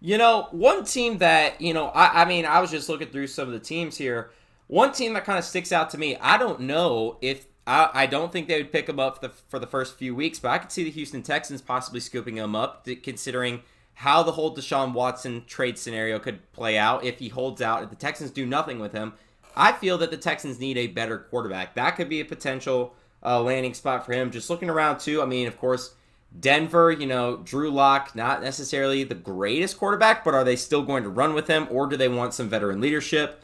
You 0.00 0.18
know, 0.18 0.48
one 0.52 0.84
team 0.84 1.18
that, 1.18 1.60
you 1.60 1.74
know, 1.74 1.88
I, 1.88 2.22
I 2.22 2.24
mean, 2.24 2.44
I 2.44 2.60
was 2.60 2.70
just 2.70 2.88
looking 2.88 3.08
through 3.08 3.26
some 3.26 3.48
of 3.48 3.54
the 3.54 3.60
teams 3.60 3.96
here. 3.96 4.30
One 4.68 4.92
team 4.92 5.14
that 5.14 5.24
kind 5.24 5.38
of 5.38 5.44
sticks 5.44 5.72
out 5.72 5.90
to 5.90 5.98
me, 5.98 6.16
I 6.20 6.36
don't 6.36 6.60
know 6.60 7.16
if, 7.20 7.46
I, 7.66 7.90
I 7.92 8.06
don't 8.06 8.30
think 8.30 8.48
they 8.48 8.58
would 8.58 8.70
pick 8.70 8.88
him 8.88 9.00
up 9.00 9.16
for 9.16 9.28
the, 9.28 9.34
for 9.48 9.58
the 9.58 9.66
first 9.66 9.96
few 9.96 10.14
weeks, 10.14 10.38
but 10.38 10.50
I 10.50 10.58
could 10.58 10.70
see 10.70 10.84
the 10.84 10.90
Houston 10.90 11.22
Texans 11.22 11.62
possibly 11.62 12.00
scooping 12.00 12.36
him 12.36 12.54
up, 12.54 12.86
considering 13.02 13.62
how 13.94 14.22
the 14.22 14.32
whole 14.32 14.54
Deshaun 14.54 14.92
Watson 14.92 15.44
trade 15.46 15.76
scenario 15.76 16.20
could 16.20 16.52
play 16.52 16.78
out 16.78 17.02
if 17.02 17.18
he 17.18 17.28
holds 17.28 17.60
out, 17.60 17.82
if 17.82 17.90
the 17.90 17.96
Texans 17.96 18.30
do 18.30 18.46
nothing 18.46 18.78
with 18.78 18.92
him. 18.92 19.14
I 19.58 19.72
feel 19.72 19.98
that 19.98 20.10
the 20.10 20.16
Texans 20.16 20.60
need 20.60 20.78
a 20.78 20.86
better 20.86 21.18
quarterback. 21.18 21.74
That 21.74 21.92
could 21.92 22.08
be 22.08 22.20
a 22.20 22.24
potential 22.24 22.94
uh, 23.24 23.42
landing 23.42 23.74
spot 23.74 24.06
for 24.06 24.12
him. 24.12 24.30
Just 24.30 24.48
looking 24.48 24.70
around, 24.70 25.00
too, 25.00 25.20
I 25.20 25.26
mean, 25.26 25.48
of 25.48 25.58
course, 25.58 25.94
Denver, 26.38 26.92
you 26.92 27.06
know, 27.06 27.38
Drew 27.38 27.70
Lock, 27.70 28.14
not 28.14 28.42
necessarily 28.42 29.02
the 29.02 29.14
greatest 29.14 29.78
quarterback, 29.78 30.24
but 30.24 30.34
are 30.34 30.44
they 30.44 30.56
still 30.56 30.82
going 30.82 31.02
to 31.02 31.08
run 31.08 31.34
with 31.34 31.48
him 31.48 31.66
or 31.70 31.86
do 31.86 31.96
they 31.96 32.08
want 32.08 32.34
some 32.34 32.48
veteran 32.48 32.80
leadership? 32.80 33.42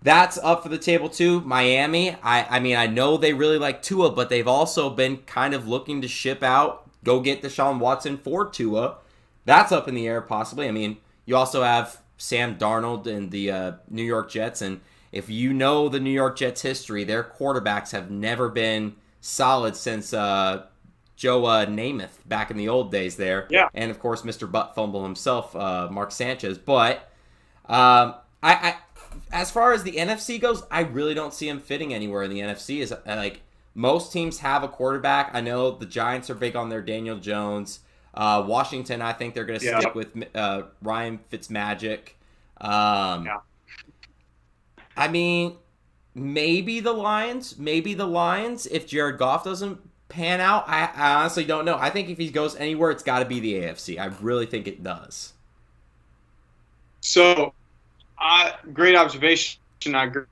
That's 0.00 0.38
up 0.38 0.62
for 0.62 0.68
the 0.68 0.78
table 0.78 1.08
too. 1.08 1.40
Miami, 1.42 2.16
I, 2.22 2.56
I 2.56 2.60
mean, 2.60 2.76
I 2.76 2.86
know 2.86 3.16
they 3.16 3.34
really 3.34 3.58
like 3.58 3.82
Tua, 3.82 4.10
but 4.10 4.30
they've 4.30 4.48
also 4.48 4.90
been 4.90 5.18
kind 5.18 5.54
of 5.54 5.68
looking 5.68 6.00
to 6.02 6.08
ship 6.08 6.42
out, 6.42 6.90
go 7.04 7.20
get 7.20 7.42
Deshaun 7.42 7.78
Watson 7.78 8.16
for 8.16 8.48
Tua. 8.48 8.96
That's 9.44 9.72
up 9.72 9.86
in 9.86 9.94
the 9.94 10.08
air, 10.08 10.20
possibly. 10.20 10.66
I 10.66 10.72
mean, 10.72 10.98
you 11.26 11.36
also 11.36 11.62
have 11.62 12.00
Sam 12.16 12.56
Darnold 12.56 13.06
and 13.06 13.30
the 13.30 13.50
uh, 13.50 13.72
New 13.90 14.04
York 14.04 14.30
Jets. 14.30 14.62
And 14.62 14.80
if 15.12 15.28
you 15.30 15.52
know 15.52 15.88
the 15.88 16.00
New 16.00 16.10
York 16.10 16.36
Jets 16.38 16.62
history, 16.62 17.04
their 17.04 17.22
quarterbacks 17.22 17.92
have 17.92 18.10
never 18.10 18.48
been 18.48 18.96
solid 19.20 19.76
since 19.76 20.12
uh, 20.14 20.64
Joe 21.16 21.44
uh, 21.44 21.66
Namath 21.66 22.26
back 22.26 22.50
in 22.50 22.56
the 22.56 22.68
old 22.68 22.90
days 22.90 23.16
there. 23.16 23.46
Yeah. 23.50 23.68
And 23.74 23.90
of 23.90 24.00
course, 24.00 24.22
Mr. 24.22 24.50
Butt 24.50 24.74
Fumble 24.74 25.04
himself, 25.04 25.54
uh, 25.54 25.88
Mark 25.90 26.10
Sanchez. 26.10 26.58
But 26.58 27.08
um, 27.66 28.14
I, 28.42 28.54
I, 28.54 28.76
as 29.30 29.50
far 29.50 29.72
as 29.72 29.82
the 29.82 29.92
NFC 29.92 30.40
goes, 30.40 30.62
I 30.70 30.80
really 30.80 31.14
don't 31.14 31.34
see 31.34 31.48
him 31.48 31.60
fitting 31.60 31.92
anywhere 31.94 32.22
in 32.22 32.30
the 32.30 32.40
NFC. 32.40 32.78
Is 32.80 32.90
uh, 32.92 32.98
like 33.06 33.42
most 33.74 34.12
teams 34.12 34.38
have 34.40 34.62
a 34.62 34.68
quarterback. 34.68 35.30
I 35.34 35.40
know 35.40 35.70
the 35.70 35.86
Giants 35.86 36.30
are 36.30 36.34
big 36.34 36.56
on 36.56 36.68
their 36.70 36.82
Daniel 36.82 37.18
Jones. 37.18 37.80
Uh, 38.14 38.44
Washington, 38.46 39.00
I 39.00 39.12
think 39.12 39.34
they're 39.34 39.44
going 39.44 39.58
to 39.60 39.64
Yeah. 39.64 39.80
stick 39.80 39.94
with 39.94 40.08
uh, 40.34 40.62
Ryan 40.82 41.20
Fitzmagic. 41.30 42.10
Um, 42.60 43.26
Yeah. 43.26 43.38
I 44.96 45.08
mean, 45.08 45.56
maybe 46.14 46.80
the 46.80 46.92
Lions, 46.92 47.58
maybe 47.58 47.94
the 47.94 48.06
Lions. 48.06 48.66
If 48.66 48.86
Jared 48.86 49.18
Goff 49.18 49.44
doesn't 49.44 49.80
pan 50.08 50.40
out, 50.40 50.64
I, 50.68 50.90
I 50.94 51.14
honestly 51.14 51.44
don't 51.44 51.64
know. 51.64 51.76
I 51.78 51.90
think 51.90 52.08
if 52.08 52.18
he 52.18 52.30
goes 52.30 52.54
anywhere, 52.56 52.90
it's 52.90 53.02
got 53.02 53.20
to 53.20 53.24
be 53.24 53.40
the 53.40 53.54
AFC. 53.54 53.98
I 53.98 54.06
really 54.20 54.46
think 54.46 54.66
it 54.68 54.82
does. 54.82 55.32
So, 57.00 57.52
uh, 58.18 58.52
great 58.72 58.94
observation. 58.94 59.58
I 59.86 60.04
agree. 60.04 60.24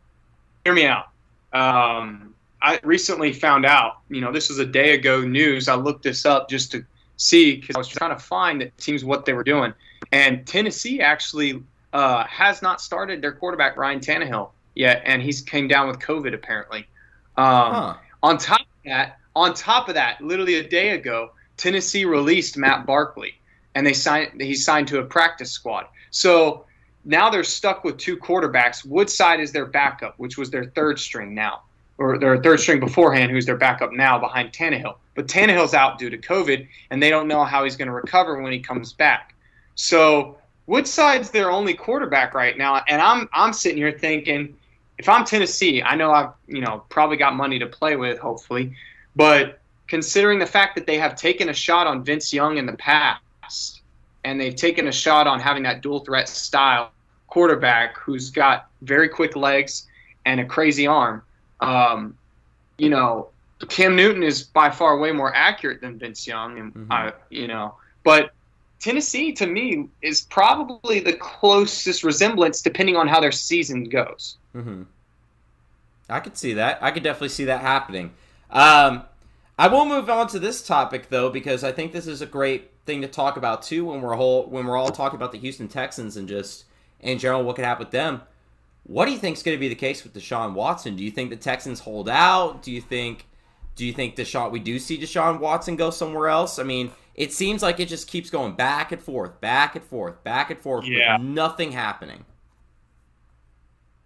Hear 0.65 0.75
me 0.75 0.87
out. 0.87 1.07
Um, 1.53 2.35
I 2.63 2.79
recently 2.85 3.33
found 3.33 3.65
out, 3.65 3.99
you 4.09 4.21
know, 4.21 4.31
this 4.31 4.49
was 4.49 4.59
a 4.59 4.67
day 4.67 4.95
ago 4.95 5.23
news. 5.23 5.69
I 5.69 5.75
looked 5.75 6.03
this 6.03 6.27
up 6.27 6.49
just 6.49 6.71
to 6.73 6.85
see 7.17 7.57
because 7.57 7.75
I 7.75 7.79
was 7.79 7.89
trying 7.89 8.17
to 8.17 8.23
find 8.23 8.61
the 8.61 8.71
teams 8.77 9.05
what 9.05 9.25
they 9.25 9.33
were 9.33 9.45
doing. 9.45 9.73
And 10.13 10.47
Tennessee 10.47 11.01
actually 11.01 11.63
uh, 11.93 12.25
has 12.25 12.63
not 12.63 12.81
started 12.81 13.21
their 13.23 13.33
quarterback, 13.33 13.77
Ryan 13.77 14.01
Tannehill, 14.01 14.51
yet. 14.75 15.03
And 15.05 15.23
he's 15.23 15.41
came 15.41 15.69
down 15.69 15.89
with 15.89 15.99
COVID, 15.99 16.35
apparently. 16.35 16.87
Um, 17.37 17.73
Huh. 17.73 17.95
on 18.23 18.39
top 18.39 18.61
of 18.61 18.67
that, 18.85 19.19
on 19.37 19.55
top 19.55 19.89
of 19.89 19.95
that, 19.95 20.21
literally 20.21 20.57
a 20.57 20.69
day 20.69 20.91
ago, 20.91 21.33
Tennessee 21.57 22.05
released 22.05 22.57
Matt 22.57 22.87
Barkley, 22.87 23.35
and 23.75 23.87
they 23.87 23.93
signed. 23.93 24.41
He 24.41 24.55
signed 24.55 24.89
to 24.89 24.99
a 24.99 25.05
practice 25.05 25.51
squad. 25.51 25.87
So 26.11 26.65
now 27.05 27.31
they're 27.31 27.45
stuck 27.45 27.85
with 27.85 27.97
two 27.99 28.17
quarterbacks. 28.17 28.85
Woodside 28.85 29.41
is 29.41 29.53
their 29.53 29.67
backup, 29.67 30.15
which 30.19 30.37
was 30.37 30.51
their 30.51 30.67
third 30.67 30.99
string 30.99 31.35
now, 31.35 31.63
or 31.99 32.19
their 32.19 32.43
third 32.43 32.61
string 32.61 32.81
beforehand, 32.81 33.31
who's 33.31 33.47
their 33.47 33.57
backup 33.57 33.93
now 33.93 34.19
behind 34.19 34.53
Tannehill. 34.53 34.97
But 35.15 35.29
Tannehill's 35.29 35.75
out 35.75 35.99
due 35.99 36.11
to 36.11 36.19
COVID, 36.19 36.67
and 36.91 37.03
they 37.03 37.11
don't 37.11 37.29
know 37.29 37.45
how 37.45 37.65
he's 37.65 37.77
going 37.77 37.89
to 37.89 37.95
recover 37.95 38.41
when 38.43 38.53
he 38.53 38.59
comes 38.61 38.93
back. 38.93 39.35
So 39.75 40.37
Woodside's 40.71 41.31
their 41.33 41.51
only 41.51 41.75
quarterback 41.75 42.33
right 42.33 42.57
now, 42.57 42.81
and 42.87 43.03
I'm 43.03 43.29
I'm 43.33 43.53
sitting 43.53 43.77
here 43.77 43.91
thinking, 43.91 44.57
if 44.99 45.09
I'm 45.09 45.25
Tennessee, 45.25 45.83
I 45.83 45.97
know 45.97 46.13
I've 46.13 46.31
you 46.47 46.61
know 46.61 46.85
probably 46.91 47.17
got 47.17 47.35
money 47.35 47.59
to 47.59 47.67
play 47.67 47.97
with, 47.97 48.21
hopefully, 48.21 48.73
but 49.17 49.59
considering 49.89 50.39
the 50.39 50.47
fact 50.47 50.77
that 50.77 50.87
they 50.87 50.97
have 50.97 51.17
taken 51.17 51.49
a 51.49 51.53
shot 51.53 51.89
on 51.89 52.05
Vince 52.05 52.33
Young 52.33 52.57
in 52.57 52.67
the 52.67 52.75
past, 52.75 53.81
and 54.23 54.41
they've 54.41 54.55
taken 54.55 54.87
a 54.87 54.93
shot 54.93 55.27
on 55.27 55.41
having 55.41 55.65
that 55.65 55.81
dual 55.81 56.05
threat 56.05 56.29
style 56.29 56.93
quarterback 57.27 57.99
who's 57.99 58.31
got 58.31 58.69
very 58.83 59.09
quick 59.09 59.35
legs 59.35 59.89
and 60.25 60.39
a 60.39 60.45
crazy 60.45 60.87
arm, 60.87 61.21
um, 61.59 62.17
you 62.79 62.91
know, 62.91 63.29
Cam 63.69 63.97
Newton 63.97 64.23
is 64.23 64.45
by 64.45 64.71
far 64.71 64.99
way 64.99 65.11
more 65.11 65.35
accurate 65.35 65.81
than 65.81 65.99
Vince 65.99 66.29
Young, 66.29 66.61
and 66.61 66.75
Mhm. 66.75 66.87
I, 66.93 67.13
you 67.29 67.49
know, 67.49 67.75
but 68.05 68.31
Tennessee 68.81 69.33
to 69.33 69.47
me 69.47 69.89
is 70.03 70.23
probably 70.23 71.01
the 71.01 71.13
closest 71.13 72.03
resemblance, 72.03 72.63
depending 72.63 72.97
on 72.97 73.07
how 73.07 73.21
their 73.21 73.33
season 73.33 73.85
goes. 73.85 74.39
hmm 74.53 74.83
I 76.09 76.19
could 76.19 76.37
see 76.37 76.55
that. 76.55 76.79
I 76.83 76.91
could 76.91 77.05
definitely 77.05 77.29
see 77.29 77.45
that 77.45 77.61
happening. 77.61 78.13
Um, 78.51 79.05
I 79.57 79.69
will 79.69 79.85
move 79.85 80.11
on 80.11 80.27
to 80.29 80.41
this 80.41 80.67
topic 80.67 81.09
though 81.09 81.31
because 81.31 81.63
I 81.63 81.71
think 81.71 81.93
this 81.93 82.09
is 82.09 82.21
a 82.21 82.27
great 82.27 82.71
thing 82.87 83.03
to 83.03 83.07
talk 83.07 83.37
about 83.37 83.63
too 83.63 83.85
when 83.85 84.01
we're 84.01 84.15
whole 84.15 84.47
when 84.47 84.67
we're 84.67 84.77
all 84.77 84.91
talking 84.91 85.17
about 85.17 85.31
the 85.31 85.39
Houston 85.39 85.69
Texans 85.69 86.17
and 86.17 86.27
just 86.27 86.65
in 86.99 87.19
general 87.19 87.45
what 87.45 87.57
could 87.57 87.65
happen 87.65 87.85
with 87.85 87.93
them. 87.93 88.23
What 88.85 89.05
do 89.07 89.13
you 89.13 89.19
think 89.19 89.37
is 89.37 89.43
going 89.43 89.57
to 89.57 89.61
be 89.61 89.69
the 89.69 89.75
case 89.75 90.03
with 90.03 90.15
Deshaun 90.15 90.55
Watson? 90.55 90.97
Do 90.97 91.05
you 91.05 91.11
think 91.13 91.31
the 91.31 91.37
Texans 91.37 91.81
hold 91.81 92.09
out? 92.09 92.63
Do 92.63 92.73
you 92.73 92.81
think 92.81 93.27
do 93.77 93.87
you 93.87 93.93
think 93.93 94.17
Deshaun 94.17 94.51
we 94.51 94.59
do 94.61 94.79
see 94.79 94.99
Deshaun 94.99 95.41
Watson 95.41 95.77
go 95.77 95.91
somewhere 95.91 96.29
else? 96.29 96.59
I 96.59 96.63
mean, 96.63 96.91
it 97.15 97.33
seems 97.33 97.63
like 97.63 97.81
it 97.81 97.87
just 97.87 98.09
keeps 98.09 98.31
going 98.31 98.55
back 98.55 98.93
and 98.93 99.01
forth, 99.03 99.41
back 99.41 99.77
and 99.77 99.85
forth, 99.85 100.23
back 100.25 100.51
and 100.51 100.61
forth 100.61 100.85
Yeah. 100.87 101.19
with 101.19 101.27
nothing 101.27 101.73
happening. 101.73 102.25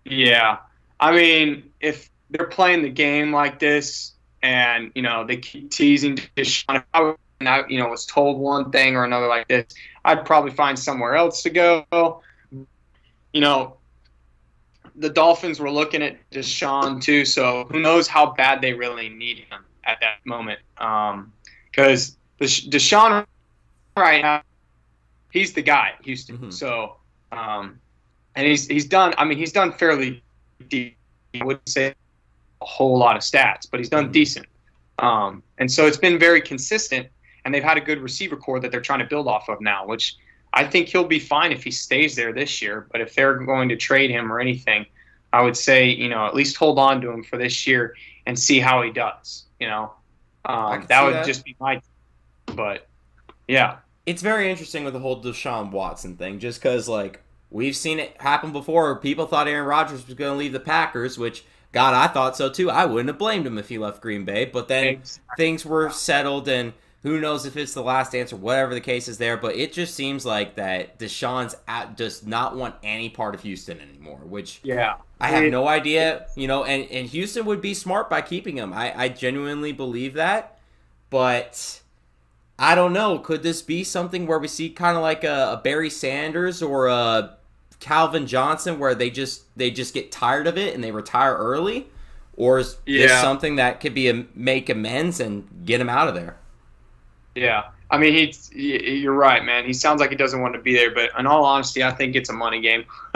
Yeah. 0.04 0.58
I 1.00 1.12
mean, 1.12 1.70
if 1.80 2.10
they're 2.30 2.46
playing 2.46 2.82
the 2.82 2.90
game 2.90 3.32
like 3.32 3.58
this 3.58 4.12
and, 4.42 4.90
you 4.94 5.02
know, 5.02 5.24
they 5.24 5.36
keep 5.36 5.70
teasing 5.70 6.16
Deshaun, 6.36 6.76
if 6.76 6.84
I 6.92 7.14
and 7.40 7.48
I, 7.48 7.66
you 7.68 7.78
know, 7.78 7.88
was 7.88 8.06
told 8.06 8.38
one 8.38 8.70
thing 8.70 8.96
or 8.96 9.04
another 9.04 9.26
like 9.26 9.48
this, 9.48 9.66
I'd 10.04 10.24
probably 10.24 10.52
find 10.52 10.78
somewhere 10.78 11.14
else 11.14 11.42
to 11.42 11.50
go. 11.50 12.22
You 13.32 13.40
know, 13.40 13.76
the 14.96 15.10
Dolphins 15.10 15.58
were 15.58 15.70
looking 15.70 16.02
at 16.02 16.18
Deshaun 16.30 17.02
too, 17.02 17.24
so 17.24 17.64
who 17.70 17.80
knows 17.80 18.06
how 18.06 18.32
bad 18.32 18.60
they 18.60 18.72
really 18.72 19.08
need 19.08 19.38
him 19.38 19.64
at 19.84 19.98
that 20.00 20.24
moment. 20.24 20.60
Because 21.70 22.16
Deshaun 22.40 23.26
right 23.96 24.22
now, 24.22 24.42
he's 25.30 25.52
the 25.52 25.62
guy, 25.62 25.94
at 25.98 26.04
Houston. 26.04 26.38
Mhm. 26.38 26.52
So, 26.52 26.96
um, 27.32 27.80
and 28.36 28.46
he's 28.46 28.66
he's 28.66 28.86
done. 28.86 29.14
I 29.18 29.24
mean, 29.24 29.38
he's 29.38 29.52
done 29.52 29.72
fairly. 29.72 30.22
Deep. 30.68 30.96
I 31.40 31.44
wouldn't 31.44 31.68
say 31.68 31.92
a 32.60 32.64
whole 32.64 32.96
lot 32.96 33.16
of 33.16 33.22
stats, 33.22 33.68
but 33.68 33.80
he's 33.80 33.88
done 33.88 34.08
Mhm. 34.08 34.12
decent. 34.12 34.46
Um, 35.00 35.42
and 35.58 35.70
so 35.70 35.86
it's 35.86 35.96
been 35.96 36.18
very 36.18 36.40
consistent, 36.40 37.08
and 37.44 37.52
they've 37.52 37.64
had 37.64 37.76
a 37.76 37.80
good 37.80 37.98
receiver 37.98 38.36
core 38.36 38.60
that 38.60 38.70
they're 38.70 38.80
trying 38.80 39.00
to 39.00 39.04
build 39.04 39.26
off 39.26 39.48
of 39.48 39.60
now, 39.60 39.84
which 39.84 40.14
I 40.54 40.64
think 40.64 40.88
he'll 40.88 41.04
be 41.04 41.18
fine 41.18 41.52
if 41.52 41.64
he 41.64 41.70
stays 41.70 42.14
there 42.16 42.32
this 42.32 42.62
year. 42.62 42.86
But 42.92 43.00
if 43.00 43.14
they're 43.14 43.34
going 43.34 43.68
to 43.68 43.76
trade 43.76 44.10
him 44.10 44.32
or 44.32 44.40
anything, 44.40 44.86
I 45.32 45.42
would 45.42 45.56
say 45.56 45.88
you 45.88 46.08
know 46.08 46.26
at 46.26 46.34
least 46.34 46.56
hold 46.56 46.78
on 46.78 47.00
to 47.02 47.10
him 47.10 47.22
for 47.24 47.36
this 47.36 47.66
year 47.66 47.94
and 48.26 48.38
see 48.38 48.60
how 48.60 48.82
he 48.82 48.90
does. 48.90 49.44
You 49.60 49.68
know, 49.68 49.92
um, 50.44 50.86
that 50.88 51.02
would 51.04 51.14
that. 51.14 51.26
just 51.26 51.44
be 51.44 51.56
my. 51.60 51.82
But 52.46 52.86
yeah, 53.48 53.76
it's 54.06 54.22
very 54.22 54.50
interesting 54.50 54.84
with 54.84 54.94
the 54.94 55.00
whole 55.00 55.22
Deshaun 55.22 55.70
Watson 55.70 56.16
thing, 56.16 56.38
just 56.38 56.60
because 56.60 56.88
like 56.88 57.20
we've 57.50 57.76
seen 57.76 57.98
it 57.98 58.16
happen 58.20 58.52
before. 58.52 58.96
People 58.96 59.26
thought 59.26 59.48
Aaron 59.48 59.66
Rodgers 59.66 60.06
was 60.06 60.14
going 60.14 60.32
to 60.32 60.38
leave 60.38 60.52
the 60.52 60.60
Packers, 60.60 61.18
which 61.18 61.44
God, 61.72 61.94
I 61.94 62.06
thought 62.12 62.36
so 62.36 62.48
too. 62.48 62.70
I 62.70 62.84
wouldn't 62.84 63.08
have 63.08 63.18
blamed 63.18 63.46
him 63.46 63.58
if 63.58 63.68
he 63.68 63.78
left 63.78 64.00
Green 64.00 64.24
Bay, 64.24 64.44
but 64.44 64.68
then 64.68 64.86
Exactly. 64.86 65.34
things 65.36 65.66
were 65.66 65.90
settled, 65.90 66.48
and 66.48 66.72
who 67.04 67.20
knows 67.20 67.44
if 67.46 67.56
it's 67.56 67.74
the 67.74 67.82
last 67.82 68.14
answer, 68.14 68.34
whatever 68.34 68.74
the 68.74 68.80
case 68.80 69.08
is 69.08 69.18
there. 69.18 69.36
But 69.36 69.54
it 69.56 69.72
just 69.72 69.94
seems 69.94 70.24
like 70.26 70.56
that 70.56 70.98
Deshaun's 70.98 71.54
at, 71.68 71.96
does 71.96 72.26
not 72.26 72.56
want 72.56 72.74
any 72.82 73.10
part 73.10 73.34
of 73.34 73.42
Houston 73.42 73.78
anymore, 73.78 74.20
which 74.24 74.58
yeah. 74.64 74.96
I 75.20 75.28
have 75.28 75.44
It- 75.44 75.50
no 75.50 75.68
idea, 75.68 76.26
you 76.34 76.48
know, 76.48 76.64
and, 76.64 76.90
and 76.90 77.06
Houston 77.06 77.44
would 77.44 77.60
be 77.60 77.74
smart 77.74 78.08
by 78.10 78.22
keeping 78.22 78.56
him. 78.56 78.72
I, 78.72 78.98
I 78.98 79.08
genuinely 79.10 79.70
believe 79.72 80.14
that. 80.14 80.58
But 81.10 81.80
I 82.58 82.74
don't 82.74 82.92
know. 82.94 83.18
Could 83.18 83.42
this 83.42 83.60
be 83.62 83.84
something 83.84 84.26
where 84.26 84.38
we 84.38 84.48
see 84.48 84.70
kind 84.70 84.96
of 84.96 85.02
like 85.02 85.24
a, 85.24 85.52
a 85.52 85.60
Barry 85.62 85.90
Sanders 85.90 86.62
or 86.62 86.88
a 86.88 87.36
Calvin 87.80 88.26
Johnson 88.26 88.78
where 88.78 88.94
they 88.94 89.10
just 89.10 89.44
they 89.56 89.70
just 89.70 89.92
get 89.92 90.10
tired 90.10 90.46
of 90.46 90.56
it 90.56 90.74
and 90.74 90.82
they 90.82 90.90
retire 90.90 91.34
early? 91.36 91.88
Or 92.36 92.58
is 92.58 92.78
this 92.86 93.12
something 93.12 93.56
that 93.56 93.78
could 93.80 93.94
be 93.94 94.08
a 94.08 94.24
make 94.34 94.68
amends 94.70 95.20
and 95.20 95.46
get 95.66 95.80
him 95.80 95.90
out 95.90 96.08
of 96.08 96.14
there? 96.14 96.36
Yeah, 97.34 97.64
I 97.90 97.98
mean, 97.98 98.12
he's 98.12 98.50
you're 98.52 99.12
right, 99.14 99.44
man. 99.44 99.64
He 99.64 99.72
sounds 99.72 100.00
like 100.00 100.10
he 100.10 100.16
doesn't 100.16 100.40
want 100.40 100.54
to 100.54 100.60
be 100.60 100.72
there, 100.74 100.90
but 100.92 101.10
in 101.18 101.26
all 101.26 101.44
honesty, 101.44 101.82
I 101.82 101.90
think 101.90 102.14
it's 102.16 102.30
a 102.30 102.32
money 102.32 102.60
game 102.60 102.84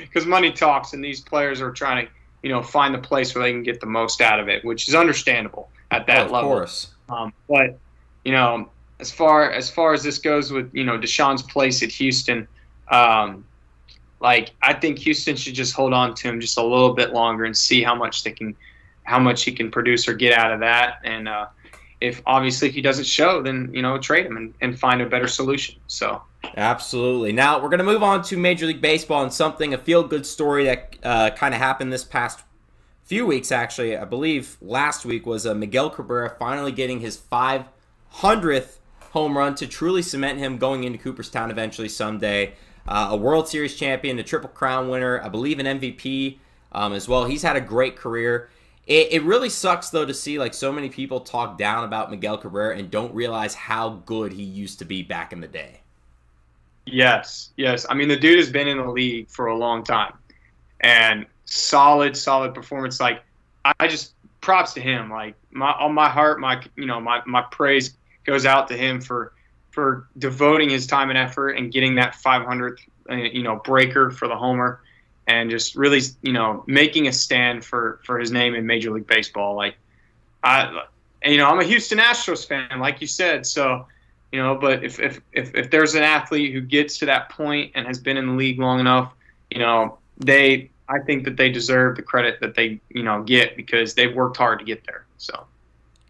because 0.00 0.26
money 0.26 0.50
talks, 0.52 0.92
and 0.92 1.04
these 1.04 1.20
players 1.20 1.60
are 1.60 1.70
trying 1.70 2.06
to, 2.06 2.12
you 2.42 2.48
know, 2.50 2.62
find 2.62 2.94
the 2.94 2.98
place 2.98 3.34
where 3.34 3.44
they 3.44 3.52
can 3.52 3.62
get 3.62 3.80
the 3.80 3.86
most 3.86 4.20
out 4.20 4.40
of 4.40 4.48
it, 4.48 4.64
which 4.64 4.88
is 4.88 4.94
understandable 4.94 5.68
at 5.90 6.06
that 6.06 6.22
Oh, 6.22 6.24
of 6.26 6.30
level. 6.30 6.50
course. 6.50 6.88
Um, 7.08 7.32
but 7.48 7.78
you 8.24 8.32
know, 8.32 8.68
as 8.98 9.10
far 9.10 9.50
as 9.50 9.70
far 9.70 9.92
as 9.92 10.02
this 10.02 10.18
goes 10.18 10.50
with 10.50 10.70
you 10.74 10.84
know 10.84 10.98
Deshaun's 10.98 11.42
place 11.42 11.82
at 11.82 11.90
Houston, 11.90 12.46
um, 12.90 13.44
like 14.20 14.50
I 14.62 14.72
think 14.74 14.98
Houston 15.00 15.36
should 15.36 15.54
just 15.54 15.74
hold 15.74 15.92
on 15.92 16.14
to 16.14 16.28
him 16.28 16.40
just 16.40 16.56
a 16.58 16.62
little 16.62 16.94
bit 16.94 17.12
longer 17.12 17.44
and 17.44 17.56
see 17.56 17.82
how 17.82 17.94
much 17.94 18.22
they 18.24 18.32
can, 18.32 18.54
how 19.04 19.18
much 19.18 19.44
he 19.44 19.52
can 19.52 19.70
produce 19.70 20.06
or 20.08 20.14
get 20.14 20.32
out 20.38 20.52
of 20.52 20.60
that. 20.60 21.00
And 21.04 21.28
uh, 21.28 21.46
if 22.00 22.22
obviously 22.26 22.68
if 22.68 22.74
he 22.74 22.82
doesn't 22.82 23.06
show, 23.06 23.42
then 23.42 23.70
you 23.72 23.82
know 23.82 23.98
trade 23.98 24.26
him 24.26 24.36
and, 24.36 24.54
and 24.60 24.78
find 24.78 25.00
a 25.00 25.06
better 25.06 25.28
solution. 25.28 25.76
So 25.86 26.22
Absolutely. 26.56 27.32
Now 27.32 27.60
we're 27.62 27.68
going 27.68 27.78
to 27.78 27.84
move 27.84 28.02
on 28.02 28.22
to 28.24 28.36
Major 28.36 28.66
League 28.66 28.80
Baseball 28.80 29.22
and 29.22 29.32
something 29.32 29.74
a 29.74 29.78
feel 29.78 30.02
good 30.02 30.26
story 30.26 30.64
that 30.64 30.96
uh, 31.02 31.30
kind 31.30 31.54
of 31.54 31.60
happened 31.60 31.92
this 31.92 32.04
past 32.04 32.40
few 33.04 33.26
weeks. 33.26 33.52
Actually, 33.52 33.96
I 33.96 34.04
believe 34.04 34.56
last 34.60 35.04
week 35.04 35.26
was 35.26 35.46
uh, 35.46 35.54
Miguel 35.54 35.90
Cabrera 35.90 36.30
finally 36.38 36.72
getting 36.72 37.00
his 37.00 37.18
500th 37.18 38.78
home 39.10 39.36
run 39.36 39.54
to 39.56 39.66
truly 39.66 40.02
cement 40.02 40.38
him 40.38 40.56
going 40.56 40.84
into 40.84 40.98
Cooperstown 40.98 41.50
eventually 41.50 41.88
someday. 41.88 42.54
uh, 42.88 43.08
a 43.10 43.16
World 43.16 43.48
Series 43.48 43.76
champion, 43.76 44.18
a 44.18 44.22
Triple 44.22 44.48
Crown 44.48 44.88
winner, 44.88 45.20
I 45.22 45.28
believe 45.28 45.58
an 45.58 45.66
MVP 45.66 46.38
um, 46.72 46.92
as 46.92 47.08
well. 47.08 47.24
He's 47.26 47.42
had 47.42 47.56
a 47.56 47.60
great 47.60 47.96
career. 47.96 48.48
It, 48.90 49.12
it 49.12 49.22
really 49.22 49.48
sucks 49.48 49.90
though 49.90 50.04
to 50.04 50.12
see 50.12 50.40
like 50.40 50.52
so 50.52 50.72
many 50.72 50.88
people 50.88 51.20
talk 51.20 51.56
down 51.56 51.84
about 51.84 52.10
Miguel 52.10 52.36
Cabrera 52.36 52.76
and 52.76 52.90
don't 52.90 53.14
realize 53.14 53.54
how 53.54 53.90
good 54.04 54.32
he 54.32 54.42
used 54.42 54.80
to 54.80 54.84
be 54.84 55.04
back 55.04 55.32
in 55.32 55.40
the 55.40 55.46
day. 55.46 55.80
Yes, 56.86 57.50
yes. 57.56 57.86
I 57.88 57.94
mean, 57.94 58.08
the 58.08 58.16
dude 58.16 58.38
has 58.38 58.50
been 58.50 58.66
in 58.66 58.78
the 58.78 58.90
league 58.90 59.30
for 59.30 59.46
a 59.46 59.56
long 59.56 59.84
time, 59.84 60.14
and 60.80 61.24
solid, 61.44 62.16
solid 62.16 62.52
performance. 62.52 62.98
Like, 62.98 63.22
I 63.64 63.86
just 63.86 64.14
props 64.40 64.72
to 64.72 64.80
him. 64.80 65.08
Like, 65.08 65.36
my 65.52 65.70
on 65.70 65.94
my 65.94 66.08
heart, 66.08 66.40
my 66.40 66.60
you 66.74 66.86
know, 66.86 67.00
my 67.00 67.22
my 67.26 67.42
praise 67.42 67.96
goes 68.24 68.44
out 68.44 68.66
to 68.68 68.76
him 68.76 69.00
for 69.00 69.34
for 69.70 70.08
devoting 70.18 70.68
his 70.68 70.88
time 70.88 71.10
and 71.10 71.18
effort 71.18 71.50
and 71.50 71.72
getting 71.72 71.94
that 71.94 72.14
500th 72.14 72.78
uh, 73.08 73.14
you 73.14 73.44
know 73.44 73.60
breaker 73.64 74.10
for 74.10 74.26
the 74.26 74.36
homer 74.36 74.80
and 75.30 75.50
just 75.50 75.76
really 75.76 76.00
you 76.22 76.32
know 76.32 76.64
making 76.66 77.08
a 77.08 77.12
stand 77.12 77.64
for 77.64 78.00
for 78.04 78.18
his 78.18 78.30
name 78.30 78.54
in 78.54 78.66
Major 78.66 78.90
League 78.90 79.06
Baseball. 79.06 79.54
Like, 79.54 79.76
I 80.42 80.84
and, 81.22 81.32
you 81.32 81.38
know, 81.38 81.46
I'm 81.46 81.60
a 81.60 81.64
Houston 81.64 81.98
Astros 81.98 82.46
fan, 82.46 82.80
like 82.80 83.00
you 83.00 83.06
said, 83.06 83.44
so 83.46 83.86
you 84.32 84.40
know 84.40 84.54
but 84.54 84.84
if, 84.84 85.00
if 85.00 85.20
if 85.32 85.54
if 85.54 85.70
there's 85.70 85.94
an 85.94 86.02
athlete 86.02 86.52
who 86.52 86.60
gets 86.60 86.98
to 86.98 87.06
that 87.06 87.28
point 87.30 87.72
and 87.74 87.86
has 87.86 87.98
been 87.98 88.16
in 88.16 88.26
the 88.26 88.32
league 88.32 88.58
long 88.58 88.80
enough 88.80 89.12
you 89.50 89.58
know 89.58 89.98
they 90.18 90.70
i 90.88 90.98
think 91.00 91.24
that 91.24 91.36
they 91.36 91.50
deserve 91.50 91.96
the 91.96 92.02
credit 92.02 92.38
that 92.40 92.54
they 92.54 92.80
you 92.90 93.02
know 93.02 93.22
get 93.22 93.56
because 93.56 93.94
they've 93.94 94.14
worked 94.14 94.36
hard 94.36 94.58
to 94.58 94.64
get 94.64 94.84
there 94.86 95.04
so 95.16 95.46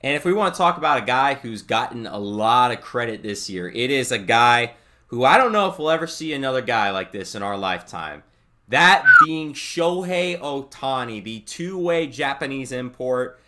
and 0.03 0.15
if 0.15 0.25
we 0.25 0.33
want 0.33 0.55
to 0.55 0.59
talk 0.59 0.77
about 0.77 1.03
a 1.03 1.07
guy 1.07 1.35
who's 1.35 1.63
gotten 1.63 2.07
a 2.07 2.19
lot 2.19 2.71
of 2.71 2.81
credit 2.81 3.23
this 3.23 3.49
year 3.49 3.69
it 3.71 3.91
is 3.91 4.13
a 4.13 4.19
guy 4.19 4.73
who 5.09 5.25
i 5.25 5.39
don't 5.39 5.53
know 5.53 5.69
if 5.69 5.79
we'll 5.79 5.91
ever 5.91 6.07
see 6.07 6.33
another 6.33 6.63
guy 6.63 6.91
like 6.91 7.13
this 7.13 7.35
in 7.35 7.43
our 7.43 7.57
lifetime 7.57 8.23
that 8.71 9.05
being 9.25 9.53
shohei 9.53 10.39
ohtani 10.41 11.23
the 11.23 11.41
two-way 11.41 12.07
japanese 12.07 12.73
import 12.73 13.39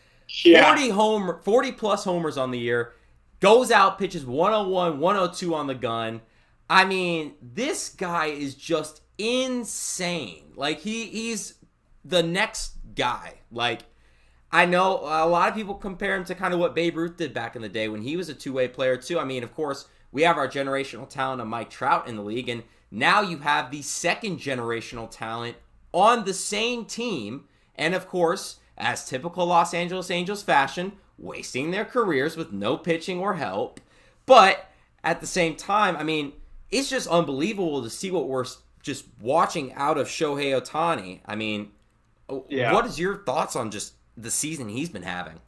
yeah. 0.45 0.67
40 0.67 0.89
home 0.91 1.37
40 1.43 1.73
plus 1.73 2.05
homers 2.05 2.37
on 2.37 2.51
the 2.53 2.59
year 2.59 2.93
goes 3.43 3.73
out, 3.73 3.99
pitches 3.99 4.25
101, 4.25 5.01
102 5.01 5.55
on 5.55 5.67
the 5.67 5.75
gun. 5.75 6.23
I 6.71 6.87
mean, 6.87 7.35
this 7.43 7.91
guy 7.91 8.27
is 8.27 8.55
just 8.55 9.03
insane. 9.19 10.53
Like 10.55 10.81
he 10.81 11.07
he's 11.07 11.55
the 12.05 12.23
next 12.23 12.77
guy. 12.95 13.35
Like 13.51 13.83
I 14.51 14.65
know 14.65 15.01
a 15.01 15.27
lot 15.27 15.49
of 15.51 15.55
people 15.55 15.75
compare 15.75 16.17
him 16.17 16.25
to 16.27 16.35
kind 16.35 16.55
of 16.55 16.61
what 16.61 16.75
Babe 16.75 16.97
Ruth 16.97 17.17
did 17.17 17.35
back 17.35 17.57
in 17.57 17.63
the 17.63 17.69
day 17.69 17.89
when 17.89 18.01
he 18.01 18.17
was 18.17 18.29
a 18.29 18.35
two-way 18.35 18.69
player 18.69 18.97
too. 18.97 19.19
I 19.19 19.25
mean, 19.25 19.43
of 19.43 19.55
course, 19.55 19.89
we 20.13 20.23
have 20.23 20.39
our 20.39 20.49
generational 20.49 21.09
talent 21.09 21.43
of 21.43 21.49
Mike 21.49 21.69
Trout 21.69 22.07
in 22.07 22.17
the 22.17 22.23
league 22.23 22.49
and 22.49 22.63
now 22.93 23.23
you 23.23 23.39
have 23.39 23.73
the 23.73 23.83
second 23.83 24.39
generational 24.39 25.11
talent 25.11 25.57
on 25.93 26.25
the 26.25 26.35
same 26.35 26.85
team 26.85 27.47
and 27.75 27.95
of 27.95 28.09
course, 28.09 28.59
as 28.77 29.07
typical 29.07 29.47
Los 29.47 29.75
Angeles 29.75 30.11
Angels 30.11 30.43
fashion, 30.43 30.93
wasting 31.19 31.71
their 31.71 31.85
careers 31.85 32.37
with 32.37 32.53
no 32.53 32.77
pitching 32.77 33.19
or 33.19 33.35
help. 33.35 33.81
But 34.27 34.71
at 35.03 35.21
the 35.21 35.27
same 35.27 35.57
time, 35.57 35.97
I 35.97 36.03
mean, 36.03 36.33
it's 36.71 36.91
just 36.91 37.09
unbelievable 37.09 37.83
to 37.83 37.91
see 37.91 38.11
what 38.11 38.29
we're 38.29 38.45
just 38.83 39.07
watching 39.21 39.73
out 39.75 39.99
of 39.99 40.07
Shohei 40.09 40.61
Ohtani. 40.61 41.21
I 41.27 41.37
mean, 41.37 41.71
oh, 42.29 42.47
yeah. 42.49 42.73
what 42.73 42.87
is 42.87 42.99
your 42.99 43.25
thoughts 43.25 43.57
on 43.57 43.71
just 43.71 43.95
the 44.17 44.31
season 44.31 44.69
he's 44.69 44.89
been 44.89 45.03
having? 45.03 45.41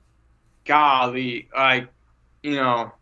Golly, 0.65 1.49
I, 1.55 1.87
you 2.43 2.57
know, 2.57 2.93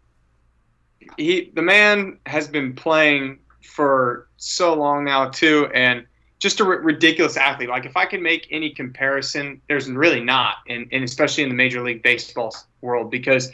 he 1.16 1.51
the 1.55 1.62
man 1.62 2.18
has 2.26 2.49
been 2.49 2.74
playing 2.74 3.38
for 3.63 4.29
so 4.37 4.75
long 4.75 5.05
now 5.05 5.29
too, 5.29 5.69
and 5.75 6.07
just 6.39 6.61
a 6.61 6.65
r- 6.65 6.81
ridiculous 6.81 7.37
athlete. 7.37 7.69
Like 7.69 7.87
if 7.87 7.97
I 7.97 8.07
can 8.07 8.23
make 8.23 8.49
any 8.51 8.71
comparison, 8.71 9.61
there's 9.69 9.89
really 9.89 10.21
not, 10.21 10.57
and, 10.69 10.89
and 10.91 11.05
especially 11.05 11.45
in 11.45 11.49
the 11.49 11.55
Major 11.55 11.83
League 11.83 12.03
Baseball 12.03 12.55
world, 12.81 13.11
because 13.11 13.51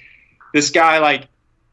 this 0.55 0.71
guy 0.71 0.99
like 0.99 1.29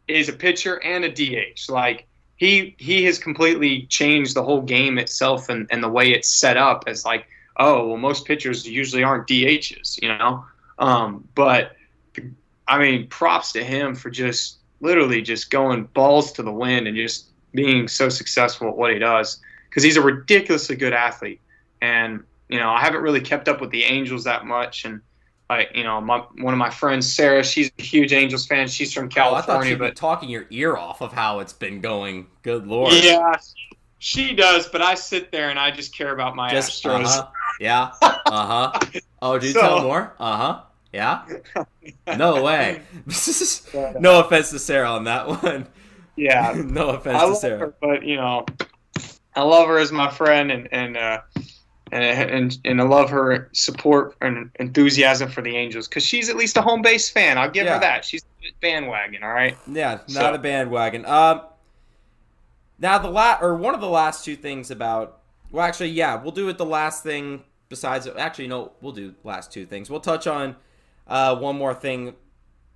is 0.08 0.30
a 0.30 0.34
pitcher 0.34 0.82
and 0.84 1.06
a 1.06 1.10
DH. 1.10 1.70
Like 1.70 2.08
he 2.36 2.76
he 2.78 3.04
has 3.06 3.18
completely 3.18 3.84
changed 3.84 4.36
the 4.36 4.44
whole 4.44 4.62
game 4.62 4.98
itself 4.98 5.50
and, 5.50 5.68
and 5.72 5.82
the 5.82 5.90
way 5.90 6.12
it's 6.12 6.30
set 6.30 6.58
up 6.58 6.84
as 6.88 7.06
like, 7.06 7.28
oh 7.58 7.88
well, 7.88 7.98
most 7.98 8.26
pitchers 8.26 8.68
usually 8.68 9.04
aren't 9.04 9.28
DHs, 9.28 10.02
you 10.02 10.10
know. 10.10 10.46
Um, 10.78 11.28
but 11.36 11.76
I 12.68 12.80
mean, 12.80 13.08
props 13.08 13.54
to 13.54 13.64
him 13.64 13.96
for 13.96 14.10
just 14.10 14.58
literally 14.82 15.22
just 15.22 15.50
going 15.50 15.86
balls 15.86 16.34
to 16.34 16.44
the 16.44 16.52
wind 16.52 16.88
and 16.88 16.98
just 16.98 17.28
being 17.56 17.88
so 17.88 18.10
successful 18.10 18.70
at 18.70 18.78
what 18.78 18.92
he 18.92 19.00
does 19.00 19.40
because 19.70 19.84
he's 19.84 19.98
a 19.98 20.02
ridiculously 20.02 20.76
good 20.76 20.94
athlete. 20.94 21.42
And 21.82 22.24
you 22.50 22.60
know, 22.60 22.70
I 22.70 22.82
haven't 22.82 23.02
really 23.02 23.22
kept 23.22 23.48
up 23.48 23.60
with 23.60 23.72
the 23.72 23.84
Angels 23.84 24.24
that 24.26 24.46
much, 24.46 24.86
and 24.86 25.02
like 25.50 25.72
you 25.74 25.84
know, 25.84 26.00
my, 26.00 26.20
one 26.40 26.54
of 26.54 26.58
my 26.58 26.70
friends, 26.70 27.12
Sarah, 27.12 27.44
she's 27.44 27.72
a 27.80 27.82
huge 27.82 28.14
Angels 28.14 28.46
fan. 28.46 28.68
She's 28.68 28.94
from 28.94 29.10
California, 29.10 29.76
oh, 29.76 29.78
but 29.78 29.96
talking 29.96 30.30
your 30.30 30.46
ear 30.50 30.78
off 30.78 31.02
of 31.02 31.12
how 31.12 31.40
it's 31.40 31.54
been 31.54 31.82
going. 31.82 32.28
Good 32.44 32.68
lord. 32.68 32.94
Yeah, 32.94 33.36
she 34.00 34.36
does, 34.36 34.68
but 34.68 34.82
I 34.82 34.96
sit 34.96 35.32
there 35.32 35.50
and 35.50 35.60
I 35.60 35.72
just 35.72 35.96
care 35.96 36.14
about 36.14 36.36
my 36.36 36.50
just, 36.50 36.84
Astros. 36.84 37.06
Uh-huh. 37.06 37.28
Yeah. 37.60 37.92
Uh 38.02 38.72
huh. 38.72 38.80
Oh, 39.22 39.40
do 39.40 39.48
so, 39.52 39.62
tell 39.62 39.82
more. 39.82 40.14
Uh 40.20 40.38
huh. 40.38 40.62
Yeah. 40.94 41.26
No 42.18 42.42
way. 42.42 42.82
no 44.00 44.20
offense 44.22 44.50
to 44.52 44.60
Sarah 44.60 44.90
on 44.90 45.04
that 45.04 45.28
one. 45.28 45.68
Yeah. 46.16 46.54
no 46.66 46.90
offense 46.90 47.22
I 47.22 47.28
to 47.28 47.36
Sarah. 47.36 47.60
Her, 47.60 47.74
but 47.82 48.04
you 48.04 48.18
know, 48.18 48.46
I 49.36 49.44
love 49.44 49.68
her 49.68 49.78
as 49.78 49.92
my 49.92 50.10
friend, 50.10 50.52
and 50.52 50.68
and 50.72 50.98
uh, 50.98 51.22
and, 51.92 52.04
and 52.32 52.58
and 52.66 52.82
I 52.82 52.84
love 52.84 53.10
her 53.10 53.50
support 53.54 54.16
and 54.22 54.50
enthusiasm 54.60 55.30
for 55.30 55.42
the 55.42 55.56
Angels 55.56 55.88
because 55.88 56.06
she's 56.06 56.30
at 56.30 56.36
least 56.36 56.58
a 56.58 56.62
home 56.62 56.82
base 56.82 57.10
fan. 57.10 57.38
I'll 57.38 57.50
give 57.50 57.66
yeah. 57.66 57.76
her 57.76 57.80
that. 57.80 58.06
She's 58.06 58.24
a 58.44 58.52
bandwagon, 58.62 59.24
all 59.24 59.34
right. 59.34 59.58
Yeah, 59.68 60.00
not 60.10 60.10
so. 60.10 60.34
a 60.34 60.40
bandwagon. 60.40 61.06
Um, 61.06 61.42
now 62.80 62.98
the 62.98 63.10
last 63.10 63.42
or 63.42 63.56
one 63.56 63.74
of 63.74 63.82
the 63.82 63.90
last 63.90 64.26
two 64.26 64.36
things 64.36 64.72
about 64.72 65.20
well, 65.52 65.66
actually, 65.66 65.90
yeah, 65.90 66.22
we'll 66.22 66.32
do 66.32 66.50
it. 66.50 66.58
The 66.58 66.66
last 66.66 67.04
thing 67.04 67.44
besides 67.70 68.08
actually, 68.08 68.48
no, 68.48 68.72
we'll 68.82 68.94
do 68.94 69.16
last 69.24 69.52
two 69.52 69.66
things. 69.66 69.90
We'll 69.90 70.00
touch 70.00 70.28
on 70.28 70.56
uh, 71.08 71.36
one 71.36 71.58
more 71.58 71.74
thing 71.74 72.16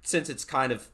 since 0.04 0.30
it's 0.30 0.46
kind 0.46 0.72
of 0.72 0.88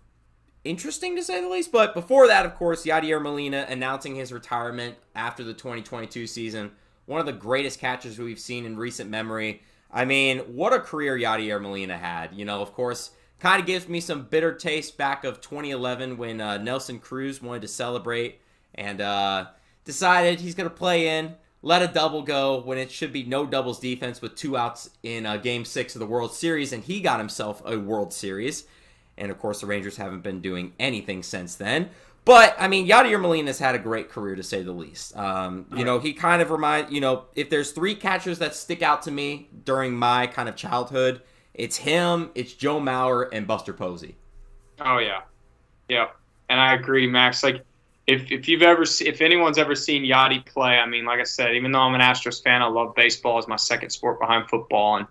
interesting 0.65 1.15
to 1.15 1.23
say 1.23 1.39
the 1.39 1.47
least. 1.47 1.71
But 1.71 1.93
before 1.93 2.27
that, 2.27 2.45
of 2.45 2.55
course, 2.55 2.85
Yadier 2.85 3.21
Molina 3.21 3.65
announcing 3.69 4.15
his 4.15 4.33
retirement 4.33 4.95
after 5.15 5.43
the 5.43 5.53
2022 5.53 6.27
season. 6.27 6.71
One 7.05 7.19
of 7.19 7.25
the 7.25 7.33
greatest 7.33 7.79
catchers 7.79 8.19
we've 8.19 8.39
seen 8.39 8.65
in 8.65 8.75
recent 8.75 9.09
memory. 9.09 9.61
I 9.91 10.03
mean, 10.03 10.39
what 10.39 10.73
a 10.73 10.79
career 10.79 11.17
Yadier 11.17 11.61
Molina 11.61 11.97
had. 11.97 12.33
You 12.33 12.43
know, 12.43 12.61
of 12.61 12.73
course, 12.73 13.11
kind 13.39 13.61
of 13.61 13.67
gives 13.67 13.87
me 13.87 14.01
some 14.01 14.23
bitter 14.23 14.53
taste 14.53 14.97
back 14.97 15.23
of 15.23 15.39
2011 15.39 16.17
when 16.17 16.41
uh, 16.41 16.57
Nelson 16.57 16.99
Cruz 16.99 17.41
wanted 17.41 17.61
to 17.61 17.67
celebrate 17.67 18.41
and 18.73 18.99
uh, 19.01 19.45
decided 19.85 20.41
he's 20.41 20.55
going 20.55 20.69
to 20.69 20.75
play 20.75 21.19
in, 21.19 21.35
let 21.61 21.81
a 21.81 21.87
double 21.87 22.21
go 22.21 22.59
when 22.61 22.77
it 22.77 22.91
should 22.91 23.13
be 23.13 23.23
no 23.23 23.45
doubles 23.45 23.79
defense 23.79 24.21
with 24.21 24.35
two 24.35 24.57
outs 24.57 24.89
in 25.03 25.25
uh, 25.25 25.37
Game 25.37 25.63
6 25.63 25.95
of 25.95 25.99
the 25.99 26.05
World 26.05 26.33
Series, 26.33 26.73
and 26.73 26.83
he 26.83 26.99
got 26.99 27.19
himself 27.19 27.61
a 27.65 27.77
World 27.77 28.13
Series. 28.13 28.65
And 29.17 29.31
of 29.31 29.39
course, 29.39 29.61
the 29.61 29.67
Rangers 29.67 29.97
haven't 29.97 30.21
been 30.21 30.41
doing 30.41 30.73
anything 30.79 31.23
since 31.23 31.55
then. 31.55 31.89
But 32.25 32.55
I 32.57 32.67
mean, 32.67 32.87
Yadier 32.87 33.21
Molina's 33.21 33.59
had 33.59 33.75
a 33.75 33.79
great 33.79 34.09
career 34.09 34.35
to 34.35 34.41
say 34.41 34.63
the 34.63 34.71
least. 34.71 35.15
Um, 35.15 35.67
you 35.75 35.85
know, 35.85 35.99
he 35.99 36.11
kind 36.11 36.41
of 36.41 36.49
remind 36.49 36.91
you 36.91 36.99
know 36.99 37.25
if 37.35 37.51
there's 37.51 37.71
three 37.71 37.93
catchers 37.93 38.39
that 38.39 38.55
stick 38.55 38.81
out 38.81 39.03
to 39.03 39.11
me 39.11 39.47
during 39.63 39.93
my 39.93 40.25
kind 40.25 40.49
of 40.49 40.55
childhood, 40.55 41.21
it's 41.53 41.77
him, 41.77 42.31
it's 42.33 42.53
Joe 42.53 42.79
Mauer, 42.79 43.29
and 43.31 43.45
Buster 43.45 43.73
Posey. 43.73 44.15
Oh 44.79 44.97
yeah, 44.97 45.21
yeah, 45.87 46.07
and 46.49 46.59
I 46.59 46.73
agree, 46.73 47.05
Max. 47.05 47.43
Like 47.43 47.63
if 48.07 48.31
if 48.31 48.47
you've 48.47 48.63
ever 48.63 48.83
if 48.83 49.21
anyone's 49.21 49.59
ever 49.59 49.75
seen 49.75 50.03
Yadi 50.03 50.43
play, 50.47 50.79
I 50.79 50.87
mean, 50.87 51.05
like 51.05 51.19
I 51.19 51.23
said, 51.23 51.55
even 51.55 51.71
though 51.71 51.81
I'm 51.81 51.93
an 51.93 52.01
Astros 52.01 52.43
fan, 52.43 52.63
I 52.63 52.67
love 52.67 52.95
baseball 52.95 53.37
as 53.37 53.47
my 53.47 53.55
second 53.55 53.91
sport 53.91 54.19
behind 54.19 54.49
football, 54.49 54.97
and 54.97 55.07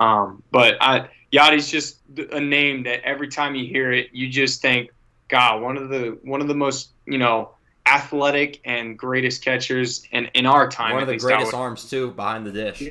um, 0.00 0.42
but 0.50 0.76
I 0.82 1.08
Yadi's 1.32 1.70
just 1.70 1.98
a 2.32 2.40
name 2.40 2.82
that 2.84 3.02
every 3.04 3.28
time 3.28 3.54
you 3.54 3.66
hear 3.66 3.92
it, 3.92 4.08
you 4.12 4.28
just 4.28 4.62
think, 4.62 4.90
God, 5.28 5.60
one 5.62 5.76
of 5.76 5.88
the 5.88 6.18
one 6.22 6.40
of 6.40 6.48
the 6.48 6.54
most 6.54 6.90
you 7.06 7.18
know 7.18 7.50
athletic 7.86 8.60
and 8.64 8.98
greatest 8.98 9.42
catchers 9.42 10.04
in, 10.12 10.26
in 10.34 10.46
our 10.46 10.68
time. 10.68 10.94
One 10.94 11.02
of 11.02 11.08
the 11.08 11.16
greatest 11.16 11.54
arms 11.54 11.88
too 11.88 12.10
behind 12.12 12.46
the 12.46 12.52
dish. 12.52 12.80
Yeah, 12.80 12.90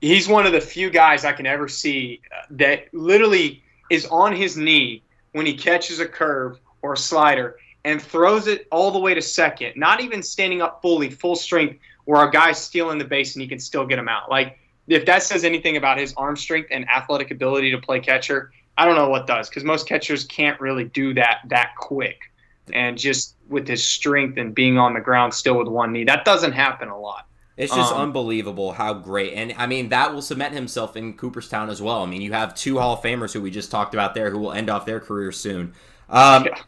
he's 0.00 0.28
one 0.28 0.46
of 0.46 0.52
the 0.52 0.60
few 0.60 0.90
guys 0.90 1.24
I 1.24 1.32
can 1.32 1.46
ever 1.46 1.68
see 1.68 2.20
uh, 2.32 2.42
that 2.50 2.92
literally 2.92 3.62
is 3.90 4.06
on 4.06 4.34
his 4.34 4.56
knee 4.56 5.02
when 5.32 5.46
he 5.46 5.54
catches 5.54 6.00
a 6.00 6.06
curve 6.06 6.58
or 6.82 6.94
a 6.94 6.96
slider 6.96 7.56
and 7.84 8.00
throws 8.00 8.46
it 8.46 8.66
all 8.70 8.90
the 8.90 8.98
way 8.98 9.14
to 9.14 9.22
second, 9.22 9.74
not 9.76 10.00
even 10.00 10.22
standing 10.22 10.62
up 10.62 10.80
fully, 10.82 11.10
full 11.10 11.34
strength, 11.34 11.80
where 12.04 12.26
a 12.26 12.30
guy's 12.30 12.58
stealing 12.58 12.98
the 12.98 13.04
base 13.04 13.34
and 13.34 13.42
he 13.42 13.48
can 13.48 13.58
still 13.58 13.86
get 13.86 13.98
him 13.98 14.08
out. 14.08 14.30
Like 14.30 14.58
if 14.88 15.06
that 15.06 15.22
says 15.22 15.44
anything 15.44 15.76
about 15.76 15.98
his 15.98 16.12
arm 16.14 16.36
strength 16.36 16.68
and 16.70 16.88
athletic 16.88 17.30
ability 17.30 17.70
to 17.70 17.78
play 17.78 18.00
catcher, 18.00 18.52
I 18.76 18.84
don't 18.84 18.96
know 18.96 19.08
what 19.08 19.26
does 19.26 19.48
because 19.48 19.64
most 19.64 19.86
catchers 19.88 20.24
can't 20.24 20.60
really 20.60 20.84
do 20.84 21.14
that 21.14 21.40
that 21.48 21.74
quick. 21.76 22.30
and 22.72 22.96
just 22.96 23.34
with 23.48 23.66
his 23.66 23.84
strength 23.84 24.38
and 24.38 24.54
being 24.54 24.78
on 24.78 24.94
the 24.94 25.00
ground 25.00 25.34
still 25.34 25.58
with 25.58 25.68
one 25.68 25.92
knee. 25.92 26.04
That 26.04 26.24
doesn't 26.24 26.52
happen 26.52 26.88
a 26.88 26.98
lot. 26.98 27.26
It's 27.56 27.74
just 27.74 27.92
um, 27.92 28.00
unbelievable 28.00 28.72
how 28.72 28.94
great. 28.94 29.34
And 29.34 29.54
I 29.58 29.66
mean, 29.66 29.90
that 29.90 30.14
will 30.14 30.22
cement 30.22 30.54
himself 30.54 30.96
in 30.96 31.12
Cooperstown 31.14 31.68
as 31.68 31.82
well. 31.82 32.02
I 32.02 32.06
mean, 32.06 32.22
you 32.22 32.32
have 32.32 32.54
two 32.54 32.78
Hall 32.78 32.94
of 32.94 33.02
Famers 33.02 33.32
who 33.32 33.42
we 33.42 33.50
just 33.50 33.70
talked 33.70 33.94
about 33.94 34.14
there 34.14 34.30
who 34.30 34.38
will 34.38 34.52
end 34.52 34.70
off 34.70 34.86
their 34.86 35.00
careers 35.00 35.36
soon. 35.36 35.74
Um, 36.08 36.46
yeah. 36.46 36.58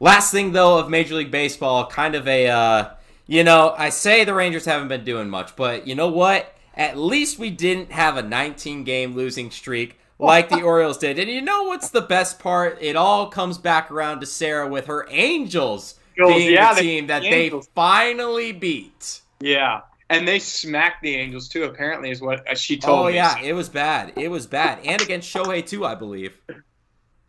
Last 0.00 0.32
thing, 0.32 0.52
though, 0.52 0.78
of 0.78 0.90
Major 0.90 1.14
League 1.14 1.30
Baseball, 1.30 1.86
kind 1.86 2.16
of 2.16 2.26
a, 2.26 2.48
uh, 2.48 2.90
you 3.26 3.44
know, 3.44 3.74
I 3.78 3.90
say 3.90 4.24
the 4.24 4.34
Rangers 4.34 4.64
haven't 4.64 4.88
been 4.88 5.04
doing 5.04 5.30
much, 5.30 5.54
but 5.54 5.86
you 5.86 5.94
know 5.94 6.08
what? 6.08 6.53
At 6.76 6.98
least 6.98 7.38
we 7.38 7.50
didn't 7.50 7.92
have 7.92 8.16
a 8.16 8.22
19 8.22 8.84
game 8.84 9.14
losing 9.14 9.50
streak 9.50 9.98
like 10.18 10.48
the 10.48 10.62
Orioles 10.62 10.98
did. 10.98 11.18
And 11.18 11.30
you 11.30 11.42
know 11.42 11.64
what's 11.64 11.90
the 11.90 12.00
best 12.00 12.38
part? 12.38 12.78
It 12.80 12.96
all 12.96 13.28
comes 13.28 13.58
back 13.58 13.90
around 13.90 14.20
to 14.20 14.26
Sarah 14.26 14.68
with 14.68 14.86
her 14.86 15.06
Angels 15.10 15.98
being 16.16 16.52
yeah, 16.52 16.74
the 16.74 16.80
team 16.80 17.06
that 17.08 17.22
the 17.22 17.30
they 17.30 17.50
finally 17.74 18.52
beat. 18.52 19.20
Yeah 19.40 19.80
and 20.10 20.28
they 20.28 20.38
smacked 20.38 21.02
the 21.02 21.14
Angels 21.14 21.48
too. 21.48 21.64
Apparently, 21.64 22.10
is 22.10 22.20
what 22.20 22.48
uh, 22.48 22.54
she 22.54 22.76
told 22.76 23.00
oh, 23.00 23.04
me. 23.04 23.12
Oh 23.12 23.14
yeah, 23.14 23.40
it 23.40 23.52
was 23.52 23.68
bad. 23.68 24.12
It 24.16 24.28
was 24.28 24.46
bad, 24.46 24.80
and 24.84 25.00
against 25.00 25.32
Shohei 25.32 25.66
too, 25.66 25.84
I 25.84 25.94
believe. 25.94 26.38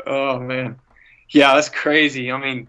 Oh 0.06 0.39
man, 0.39 0.80
yeah, 1.30 1.56
that's 1.56 1.70
crazy. 1.70 2.32
I 2.32 2.38
mean, 2.38 2.68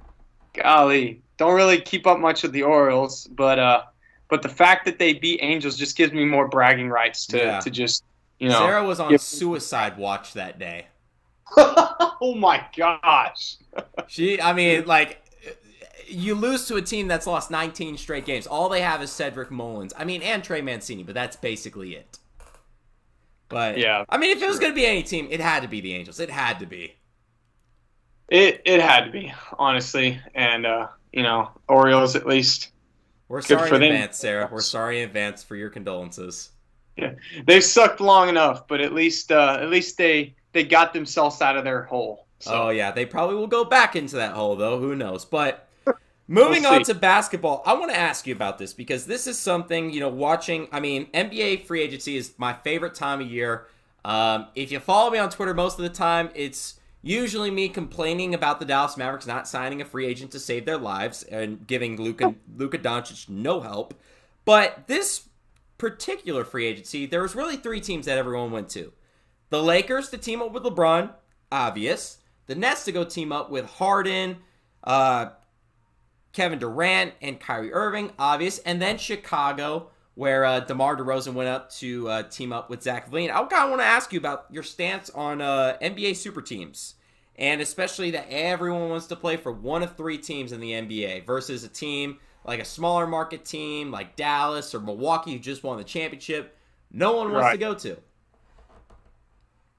golly, 0.55 1.23
don't 1.37 1.55
really 1.55 1.81
keep 1.81 2.07
up 2.07 2.19
much 2.19 2.43
with 2.43 2.53
the 2.53 2.63
Orioles, 2.63 3.27
but 3.27 3.59
uh, 3.59 3.83
but 4.29 4.43
the 4.43 4.49
fact 4.49 4.85
that 4.87 4.99
they 4.99 5.15
beat 5.15 5.41
Angels 5.43 5.77
just 5.77 5.97
gives 5.97 6.13
me 6.13 6.25
more 6.25 6.49
bragging 6.49 6.89
rights 6.89 7.27
to 7.27 7.39
yeah. 7.39 7.61
to 7.61 7.71
just 7.71 8.05
you 8.39 8.49
know. 8.49 8.59
Sarah 8.59 8.85
was 8.85 9.01
on 9.01 9.11
give... 9.11 9.21
suicide 9.21 9.97
watch 9.97 10.35
that 10.35 10.59
day. 10.59 10.87
oh 11.57 12.35
my 12.37 12.65
gosh. 12.77 13.57
she, 14.09 14.41
I 14.41 14.53
mean, 14.53 14.87
like 14.87 15.23
you 16.09 16.35
lose 16.35 16.67
to 16.69 16.77
a 16.77 16.83
team 16.83 17.09
that's 17.09 17.27
lost 17.27 17.51
19 17.51 17.97
straight 17.97 18.25
games. 18.25 18.47
All 18.47 18.69
they 18.69 18.81
have 18.81 19.03
is 19.03 19.11
Cedric 19.11 19.51
Mullins. 19.51 19.93
I 19.97 20.05
mean, 20.05 20.23
and 20.23 20.43
Trey 20.43 20.61
Mancini, 20.61 21.03
but 21.03 21.15
that's 21.15 21.37
basically 21.37 21.95
it. 21.95 22.19
But 23.49 23.79
yeah, 23.79 24.05
I 24.09 24.19
mean, 24.19 24.37
if 24.37 24.43
it 24.43 24.49
was 24.49 24.59
going 24.59 24.73
to 24.73 24.75
be 24.77 24.87
any 24.87 25.03
team, 25.03 25.29
it 25.31 25.41
had 25.41 25.63
to 25.63 25.69
be 25.69 25.81
the 25.81 25.95
Angels. 25.95 26.19
It 26.19 26.31
had 26.31 26.59
to 26.61 26.67
be. 26.67 26.97
It 28.29 28.61
it 28.65 28.81
had 28.81 29.05
to 29.05 29.11
be 29.13 29.33
honestly, 29.57 30.21
and 30.35 30.67
uh, 30.67 30.89
you 31.13 31.23
know, 31.23 31.51
Orioles 31.69 32.17
at 32.17 32.27
least. 32.27 32.73
We're 33.29 33.43
sorry 33.43 33.69
in 33.69 33.83
advance, 33.83 34.19
Sarah. 34.19 34.49
We're 34.51 34.61
sorry 34.61 35.01
in 35.03 35.09
advance 35.09 35.43
for 35.43 35.57
your 35.57 35.71
condolences. 35.71 36.51
Yeah, 36.97 37.15
they've 37.47 37.65
sucked 37.65 38.01
long 38.01 38.29
enough, 38.29 38.69
but 38.69 38.81
at 38.81 38.93
least 38.93 39.33
uh, 39.33 39.59
at 39.61 39.69
least 39.69 39.99
they 39.99 40.35
they 40.53 40.65
got 40.65 40.93
themselves 40.93 41.43
out 41.43 41.57
of 41.57 41.65
their 41.65 41.83
hole. 41.83 42.27
So. 42.39 42.53
Oh 42.53 42.71
yeah, 42.71 42.91
they 42.91 43.07
probably 43.07 43.37
will 43.37 43.47
go 43.47 43.65
back 43.65 43.97
into 43.97 44.17
that 44.17 44.33
hole 44.33 44.57
though. 44.57 44.79
Who 44.79 44.95
knows? 44.95 45.25
But 45.25 45.69
Moving 46.29 46.63
we'll 46.63 46.75
on 46.75 46.83
to 46.85 46.95
basketball, 46.95 47.63
I 47.65 47.75
want 47.75 47.91
to 47.93 47.97
ask 47.97 48.27
you 48.27 48.35
about 48.35 48.59
this 48.59 48.73
because 48.75 49.07
this 49.07 49.27
is 49.27 49.39
something, 49.39 49.91
you 49.91 50.01
know, 50.01 50.09
watching. 50.09 50.69
I 50.73 50.81
mean, 50.81 51.07
NBA 51.13 51.67
free 51.67 51.83
agency 51.83 52.17
is 52.17 52.35
my 52.37 52.53
favorite 52.53 52.95
time 52.95 53.21
of 53.21 53.31
year. 53.31 53.67
Um, 54.05 54.47
if 54.55 54.73
you 54.73 54.81
follow 54.81 55.11
me 55.11 55.19
on 55.19 55.31
Twitter 55.31 55.55
most 55.55 55.79
of 55.79 55.83
the 55.85 55.91
time, 55.91 56.31
it's 56.35 56.76
usually 57.07 57.51
me 57.51 57.69
complaining 57.69 58.35
about 58.35 58.59
the 58.59 58.67
Dallas 58.67 58.97
Mavericks 58.97 59.27
not 59.27 59.47
signing 59.47 59.81
a 59.81 59.85
free 59.85 60.07
agent 60.07 60.33
to 60.33 60.41
save 60.41 60.65
their 60.67 60.77
lives 60.77 61.23
and 61.23 61.67
giving 61.67 61.97
Luka, 61.97 62.35
Luka 62.57 62.79
Doncic 62.79 63.29
no 63.29 63.61
help. 63.61 63.95
But 64.45 64.89
this 64.89 65.29
particular 65.79 66.45
free 66.45 66.67
agency, 66.67 67.07
there 67.07 67.23
was 67.23 67.37
really 67.37 67.57
three 67.57 67.81
teams 67.81 68.07
that 68.07 68.19
everyone 68.19 68.51
went 68.51 68.69
to. 68.71 68.93
The 69.51 69.63
Lakers 69.63 70.11
to 70.11 70.19
team 70.19 70.43
up 70.43 70.53
with 70.53 70.65
LeBron, 70.65 71.13
obvious. 71.53 72.19
The 72.47 72.57
Nets 72.57 72.85
to 72.85 72.93
go 72.93 73.05
team 73.05 73.31
up 73.31 73.51
with 73.51 73.67
Harden, 73.67 74.39
uh, 74.83 75.31
Kevin 76.33 76.59
Durant 76.59 77.15
and 77.23 77.39
Kyrie 77.39 77.73
Irving, 77.73 78.13
obvious, 78.19 78.59
and 78.59 78.83
then 78.83 78.99
Chicago, 78.99 79.91
where 80.17 80.45
uh, 80.45 80.61
DeMar 80.61 80.97
DeRozan 80.97 81.35
went 81.35 81.49
up 81.49 81.71
to 81.71 82.09
uh, 82.09 82.23
team 82.25 82.53
up 82.53 82.69
with 82.69 82.83
Zach 82.83 83.11
LaVine. 83.11 83.31
I 83.31 83.45
kind 83.45 83.65
of 83.65 83.71
want 83.71 83.83
to 83.83 83.87
ask 83.87 84.13
you 84.13 84.19
about 84.19 84.47
your 84.51 84.63
stance 84.63 85.11
on 85.11 85.41
uh, 85.41 85.77
NBA 85.81 86.17
super 86.17 86.43
teams, 86.43 86.95
and 87.37 87.61
especially 87.61 88.11
that 88.13 88.27
everyone 88.31 88.89
wants 88.89 89.07
to 89.09 89.17
play 89.17 89.37
for 89.37 89.53
one 89.53 89.83
of 89.83 89.97
three 89.97 90.19
teams 90.19 90.53
in 90.53 90.61
the 90.61 90.73
NBA 90.73 91.27
versus 91.27 91.65
a 91.65 91.69
team 91.69 92.19
like 92.47 92.61
a 92.61 92.65
smaller 92.65 93.07
market 93.07 93.45
team 93.45 93.91
like 93.91 94.17
Dallas 94.17 94.75
or 94.75 94.81
Milwaukee 94.81 95.33
who 95.33 95.39
just 95.39 95.63
won 95.63 95.77
the 95.77 95.85
championship. 95.85 96.57
No 96.91 97.17
one 97.17 97.33
wants 97.33 97.45
right. 97.45 97.53
to 97.53 97.59
go 97.59 97.75
to. 97.75 97.99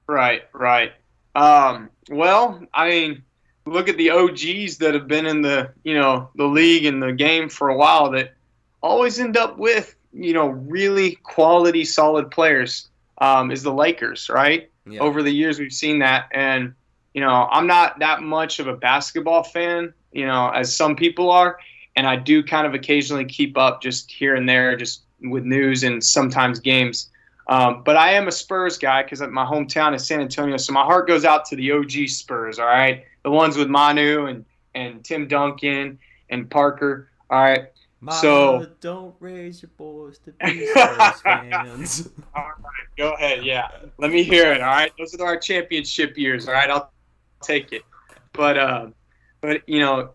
Right, 0.06 0.42
right. 0.52 0.92
Um, 1.34 1.90
well, 2.10 2.62
I 2.72 2.88
mean, 2.88 3.22
look 3.66 3.88
at 3.88 3.96
the 3.96 4.10
OGs 4.10 4.78
that 4.78 4.94
have 4.94 5.08
been 5.08 5.26
in 5.26 5.42
the 5.42 5.72
you 5.82 5.94
know 5.94 6.30
the 6.36 6.46
league 6.46 6.84
and 6.84 7.02
the 7.02 7.12
game 7.12 7.48
for 7.48 7.70
a 7.70 7.76
while 7.76 8.10
that 8.12 8.34
always 8.80 9.18
end 9.18 9.36
up 9.36 9.58
with 9.58 9.96
you 10.12 10.32
know 10.32 10.48
really 10.48 11.16
quality 11.16 11.84
solid 11.84 12.30
players 12.30 12.88
um, 13.18 13.50
is 13.50 13.62
the 13.62 13.72
Lakers 13.72 14.28
right 14.28 14.70
yeah. 14.86 15.00
over 15.00 15.22
the 15.22 15.30
years 15.30 15.58
we've 15.58 15.72
seen 15.72 15.98
that 15.98 16.28
and 16.32 16.74
you 17.14 17.20
know 17.20 17.48
I'm 17.50 17.66
not 17.66 17.98
that 17.98 18.22
much 18.22 18.58
of 18.58 18.66
a 18.66 18.76
basketball 18.76 19.42
fan 19.42 19.92
you 20.12 20.26
know 20.26 20.50
as 20.50 20.74
some 20.74 20.96
people 20.96 21.30
are 21.30 21.58
and 21.96 22.06
I 22.06 22.16
do 22.16 22.42
kind 22.42 22.66
of 22.66 22.74
occasionally 22.74 23.24
keep 23.24 23.58
up 23.58 23.82
just 23.82 24.10
here 24.10 24.34
and 24.34 24.48
there 24.48 24.76
just 24.76 25.02
with 25.20 25.44
news 25.44 25.82
and 25.82 26.02
sometimes 26.02 26.60
games 26.60 27.10
um, 27.48 27.82
but 27.82 27.96
I 27.96 28.12
am 28.12 28.28
a 28.28 28.32
Spurs 28.32 28.76
guy 28.76 29.02
because 29.02 29.22
my 29.22 29.44
hometown 29.44 29.94
is 29.94 30.06
San 30.06 30.20
Antonio, 30.20 30.58
so 30.58 30.72
my 30.72 30.82
heart 30.82 31.08
goes 31.08 31.24
out 31.24 31.46
to 31.46 31.56
the 31.56 31.72
OG 31.72 32.08
Spurs. 32.08 32.58
All 32.58 32.66
right, 32.66 33.04
the 33.22 33.30
ones 33.30 33.56
with 33.56 33.68
Manu 33.68 34.26
and 34.26 34.44
and 34.74 35.02
Tim 35.02 35.26
Duncan 35.26 35.98
and 36.28 36.50
Parker. 36.50 37.08
All 37.30 37.40
right. 37.40 37.68
Mama, 38.00 38.18
so 38.20 38.66
don't 38.80 39.14
raise 39.18 39.60
your 39.60 39.70
boys 39.76 40.18
to 40.20 40.32
be 40.32 40.66
fans. 40.74 42.08
all 42.34 42.44
right, 42.44 42.86
go 42.96 43.12
ahead. 43.14 43.44
Yeah, 43.44 43.68
let 43.98 44.12
me 44.12 44.22
hear 44.22 44.52
it. 44.52 44.60
All 44.60 44.68
right, 44.68 44.92
those 44.98 45.14
are 45.16 45.26
our 45.26 45.36
championship 45.36 46.16
years. 46.16 46.46
All 46.46 46.54
right, 46.54 46.70
I'll 46.70 46.92
take 47.42 47.72
it. 47.72 47.82
But 48.32 48.56
uh, 48.56 48.86
but 49.40 49.68
you 49.68 49.80
know, 49.80 50.10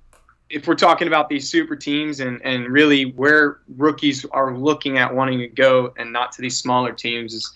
if 0.50 0.68
we're 0.68 0.76
talking 0.76 1.08
about 1.08 1.28
these 1.28 1.50
super 1.50 1.76
teams 1.76 2.20
and, 2.20 2.42
and 2.44 2.68
really 2.68 3.12
where 3.12 3.60
rookies 3.76 4.24
are 4.26 4.56
looking 4.56 4.98
at 4.98 5.14
wanting 5.14 5.40
to 5.40 5.48
go 5.48 5.94
and 5.98 6.14
not 6.14 6.32
to 6.34 6.42
these 6.42 6.58
smaller 6.58 6.94
teams 6.94 7.34
is, 7.34 7.52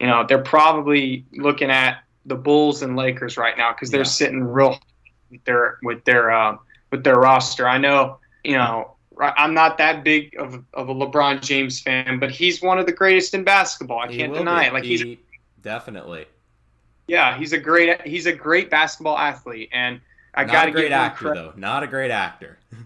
you 0.00 0.06
know, 0.06 0.26
they're 0.26 0.42
probably 0.42 1.24
looking 1.32 1.70
at 1.70 2.02
the 2.26 2.34
Bulls 2.34 2.82
and 2.82 2.96
Lakers 2.96 3.36
right 3.36 3.56
now 3.56 3.72
because 3.72 3.90
they're 3.90 4.00
yeah. 4.00 4.04
sitting 4.04 4.42
real 4.42 4.78
with 5.30 5.44
their 5.44 5.78
with 5.82 6.04
their 6.04 6.30
uh, 6.30 6.56
with 6.90 7.04
their 7.04 7.14
roster. 7.14 7.68
I 7.68 7.78
know, 7.78 8.18
you 8.44 8.58
know, 8.58 8.96
I'm 9.20 9.54
not 9.54 9.78
that 9.78 10.04
big 10.04 10.34
of, 10.38 10.64
of 10.74 10.88
a 10.88 10.94
LeBron 10.94 11.42
James 11.42 11.80
fan, 11.80 12.18
but 12.18 12.30
he's 12.30 12.62
one 12.62 12.78
of 12.78 12.86
the 12.86 12.92
greatest 12.92 13.34
in 13.34 13.44
basketball. 13.44 14.00
I 14.00 14.08
he 14.08 14.18
can't 14.18 14.34
deny 14.34 14.62
be. 14.62 14.66
it. 14.66 14.72
Like 14.72 14.84
he, 14.84 14.96
he's 14.96 15.18
definitely. 15.62 16.26
Yeah, 17.06 17.36
he's 17.36 17.52
a 17.52 17.58
great 17.58 18.00
he's 18.06 18.26
a 18.26 18.32
great 18.32 18.70
basketball 18.70 19.18
athlete 19.18 19.68
and 19.72 20.00
I 20.34 20.44
got 20.44 20.68
a 20.68 20.70
great 20.70 20.92
actor 20.92 21.34
though. 21.34 21.52
Not 21.56 21.82
a 21.82 21.86
great 21.86 22.10
actor. 22.10 22.58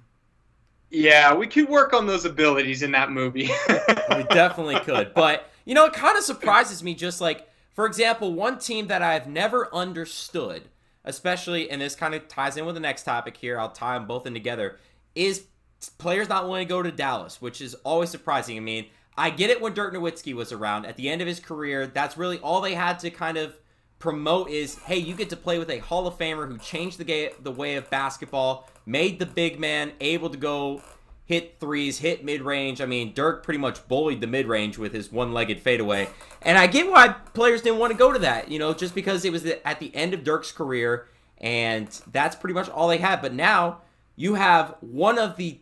Yeah, 0.91 1.35
we 1.35 1.49
could 1.49 1.69
work 1.69 1.93
on 1.93 2.07
those 2.07 2.25
abilities 2.25 2.83
in 2.85 2.93
that 2.93 3.11
movie. 3.11 3.51
we 4.17 4.23
definitely 4.31 4.79
could. 4.79 5.13
But 5.13 5.51
you 5.65 5.75
know, 5.75 5.87
it 5.87 5.93
kind 5.93 6.17
of 6.17 6.23
surprises 6.23 6.85
me. 6.85 6.95
Just 6.95 7.21
like, 7.21 7.49
for 7.73 7.85
example, 7.85 8.33
one 8.33 8.61
team 8.61 8.87
that 8.87 9.03
I've 9.03 9.27
never 9.27 9.75
understood, 9.75 10.63
especially, 11.05 11.69
and 11.69 11.83
this 11.83 11.97
kind 11.97 12.15
of 12.15 12.29
ties 12.29 12.57
in 12.57 12.65
with 12.65 12.77
the 12.77 12.81
next 12.81 13.03
topic 13.03 13.37
here. 13.37 13.59
I'll 13.59 13.73
tie 13.73 13.99
them 13.99 14.07
both 14.07 14.25
in 14.25 14.35
together. 14.35 14.79
Is 15.17 15.47
players 15.89 16.29
not 16.29 16.45
willing 16.45 16.67
to 16.67 16.69
go 16.69 16.83
to 16.83 16.91
Dallas, 16.91 17.41
which 17.41 17.61
is 17.61 17.75
always 17.85 18.11
surprising. 18.11 18.57
I 18.57 18.61
mean, 18.61 18.87
I 19.17 19.31
get 19.31 19.51
it 19.51 19.61
when 19.61 19.75
Dirk 19.75 19.95
Nowitzki 19.95 20.35
was 20.35 20.53
around 20.53 20.87
at 20.87 20.97
the 20.97 21.09
end 21.09 21.21
of 21.21 21.29
his 21.29 21.41
career. 21.41 21.87
That's 21.87 22.17
really 22.17 22.39
all 22.39 22.61
they 22.61 22.75
had 22.75 22.99
to 23.01 23.11
kind 23.11 23.37
of 23.37 23.55
promote 23.99 24.51
is 24.51 24.77
hey, 24.81 24.99
you 24.99 25.15
get 25.15 25.31
to 25.31 25.37
play 25.37 25.59
with 25.59 25.71
a 25.71 25.79
Hall 25.79 26.07
of 26.07 26.19
Famer 26.19 26.49
who 26.49 26.59
changed 26.59 26.99
the 26.99 27.05
game, 27.05 27.31
the 27.43 27.51
way 27.51 27.77
of 27.77 27.89
basketball, 27.91 28.69
made 28.85 29.19
the 29.19 29.27
big 29.27 29.59
man 29.59 29.93
able 30.01 30.31
to 30.31 30.37
go 30.37 30.83
hit 31.27 31.59
threes, 31.59 31.99
hit 31.99 32.25
mid 32.25 32.43
range. 32.43 32.81
I 32.81 32.87
mean, 32.87 33.15
Dirk 33.15 33.43
pretty 33.43 33.59
much 33.59 33.87
bullied 33.89 34.21
the 34.21 34.27
mid 34.27 34.47
range 34.47 34.79
with 34.79 34.93
his 34.93 35.11
one 35.11 35.33
legged 35.33 35.61
fadeaway. 35.61 36.09
And 36.43 36.59
I 36.59 36.67
get 36.67 36.91
why 36.91 37.09
players 37.09 37.63
didn't 37.63 37.79
want 37.79 37.93
to 37.93 37.99
go 37.99 38.13
to 38.13 38.19
that, 38.21 38.51
you 38.51 38.59
know, 38.59 38.75
just 38.75 38.95
because 38.95 39.25
it 39.25 39.33
was 39.33 39.45
at 39.47 39.81
the 39.81 39.95
end 39.95 40.13
of 40.13 40.25
Dirk's 40.25 40.53
career 40.53 41.09
and 41.39 41.89
that's 42.13 42.37
pretty 42.37 42.55
much 42.55 42.69
all 42.69 42.89
they 42.89 42.99
had. 42.99 43.23
But 43.23 43.35
now 43.35 43.81
you 44.17 44.35
have 44.35 44.77
one 44.81 45.19
of 45.19 45.37
the, 45.37 45.61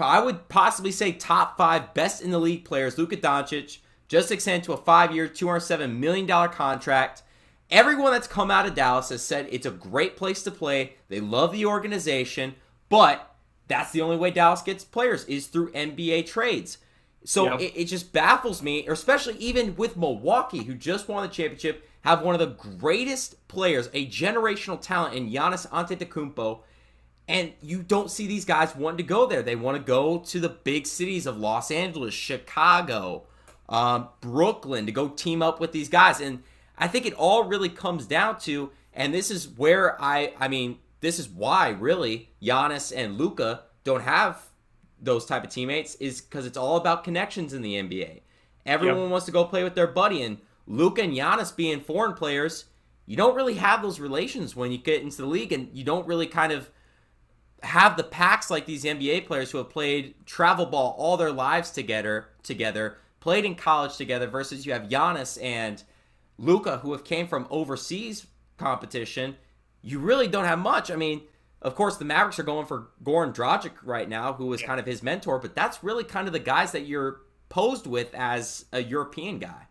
I 0.00 0.20
would 0.20 0.48
possibly 0.48 0.92
say, 0.92 1.12
top 1.12 1.56
five 1.56 1.94
best 1.94 2.22
in 2.22 2.30
the 2.30 2.38
league 2.38 2.64
players, 2.64 2.98
Luka 2.98 3.16
Doncic, 3.16 3.78
just 4.08 4.32
extended 4.32 4.64
to 4.64 4.72
a 4.72 4.76
five 4.76 5.14
year, 5.14 5.28
$207 5.28 5.96
million 5.96 6.26
contract. 6.50 7.22
Everyone 7.70 8.12
that's 8.12 8.26
come 8.26 8.50
out 8.50 8.66
of 8.66 8.74
Dallas 8.74 9.10
has 9.10 9.22
said 9.22 9.46
it's 9.50 9.66
a 9.66 9.70
great 9.70 10.16
place 10.16 10.42
to 10.44 10.50
play. 10.50 10.94
They 11.08 11.20
love 11.20 11.52
the 11.52 11.66
organization, 11.66 12.54
but 12.88 13.34
that's 13.68 13.92
the 13.92 14.00
only 14.00 14.16
way 14.16 14.30
Dallas 14.30 14.62
gets 14.62 14.84
players 14.84 15.24
is 15.26 15.46
through 15.46 15.72
NBA 15.72 16.26
trades. 16.26 16.78
So 17.24 17.44
yep. 17.44 17.60
it, 17.60 17.72
it, 17.76 17.84
just 17.84 18.12
baffles 18.12 18.62
me, 18.62 18.86
especially 18.86 19.36
even 19.36 19.76
with 19.76 19.98
Milwaukee, 19.98 20.64
who 20.64 20.74
just 20.74 21.08
won 21.08 21.22
the 21.22 21.28
championship, 21.28 21.86
have 22.02 22.22
one 22.22 22.34
of 22.34 22.38
the 22.38 22.78
greatest 22.78 23.46
players, 23.48 23.90
a 23.92 24.06
generational 24.06 24.80
talent 24.80 25.14
in 25.14 25.30
Giannis 25.30 25.68
Antetokounmpo. 25.68 26.60
And 27.28 27.52
you 27.62 27.82
don't 27.82 28.10
see 28.10 28.26
these 28.26 28.46
guys 28.46 28.74
wanting 28.74 28.96
to 28.98 29.02
go 29.02 29.26
there. 29.26 29.42
They 29.42 29.54
want 29.54 29.76
to 29.76 29.82
go 29.82 30.18
to 30.18 30.40
the 30.40 30.48
big 30.48 30.86
cities 30.86 31.26
of 31.26 31.36
Los 31.36 31.70
Angeles, 31.70 32.14
Chicago, 32.14 33.24
um, 33.68 34.08
Brooklyn 34.22 34.86
to 34.86 34.92
go 34.92 35.10
team 35.10 35.42
up 35.42 35.60
with 35.60 35.72
these 35.72 35.90
guys. 35.90 36.20
And 36.20 36.42
I 36.78 36.88
think 36.88 37.04
it 37.04 37.12
all 37.12 37.44
really 37.44 37.68
comes 37.68 38.06
down 38.06 38.38
to, 38.40 38.70
and 38.94 39.12
this 39.12 39.30
is 39.30 39.46
where 39.46 40.00
I, 40.00 40.32
I 40.40 40.48
mean, 40.48 40.78
this 41.00 41.18
is 41.18 41.28
why 41.28 41.68
really 41.68 42.30
Giannis 42.42 42.92
and 42.96 43.18
Luka 43.18 43.64
don't 43.84 44.02
have 44.02 44.48
those 45.00 45.26
type 45.26 45.44
of 45.44 45.50
teammates 45.50 45.94
is 45.96 46.20
because 46.20 46.46
it's 46.46 46.56
all 46.56 46.76
about 46.76 47.04
connections 47.04 47.52
in 47.52 47.62
the 47.62 47.74
NBA. 47.74 48.20
Everyone 48.66 49.02
yep. 49.02 49.10
wants 49.10 49.26
to 49.26 49.32
go 49.32 49.44
play 49.44 49.64
with 49.64 49.74
their 49.74 49.86
buddy, 49.86 50.22
and 50.22 50.38
Luka 50.66 51.02
and 51.02 51.14
Giannis 51.14 51.54
being 51.54 51.80
foreign 51.80 52.14
players, 52.14 52.66
you 53.06 53.16
don't 53.16 53.36
really 53.36 53.54
have 53.54 53.80
those 53.80 54.00
relations 54.00 54.54
when 54.54 54.72
you 54.72 54.78
get 54.78 55.02
into 55.02 55.18
the 55.18 55.26
league, 55.26 55.52
and 55.52 55.70
you 55.72 55.84
don't 55.84 56.06
really 56.06 56.26
kind 56.26 56.52
of 56.52 56.70
have 57.62 57.96
the 57.96 58.04
packs 58.04 58.50
like 58.50 58.66
these 58.66 58.84
NBA 58.84 59.26
players 59.26 59.50
who 59.50 59.58
have 59.58 59.70
played 59.70 60.14
travel 60.26 60.66
ball 60.66 60.94
all 60.98 61.16
their 61.16 61.32
lives 61.32 61.70
together, 61.70 62.28
together, 62.42 62.98
played 63.20 63.44
in 63.44 63.54
college 63.54 63.96
together, 63.96 64.26
versus 64.26 64.64
you 64.64 64.72
have 64.72 64.82
Giannis 64.82 65.42
and 65.42 65.82
Luka 66.38 66.78
who 66.78 66.92
have 66.92 67.04
came 67.04 67.26
from 67.26 67.46
overseas 67.50 68.26
competition. 68.56 69.36
You 69.82 69.98
really 69.98 70.28
don't 70.28 70.44
have 70.44 70.58
much. 70.58 70.90
I 70.90 70.96
mean, 70.96 71.22
of 71.60 71.74
course, 71.74 71.96
the 71.96 72.04
Mavericks 72.04 72.38
are 72.38 72.44
going 72.44 72.66
for 72.66 72.88
Goran 73.02 73.34
Dragic 73.34 73.72
right 73.82 74.08
now, 74.08 74.32
who 74.32 74.52
is 74.52 74.60
yeah. 74.60 74.68
kind 74.68 74.80
of 74.80 74.86
his 74.86 75.02
mentor, 75.02 75.38
but 75.38 75.54
that's 75.54 75.82
really 75.82 76.04
kind 76.04 76.26
of 76.26 76.32
the 76.32 76.38
guys 76.38 76.72
that 76.72 76.86
you're 76.86 77.22
posed 77.48 77.86
with 77.86 78.14
as 78.14 78.66
a 78.72 78.82
European 78.82 79.38
guy. 79.38 79.66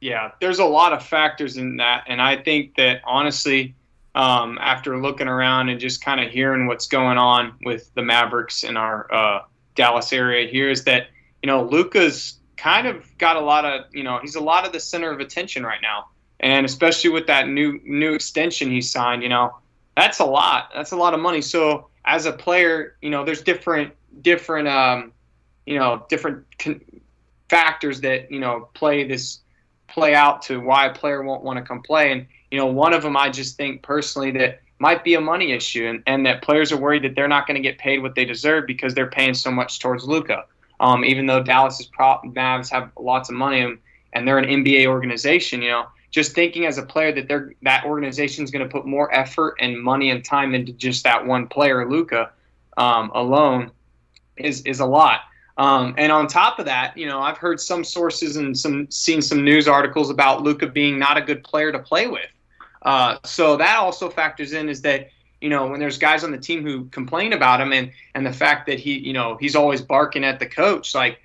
Yeah, 0.00 0.30
there's 0.40 0.60
a 0.60 0.64
lot 0.64 0.94
of 0.94 1.04
factors 1.04 1.58
in 1.58 1.76
that, 1.76 2.04
and 2.06 2.22
I 2.22 2.36
think 2.36 2.76
that 2.76 3.02
honestly, 3.04 3.74
um, 4.14 4.58
after 4.60 5.00
looking 5.00 5.28
around 5.28 5.68
and 5.68 5.80
just 5.80 6.04
kind 6.04 6.20
of 6.20 6.30
hearing 6.30 6.66
what's 6.66 6.86
going 6.86 7.18
on 7.18 7.54
with 7.64 7.92
the 7.94 8.02
Mavericks 8.02 8.64
in 8.64 8.76
our 8.76 9.12
uh, 9.12 9.42
Dallas 9.74 10.12
area 10.12 10.48
here, 10.48 10.70
is 10.70 10.84
that 10.84 11.08
you 11.42 11.46
know 11.46 11.64
Luka's 11.64 12.38
kind 12.56 12.86
of 12.86 13.06
got 13.18 13.36
a 13.36 13.40
lot 13.40 13.64
of 13.64 13.84
you 13.92 14.02
know 14.02 14.18
he's 14.20 14.34
a 14.34 14.40
lot 14.40 14.66
of 14.66 14.72
the 14.72 14.80
center 14.80 15.10
of 15.10 15.20
attention 15.20 15.64
right 15.64 15.80
now, 15.82 16.08
and 16.40 16.66
especially 16.66 17.10
with 17.10 17.26
that 17.26 17.48
new 17.48 17.80
new 17.84 18.14
extension 18.14 18.70
he 18.70 18.80
signed, 18.80 19.22
you 19.22 19.28
know 19.28 19.54
that's 19.96 20.18
a 20.20 20.24
lot. 20.24 20.70
That's 20.74 20.92
a 20.92 20.96
lot 20.96 21.14
of 21.14 21.20
money. 21.20 21.42
So 21.42 21.88
as 22.04 22.26
a 22.26 22.32
player, 22.32 22.96
you 23.02 23.10
know, 23.10 23.24
there's 23.24 23.42
different 23.42 23.92
different 24.22 24.68
um, 24.68 25.12
you 25.66 25.78
know 25.78 26.04
different 26.08 26.44
con- 26.58 26.80
factors 27.48 28.00
that 28.00 28.30
you 28.30 28.40
know 28.40 28.68
play 28.74 29.06
this 29.06 29.40
play 29.88 30.14
out 30.14 30.42
to 30.42 30.58
why 30.60 30.86
a 30.86 30.94
player 30.94 31.22
won't 31.22 31.42
want 31.42 31.58
to 31.58 31.64
come 31.64 31.82
play. 31.82 32.12
And 32.12 32.26
you 32.50 32.58
know, 32.58 32.66
one 32.66 32.92
of 32.92 33.02
them 33.02 33.16
I 33.16 33.30
just 33.30 33.56
think 33.56 33.82
personally 33.82 34.30
that 34.32 34.60
might 34.78 35.04
be 35.04 35.14
a 35.14 35.20
money 35.20 35.52
issue, 35.52 35.86
and, 35.86 36.02
and 36.06 36.24
that 36.26 36.42
players 36.42 36.72
are 36.72 36.76
worried 36.76 37.04
that 37.04 37.14
they're 37.14 37.28
not 37.28 37.46
going 37.46 37.54
to 37.54 37.62
get 37.62 37.78
paid 37.78 38.02
what 38.02 38.14
they 38.14 38.24
deserve 38.24 38.66
because 38.66 38.94
they're 38.94 39.10
paying 39.10 39.34
so 39.34 39.50
much 39.50 39.78
towards 39.78 40.04
Luka. 40.04 40.44
Um, 40.80 41.04
even 41.04 41.26
though 41.26 41.42
Dallas's 41.42 41.86
prop 41.86 42.24
Mavs 42.24 42.70
have 42.70 42.90
lots 42.98 43.28
of 43.28 43.34
money 43.34 43.60
and, 43.60 43.78
and 44.14 44.26
they're 44.26 44.38
an 44.38 44.46
NBA 44.46 44.86
organization, 44.86 45.60
you 45.60 45.68
know, 45.68 45.86
just 46.10 46.32
thinking 46.32 46.64
as 46.64 46.78
a 46.78 46.82
player 46.82 47.12
that 47.12 47.28
they're 47.28 47.52
that 47.62 47.84
organization 47.84 48.42
is 48.42 48.50
going 48.50 48.66
to 48.66 48.72
put 48.72 48.86
more 48.86 49.14
effort 49.14 49.56
and 49.60 49.80
money 49.80 50.10
and 50.10 50.24
time 50.24 50.54
into 50.54 50.72
just 50.72 51.04
that 51.04 51.24
one 51.24 51.46
player, 51.46 51.88
Luka, 51.88 52.30
um, 52.76 53.12
alone, 53.14 53.70
is 54.36 54.62
is 54.62 54.80
a 54.80 54.86
lot. 54.86 55.20
Um, 55.58 55.94
and 55.98 56.10
on 56.10 56.26
top 56.26 56.58
of 56.58 56.64
that, 56.64 56.96
you 56.96 57.06
know, 57.06 57.20
I've 57.20 57.36
heard 57.36 57.60
some 57.60 57.84
sources 57.84 58.36
and 58.36 58.58
some 58.58 58.90
seen 58.90 59.20
some 59.20 59.44
news 59.44 59.68
articles 59.68 60.08
about 60.08 60.42
Luka 60.42 60.66
being 60.66 60.98
not 60.98 61.18
a 61.18 61.20
good 61.20 61.44
player 61.44 61.70
to 61.70 61.78
play 61.78 62.06
with. 62.06 62.30
Uh, 62.82 63.18
so 63.24 63.56
that 63.56 63.76
also 63.76 64.08
factors 64.08 64.52
in 64.52 64.68
is 64.68 64.82
that 64.82 65.10
you 65.40 65.48
know 65.48 65.66
when 65.66 65.80
there's 65.80 65.98
guys 65.98 66.24
on 66.24 66.30
the 66.30 66.38
team 66.38 66.62
who 66.62 66.84
complain 66.86 67.32
about 67.32 67.60
him 67.60 67.72
and 67.72 67.90
and 68.14 68.24
the 68.24 68.32
fact 68.32 68.66
that 68.66 68.78
he 68.78 68.98
you 68.98 69.12
know 69.12 69.36
he's 69.38 69.54
always 69.54 69.80
barking 69.82 70.24
at 70.24 70.38
the 70.38 70.46
coach 70.46 70.94
like 70.94 71.18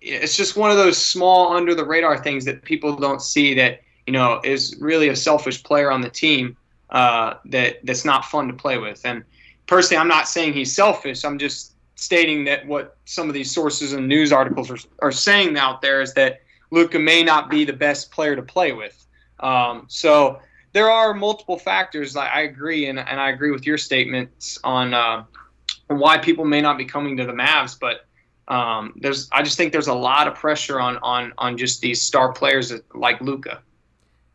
it's 0.00 0.36
just 0.36 0.56
one 0.56 0.70
of 0.70 0.76
those 0.76 0.98
small 0.98 1.54
under 1.54 1.74
the 1.74 1.84
radar 1.84 2.18
things 2.18 2.44
that 2.44 2.62
people 2.62 2.96
don't 2.96 3.22
see 3.22 3.54
that 3.54 3.80
you 4.06 4.12
know 4.12 4.40
is 4.44 4.76
really 4.80 5.08
a 5.08 5.16
selfish 5.16 5.62
player 5.62 5.90
on 5.90 6.00
the 6.00 6.10
team 6.10 6.56
uh, 6.90 7.34
that 7.46 7.84
that's 7.84 8.04
not 8.04 8.24
fun 8.24 8.46
to 8.46 8.54
play 8.54 8.78
with. 8.78 9.04
And 9.04 9.24
personally, 9.66 10.00
I'm 10.00 10.08
not 10.08 10.28
saying 10.28 10.52
he's 10.52 10.74
selfish. 10.74 11.24
I'm 11.24 11.38
just 11.38 11.72
stating 11.96 12.44
that 12.44 12.66
what 12.66 12.96
some 13.04 13.28
of 13.28 13.34
these 13.34 13.50
sources 13.50 13.92
and 13.92 14.06
news 14.06 14.32
articles 14.32 14.70
are, 14.70 14.78
are 15.00 15.12
saying 15.12 15.56
out 15.56 15.80
there 15.80 16.02
is 16.02 16.14
that 16.14 16.40
luka 16.70 16.98
may 16.98 17.22
not 17.22 17.50
be 17.50 17.64
the 17.64 17.72
best 17.72 18.10
player 18.10 18.36
to 18.36 18.42
play 18.42 18.72
with. 18.72 19.06
Um, 19.40 19.86
so 19.88 20.40
there 20.74 20.90
are 20.90 21.14
multiple 21.14 21.56
factors. 21.56 22.16
I, 22.16 22.26
I 22.26 22.40
agree, 22.40 22.86
and, 22.86 22.98
and 22.98 23.20
I 23.20 23.30
agree 23.30 23.52
with 23.52 23.64
your 23.64 23.78
statements 23.78 24.58
on 24.64 24.92
uh, 24.92 25.24
why 25.86 26.18
people 26.18 26.44
may 26.44 26.60
not 26.60 26.76
be 26.76 26.84
coming 26.84 27.16
to 27.16 27.24
the 27.24 27.32
Mavs, 27.32 27.78
but 27.80 28.06
um, 28.52 28.92
there's 28.96 29.30
I 29.32 29.42
just 29.42 29.56
think 29.56 29.72
there's 29.72 29.86
a 29.86 29.94
lot 29.94 30.28
of 30.28 30.34
pressure 30.34 30.78
on 30.78 30.98
on 30.98 31.32
on 31.38 31.56
just 31.56 31.80
these 31.80 32.02
star 32.02 32.32
players 32.32 32.72
like 32.92 33.20
Luka. 33.22 33.62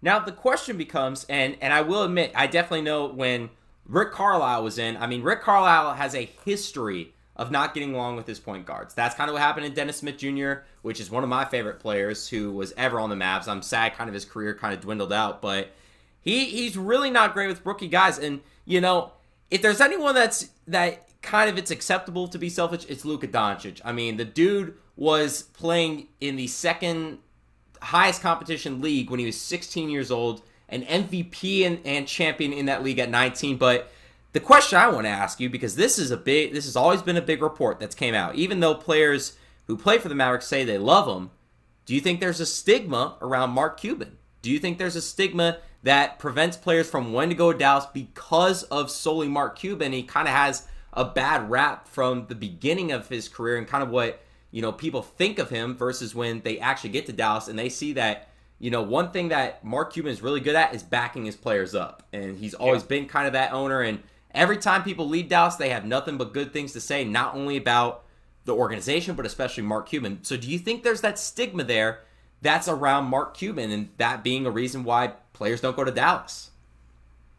Now 0.02 0.18
the 0.18 0.32
question 0.32 0.78
becomes, 0.78 1.26
and 1.30 1.58
and 1.62 1.74
I 1.74 1.82
will 1.82 2.04
admit, 2.04 2.32
I 2.34 2.48
definitely 2.48 2.82
know 2.82 3.08
when 3.08 3.50
Rick 3.86 4.14
Carlisle 4.14 4.64
was 4.64 4.80
in. 4.80 4.98
I 4.98 5.08
mean, 5.08 5.22
Rick 5.22 5.42
Carlisle 5.42 5.94
has 5.94 6.16
a 6.16 6.30
history 6.46 7.14
of 7.36 7.52
not 7.52 7.74
getting 7.74 7.94
along 7.94 8.16
with 8.16 8.28
his 8.28 8.40
point 8.40 8.66
guards. 8.66 8.94
That's 8.94 9.14
kind 9.14 9.30
of 9.30 9.34
what 9.34 9.42
happened 9.42 9.66
in 9.66 9.74
Dennis 9.74 9.98
Smith 9.98 10.18
Jr., 10.18 10.54
which 10.82 11.00
is 11.00 11.12
one 11.12 11.24
of 11.24 11.30
my 11.30 11.46
favorite 11.46 11.80
players 11.80 12.28
who 12.28 12.52
was 12.52 12.74
ever 12.78 13.00
on 13.00 13.10
the 13.10 13.16
Mavs. 13.16 13.48
I'm 13.48 13.62
sad 13.62 13.96
kind 13.96 14.10
of 14.10 14.14
his 14.14 14.26
career 14.26 14.56
kind 14.56 14.74
of 14.74 14.82
dwindled 14.82 15.14
out, 15.14 15.42
but 15.42 15.72
he 16.22 16.46
he's 16.46 16.78
really 16.78 17.10
not 17.10 17.34
great 17.34 17.48
with 17.48 17.66
rookie 17.66 17.88
guys. 17.88 18.18
And 18.18 18.42
you 18.66 18.82
know, 18.82 19.12
if 19.50 19.62
there's 19.62 19.82
anyone 19.82 20.16
that's 20.16 20.50
that 20.68 21.08
kind 21.22 21.50
of 21.50 21.58
it's 21.58 21.72
acceptable 21.72 22.28
to 22.28 22.38
be 22.38 22.50
selfish, 22.50 22.86
it's 22.90 23.06
Luka 23.06 23.28
Doncic. 23.28 23.82
I 23.84 23.92
mean, 23.92 24.18
the 24.18 24.26
dude 24.26 24.76
was 24.96 25.44
playing 25.44 26.08
in 26.20 26.36
the 26.36 26.48
second 26.48 27.20
highest 27.82 28.22
competition 28.22 28.82
league 28.82 29.10
when 29.10 29.20
he 29.20 29.26
was 29.26 29.40
16 29.40 29.90
years 29.90 30.12
old, 30.12 30.42
an 30.68 30.84
MVP 30.84 31.66
and, 31.66 31.80
and 31.86 32.08
champion 32.08 32.54
in 32.54 32.66
that 32.66 32.84
league 32.84 33.00
at 33.00 33.10
19. 33.10 33.58
But 33.58 33.92
the 34.34 34.40
question 34.40 34.78
I 34.78 34.90
want 34.90 35.06
to 35.06 35.10
ask 35.10 35.40
you, 35.40 35.50
because 35.50 35.76
this 35.76 35.98
is 35.98 36.12
a 36.12 36.18
big, 36.18 36.54
this 36.54 36.66
has 36.66 36.76
always 36.76 37.02
been 37.02 37.18
a 37.18 37.22
big 37.22 37.42
report 37.42 37.80
that's 37.80 37.96
came 37.96 38.14
out. 38.14 38.36
Even 38.36 38.60
though 38.60 38.76
players 38.76 39.38
who 39.68 39.78
play 39.78 39.98
for 39.98 40.10
the 40.10 40.16
Mavericks 40.16 40.48
say 40.48 40.64
they 40.64 40.78
love 40.78 41.08
him, 41.08 41.32
do 41.86 41.96
you 41.96 42.02
think 42.02 42.20
there's 42.20 42.40
a 42.40 42.46
stigma 42.46 43.18
around 43.22 43.52
Mark 43.52 43.80
Cuban? 43.80 44.18
Do 44.42 44.52
you 44.52 44.60
think 44.60 44.78
there's 44.78 44.96
a 44.96 45.02
stigma 45.02 45.58
that 45.84 46.20
prevents 46.20 46.58
players 46.58 46.90
from 46.90 47.14
wanting 47.14 47.30
to 47.30 47.36
go 47.36 47.52
to 47.52 47.58
Dallas 47.58 47.86
because 47.94 48.64
of 48.64 48.92
solely 48.92 49.28
Mark 49.28 49.58
Cuban? 49.58 49.94
He 49.94 50.04
kind 50.04 50.28
of 50.28 50.34
has 50.34 50.68
a 50.94 51.06
bad 51.06 51.50
rap 51.50 51.88
from 51.88 52.26
the 52.28 52.36
beginning 52.36 52.92
of 52.92 53.08
his 53.08 53.30
career 53.30 53.58
and 53.58 53.68
kind 53.68 53.84
of 53.84 53.90
what 53.90 54.22
you 54.52 54.62
know 54.62 54.72
people 54.72 55.02
think 55.02 55.40
of 55.40 55.50
him 55.50 55.76
versus 55.76 56.16
when 56.16 56.42
they 56.42 56.60
actually 56.60 56.90
get 56.90 57.06
to 57.06 57.14
Dallas 57.14 57.48
and 57.48 57.58
they 57.58 57.70
see 57.70 57.94
that 57.94 58.30
you 58.58 58.72
know 58.72 58.82
one 58.82 59.12
thing 59.12 59.30
that 59.30 59.64
Mark 59.64 59.94
Cuban 59.94 60.12
is 60.12 60.22
really 60.22 60.40
good 60.40 60.56
at 60.56 60.74
is 60.74 60.84
backing 60.84 61.26
his 61.26 61.36
players 61.36 61.76
up 61.76 62.04
and 62.12 62.38
he's 62.38 62.54
always 62.54 62.82
yeah. 62.84 62.88
been 62.90 63.08
kind 63.08 63.28
of 63.28 63.34
that 63.34 63.54
owner 63.54 63.82
and 63.82 64.02
every 64.34 64.58
time 64.58 64.84
people 64.84 65.08
leave 65.08 65.30
Dallas 65.30 65.56
they 65.56 65.70
have 65.70 65.86
nothing 65.86 66.18
but 66.18 66.34
good 66.34 66.52
things 66.52 66.74
to 66.74 66.82
say 66.82 67.04
not 67.04 67.36
only 67.36 67.58
about 67.58 68.04
the 68.46 68.56
organization 68.56 69.16
but 69.16 69.26
especially 69.26 69.64
Mark 69.64 69.88
Cuban. 69.88 70.20
So 70.24 70.36
do 70.38 70.50
you 70.50 70.58
think 70.58 70.84
there's 70.84 71.02
that 71.02 71.20
stigma 71.20 71.64
there 71.64 72.02
that's 72.42 72.68
around 72.68 73.06
Mark 73.06 73.36
Cuban 73.38 73.70
and 73.72 73.90
that 73.98 74.24
being 74.24 74.46
a 74.46 74.52
reason 74.52 74.84
why 74.84 75.14
players 75.40 75.62
don't 75.62 75.76
go 75.76 75.86
to 75.86 75.92
Dallas? 75.92 76.52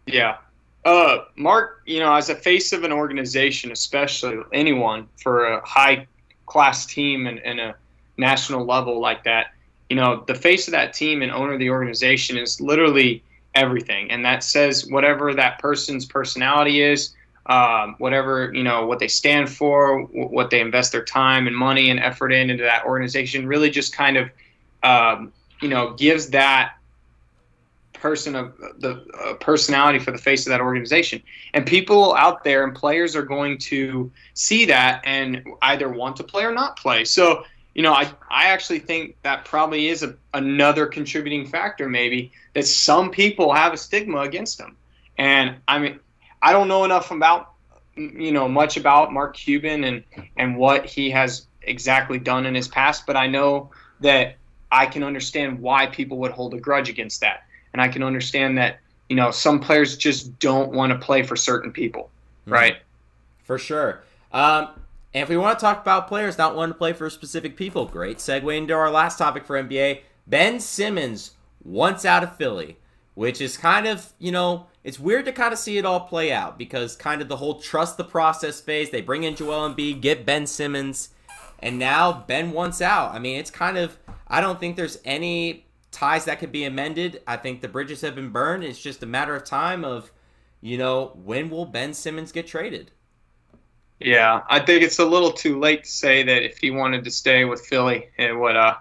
Yeah. 0.07 0.39
Uh, 0.87 1.19
Mark, 1.37 1.83
you 1.85 2.01
know, 2.01 2.15
as 2.15 2.31
a 2.31 2.35
face 2.35 2.73
of 2.73 2.83
an 2.83 2.93
organization, 2.93 3.71
especially 3.71 4.39
anyone 4.55 5.07
for 5.23 5.45
a 5.45 5.67
high 5.67 6.07
class 6.47 6.87
team 6.87 7.27
and, 7.27 7.39
and 7.41 7.61
a 7.61 7.75
national 8.17 8.65
level 8.65 8.99
like 8.99 9.23
that, 9.25 9.53
you 9.91 9.97
know, 9.97 10.25
the 10.27 10.35
face 10.35 10.67
of 10.67 10.73
that 10.73 10.95
team 10.95 11.21
and 11.21 11.31
owner 11.31 11.53
of 11.53 11.59
the 11.59 11.69
organization 11.69 12.39
is 12.39 12.59
literally 12.59 13.23
everything. 13.55 14.11
And 14.11 14.25
that 14.25 14.43
says 14.43 14.87
whatever 14.87 15.35
that 15.35 15.59
person's 15.59 16.07
personality 16.07 16.81
is, 16.81 17.15
um, 17.47 17.97
whatever, 17.99 18.51
you 18.55 18.63
know, 18.63 18.87
what 18.87 18.99
they 18.99 19.09
stand 19.09 19.51
for, 19.51 20.05
what 20.05 20.49
they 20.49 20.61
invest 20.61 20.93
their 20.93 21.05
time 21.05 21.47
and 21.47 21.55
money 21.55 21.91
and 21.91 22.01
effort 22.01 22.33
in 22.33 22.49
into 22.49 22.65
that 22.65 22.87
organization 22.87 23.47
really 23.47 23.69
just 23.69 23.93
kind 23.93 24.17
of, 24.17 24.31
um, 24.83 25.33
you 25.61 25.69
know, 25.69 25.93
gives 25.93 26.31
that 26.31 26.77
person 28.01 28.35
of 28.35 28.57
the 28.79 29.05
uh, 29.23 29.35
personality 29.35 29.99
for 29.99 30.11
the 30.11 30.19
face 30.19 30.47
of 30.47 30.51
that 30.51 30.61
organization. 30.61 31.23
And 31.55 31.67
people 31.67 32.15
out 32.15 32.43
there 32.45 32.65
and 32.65 32.75
players 32.75 33.15
are 33.15 33.23
going 33.23 33.59
to 33.59 34.11
see 34.35 34.65
that 34.67 35.03
and 35.05 35.47
either 35.63 35.89
want 35.89 36.17
to 36.17 36.25
play 36.25 36.45
or 36.45 36.53
not 36.53 36.77
play. 36.77 37.05
So, 37.05 37.45
you 37.75 37.83
know, 37.83 37.93
I, 37.93 38.11
I 38.31 38.47
actually 38.47 38.81
think 38.81 39.17
that 39.23 39.45
probably 39.45 39.89
is 39.89 40.03
a, 40.03 40.17
another 40.35 40.87
contributing 40.87 41.47
factor, 41.47 41.89
maybe, 41.89 42.33
that 42.55 42.67
some 42.67 43.11
people 43.11 43.53
have 43.53 43.73
a 43.73 43.77
stigma 43.77 44.21
against 44.21 44.59
them. 44.59 44.77
And 45.19 45.57
I 45.69 45.79
mean, 45.79 46.01
I 46.43 46.53
don't 46.53 46.69
know 46.69 46.85
enough 46.85 47.11
about, 47.11 47.53
you 47.97 48.33
know, 48.33 48.49
much 48.49 48.77
about 48.77 49.13
Mark 49.13 49.37
Cuban 49.37 49.85
and, 49.85 50.05
and 50.37 50.57
what 50.57 50.87
he 50.87 51.11
has 51.11 51.47
exactly 51.63 52.19
done 52.19 52.47
in 52.47 52.55
his 52.55 52.69
past, 52.69 53.07
but 53.07 53.17
I 53.17 53.27
know 53.27 53.71
that 54.01 54.37
I 54.73 54.87
can 54.87 55.03
understand 55.03 55.61
why 55.61 55.87
people 55.87 56.19
would 56.19 56.31
hold 56.31 56.55
a 56.55 56.61
grudge 56.61 56.89
against 56.89 57.21
that 57.21 57.45
and 57.73 57.81
I 57.81 57.89
can 57.89 58.03
understand 58.03 58.59
that 58.59 58.79
you 59.09 59.17
know 59.17 59.31
some 59.31 59.61
players 59.61 59.97
just 59.97 60.39
don't 60.39 60.73
want 60.73 60.93
to 60.93 60.99
play 60.99 61.23
for 61.23 61.37
certain 61.37 61.73
people, 61.73 62.11
mm-hmm. 62.43 62.53
right? 62.53 62.77
For 63.45 63.59
sure. 63.59 64.03
Um, 64.33 64.69
and 65.13 65.25
if 65.25 65.29
we 65.29 65.37
want 65.37 65.59
to 65.59 65.63
talk 65.63 65.83
about 65.83 66.07
players 66.07 66.39
not 66.39 66.55
wanting 66.55 66.75
to 66.75 66.79
play 66.79 66.93
for 66.93 67.11
specific 67.11 67.57
people, 67.57 67.85
great 67.87 68.19
segue 68.19 68.57
into 68.57 68.75
our 68.75 68.91
last 68.91 69.19
topic 69.19 69.45
for 69.45 69.61
NBA. 69.61 70.03
Ben 70.27 70.61
Simmons 70.61 71.33
wants 71.65 72.05
out 72.05 72.23
of 72.23 72.37
Philly, 72.37 72.77
which 73.15 73.41
is 73.41 73.57
kind 73.57 73.87
of, 73.87 74.13
you 74.21 74.31
know, 74.31 74.67
it's 74.85 75.01
weird 75.01 75.25
to 75.25 75.33
kind 75.33 75.53
of 75.53 75.59
see 75.59 75.79
it 75.79 75.85
all 75.85 76.01
play 76.01 76.33
out 76.33 76.57
because 76.57 76.95
kind 76.95 77.21
of 77.21 77.29
the 77.29 77.37
whole 77.37 77.61
trust 77.61 77.97
the 77.97 78.05
process 78.05 78.61
phase, 78.61 78.91
they 78.91 79.01
bring 79.01 79.25
in 79.25 79.35
Joel 79.35 79.69
Embiid, 79.69 80.01
get 80.01 80.25
Ben 80.25 80.47
Simmons, 80.47 81.11
and 81.59 81.79
now 81.79 82.25
Ben 82.27 82.53
wants 82.53 82.81
out. 82.81 83.13
I 83.13 83.19
mean, 83.19 83.39
it's 83.39 83.51
kind 83.51 83.77
of, 83.77 83.99
I 84.29 84.41
don't 84.41 84.61
think 84.61 84.77
there's 84.77 84.99
any 85.05 85.67
ties 85.91 86.25
that 86.27 86.39
could 86.39 86.53
be 86.53 86.65
amended. 86.65 87.23
I 87.27 87.37
think 87.37 87.61
the 87.61 87.69
bridges 87.69 88.01
have 88.03 88.15
been 88.15 88.31
burned. 88.31 88.65
It's 88.65 88.81
just 88.81 89.03
a 89.03 89.07
matter 89.07 89.35
of 89.35 89.45
time 89.45 89.85
of, 89.85 90.13
you 90.61 90.79
know, 90.79 91.19
when 91.25 91.51
will 91.51 91.67
Ben 91.67 91.95
Simmons 91.95 92.33
get 92.33 92.47
traded? 92.47 92.91
Yeah, 94.01 94.43
I 94.49 94.61
think 94.61 94.83
it's 94.83 94.99
a 94.99 95.05
little 95.05 95.33
too 95.33 95.59
late 95.59 95.85
to 95.85 95.91
say 95.91 96.23
that 96.23 96.43
if 96.43 96.59
he 96.59 96.71
wanted 96.71 97.05
to 97.05 97.11
stay 97.11 97.45
with 97.45 97.61
Philly, 97.67 98.09
it 98.17 98.37
would 98.37 98.57
uh, 98.57 98.77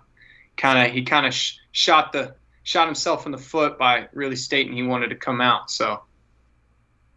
kind 0.56 0.88
of 0.88 0.94
he 0.94 1.04
kind 1.04 1.26
of 1.26 1.34
sh- 1.34 1.58
shot 1.74 2.14
the 2.14 2.36
shot 2.64 2.86
himself 2.86 3.26
in 3.26 3.34
the 3.34 3.38
foot 3.38 3.78
by 3.78 4.08
really 4.14 4.38
stating 4.38 4.74
he 4.74 4.84
wanted 4.84 5.10
to 5.10 5.16
come 5.16 5.42
out. 5.42 5.70
So, 5.70 6.04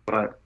but 0.05 0.41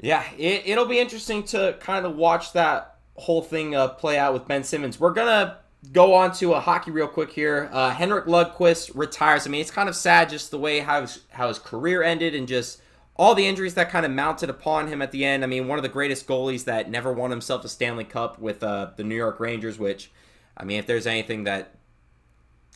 yeah, 0.00 0.22
it, 0.36 0.62
it'll 0.66 0.86
be 0.86 1.00
interesting 1.00 1.42
to 1.44 1.76
kind 1.80 2.06
of 2.06 2.14
watch 2.14 2.52
that 2.52 2.98
whole 3.16 3.42
thing 3.42 3.74
uh, 3.74 3.88
play 3.88 4.18
out 4.18 4.34
with 4.34 4.46
Ben 4.46 4.62
Simmons. 4.62 5.00
We're 5.00 5.12
gonna 5.12 5.58
go 5.92 6.14
on 6.14 6.32
to 6.32 6.54
a 6.54 6.60
hockey 6.60 6.90
real 6.90 7.08
quick 7.08 7.30
here. 7.30 7.68
Uh, 7.72 7.90
Henrik 7.90 8.26
Lundqvist 8.26 8.92
retires. 8.94 9.46
I 9.46 9.50
mean, 9.50 9.60
it's 9.60 9.70
kind 9.70 9.88
of 9.88 9.96
sad 9.96 10.28
just 10.28 10.50
the 10.50 10.58
way 10.58 10.80
how 10.80 11.02
his, 11.02 11.20
how 11.30 11.48
his 11.48 11.58
career 11.58 12.02
ended 12.02 12.34
and 12.34 12.48
just 12.48 12.80
all 13.16 13.34
the 13.34 13.46
injuries 13.46 13.74
that 13.74 13.90
kind 13.90 14.06
of 14.06 14.12
mounted 14.12 14.50
upon 14.50 14.88
him 14.88 15.02
at 15.02 15.12
the 15.12 15.24
end. 15.24 15.42
I 15.42 15.46
mean, 15.46 15.66
one 15.66 15.78
of 15.78 15.82
the 15.82 15.88
greatest 15.88 16.26
goalies 16.26 16.64
that 16.64 16.90
never 16.90 17.12
won 17.12 17.30
himself 17.30 17.64
a 17.64 17.68
Stanley 17.68 18.04
Cup 18.04 18.38
with 18.38 18.62
uh, 18.62 18.90
the 18.96 19.04
New 19.04 19.16
York 19.16 19.40
Rangers, 19.40 19.78
which, 19.78 20.10
I 20.56 20.64
mean, 20.64 20.78
if 20.78 20.86
there's 20.86 21.06
anything 21.06 21.44
that 21.44 21.74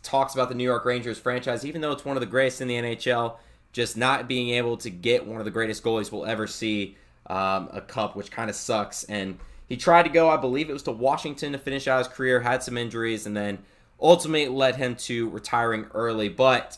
talks 0.03 0.35
about 0.35 0.49
the 0.49 0.55
New 0.55 0.65
York 0.65 0.85
Rangers 0.85 1.19
franchise, 1.19 1.65
even 1.65 1.81
though 1.81 1.93
it's 1.93 2.05
one 2.05 2.17
of 2.17 2.21
the 2.21 2.27
greatest 2.27 2.61
in 2.61 2.69
the 2.69 2.75
NHL, 2.75 3.37
just 3.73 3.97
not 3.97 4.29
being 4.29 4.51
able 4.51 4.77
to 4.79 4.91
get 4.91 5.27
one 5.27 5.39
of 5.39 5.45
the 5.45 5.51
greatest 5.51 5.83
goalies 5.83 6.11
we'll 6.11 6.27
ever 6.27 6.47
see 6.47 6.97
um, 7.27 7.69
a 7.73 7.81
cup, 7.81 8.17
which 8.17 8.31
kind 8.31 8.51
of 8.51 8.57
sucks. 8.57 9.05
And 9.05 9.39
he 9.73 9.79
tried 9.79 10.03
to 10.03 10.11
go, 10.11 10.29
I 10.29 10.37
believe 10.37 10.69
it 10.69 10.75
was 10.75 10.83
to 10.83 10.93
Washington 10.93 11.53
to 11.53 11.59
finish 11.59 11.89
out 11.89 11.97
his 11.97 12.07
career, 12.07 12.43
had 12.43 12.63
some 12.63 12.77
injuries, 12.77 13.25
and 13.25 13.35
then 13.35 13.61
ultimately 13.99 14.55
led 14.55 14.77
him 14.77 14.95
to 14.97 15.31
retiring 15.31 15.87
early. 15.95 16.29
But 16.29 16.77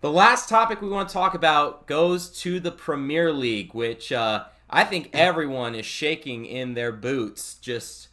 the 0.00 0.10
last 0.10 0.48
topic 0.48 0.80
we 0.80 0.88
want 0.88 1.10
to 1.10 1.12
talk 1.12 1.34
about 1.34 1.86
goes 1.86 2.30
to 2.40 2.60
the 2.60 2.70
Premier 2.70 3.30
League, 3.30 3.74
which 3.74 4.10
uh, 4.10 4.44
I 4.70 4.84
think 4.84 5.10
everyone 5.12 5.74
is 5.74 5.84
shaking 5.84 6.46
in 6.46 6.72
their 6.72 6.92
boots. 6.92 7.56
Just, 7.56 8.08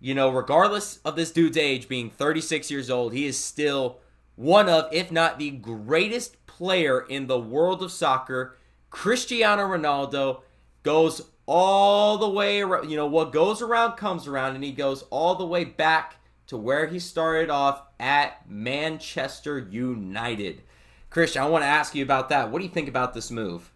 you 0.00 0.12
know, 0.12 0.28
regardless 0.28 0.98
of 1.04 1.14
this 1.14 1.30
dude's 1.30 1.56
age 1.56 1.86
being 1.86 2.10
36 2.10 2.68
years 2.68 2.90
old, 2.90 3.12
he 3.12 3.26
is 3.26 3.38
still 3.38 4.00
one 4.34 4.68
of, 4.68 4.92
if 4.92 5.12
not 5.12 5.38
the 5.38 5.52
greatest 5.52 6.44
player 6.48 7.02
in 7.02 7.28
the 7.28 7.38
world 7.38 7.80
of 7.80 7.92
soccer. 7.92 8.56
Cristiano 8.90 9.68
Ronaldo 9.68 10.40
goes 10.82 11.22
all 11.46 12.18
the 12.18 12.28
way 12.28 12.60
around. 12.60 12.90
You 12.90 12.96
know, 12.96 13.06
what 13.06 13.32
goes 13.32 13.62
around 13.62 13.96
comes 13.96 14.26
around, 14.26 14.54
and 14.54 14.64
he 14.64 14.72
goes 14.72 15.02
all 15.10 15.34
the 15.34 15.46
way 15.46 15.64
back 15.64 16.16
to 16.46 16.56
where 16.56 16.86
he 16.86 16.98
started 16.98 17.50
off 17.50 17.82
at 17.98 18.48
Manchester 18.48 19.58
United. 19.58 20.62
Christian, 21.10 21.42
I 21.42 21.46
want 21.46 21.62
to 21.62 21.68
ask 21.68 21.94
you 21.94 22.02
about 22.02 22.28
that. 22.30 22.50
What 22.50 22.58
do 22.58 22.64
you 22.64 22.70
think 22.70 22.88
about 22.88 23.14
this 23.14 23.30
move? 23.30 23.70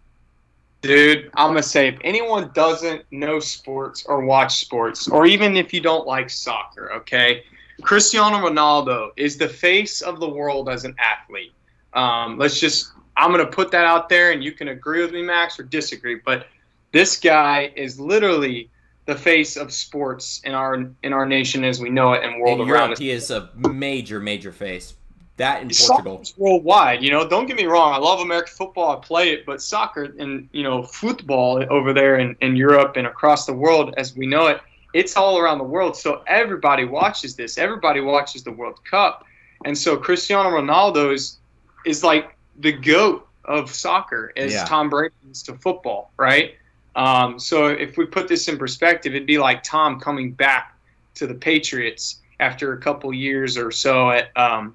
Dude, 0.81 1.31
I'm 1.35 1.53
going 1.53 1.63
to 1.63 1.69
say 1.69 1.89
if 1.89 1.99
anyone 2.05 2.51
doesn't 2.55 3.05
know 3.11 3.41
sports 3.41 4.05
or 4.07 4.25
watch 4.25 4.59
sports, 4.59 5.09
or 5.09 5.27
even 5.27 5.57
if 5.57 5.73
you 5.73 5.81
don't 5.81 6.07
like 6.07 6.31
soccer, 6.31 6.93
okay, 6.93 7.43
Cristiano 7.83 8.37
Ronaldo 8.39 9.11
is 9.17 9.37
the 9.39 9.49
face 9.49 10.03
of 10.03 10.21
the 10.21 10.29
world 10.29 10.69
as 10.69 10.85
an 10.85 10.95
athlete. 10.99 11.53
Um, 11.95 12.39
let's 12.39 12.61
just, 12.61 12.93
I'm 13.17 13.33
going 13.33 13.45
to 13.45 13.51
put 13.51 13.71
that 13.73 13.87
out 13.87 14.09
there 14.09 14.31
and 14.31 14.43
you 14.43 14.53
can 14.53 14.69
agree 14.69 15.01
with 15.01 15.13
me, 15.13 15.23
Max, 15.23 15.59
or 15.59 15.65
disagree. 15.65 16.21
But 16.25 16.47
this 16.93 17.19
guy 17.19 17.73
is 17.77 17.99
literally 18.01 18.71
the 19.07 19.15
face 19.15 19.57
of 19.57 19.73
sports 19.73 20.41
in 20.45 20.55
our 20.55 20.87
in 21.03 21.13
our 21.13 21.27
nation 21.27 21.65
as 21.65 21.81
we 21.81 21.89
know 21.89 22.13
it 22.13 22.23
and 22.23 22.41
world 22.41 22.61
in 22.61 22.69
around 22.69 22.81
Europe, 22.81 22.93
us. 22.93 22.99
He 22.99 23.11
is 23.11 23.31
a 23.31 23.49
major, 23.57 24.21
major 24.21 24.53
face. 24.53 24.95
That 25.39 25.63
in 25.63 25.71
Portugal. 25.71 26.23
worldwide, 26.37 27.01
you 27.03 27.13
know. 27.13 27.27
Don't 27.29 27.47
get 27.47 27.57
me 27.57 27.67
wrong. 27.67 27.95
I 27.95 27.99
love 27.99 28.19
American 28.19 28.53
football. 28.53 28.97
I 28.97 29.01
play 29.01 29.31
it, 29.31 29.47
but 29.47 29.63
soccer 29.63 30.13
and 30.19 30.49
you 30.53 30.65
know 30.65 30.83
football 30.83 31.65
over 31.71 31.93
there 31.93 32.19
in, 32.19 32.37
in 32.41 32.57
Europe 32.57 32.97
and 32.97 33.07
across 33.07 33.47
the 33.47 33.53
world, 33.53 33.95
as 33.97 34.17
we 34.17 34.27
know 34.27 34.49
it, 34.49 34.61
it's 34.95 35.17
all 35.17 35.39
around 35.39 35.59
the 35.59 35.65
world. 35.65 35.97
So 35.97 36.23
everybody 36.27 36.85
watches 36.85 37.37
this. 37.37 37.57
Everybody 37.57 38.01
watches 38.01 38.43
the 38.43 38.51
World 38.51 38.85
Cup, 38.85 39.25
and 39.65 39.79
so 39.79 39.97
Cristiano 39.97 40.51
Ronaldo 40.51 41.15
is 41.15 41.39
is 41.87 42.03
like 42.03 42.37
the 42.59 42.73
goat 42.73 43.27
of 43.45 43.73
soccer 43.73 44.33
as 44.37 44.53
yeah. 44.53 44.65
Tom 44.65 44.91
Brady 44.91 45.15
is 45.31 45.43
to 45.45 45.55
football, 45.55 46.11
right? 46.17 46.57
Um, 46.99 47.39
so 47.39 47.69
if 47.69 47.97
we 47.97 48.07
put 48.07 48.27
this 48.27 48.49
in 48.49 48.59
perspective, 48.59 49.15
it'd 49.15 49.27
be 49.27 49.39
like 49.39 49.63
Tom 49.63 50.01
coming 50.01 50.33
back 50.33 50.77
to 51.15 51.29
the 51.29 51.35
Patriots 51.35 52.21
after 52.41 52.73
a 52.73 52.79
couple 52.79 53.15
years 53.15 53.57
or 53.57 53.71
so 53.71 54.11
at 54.11 54.37
um, 54.37 54.75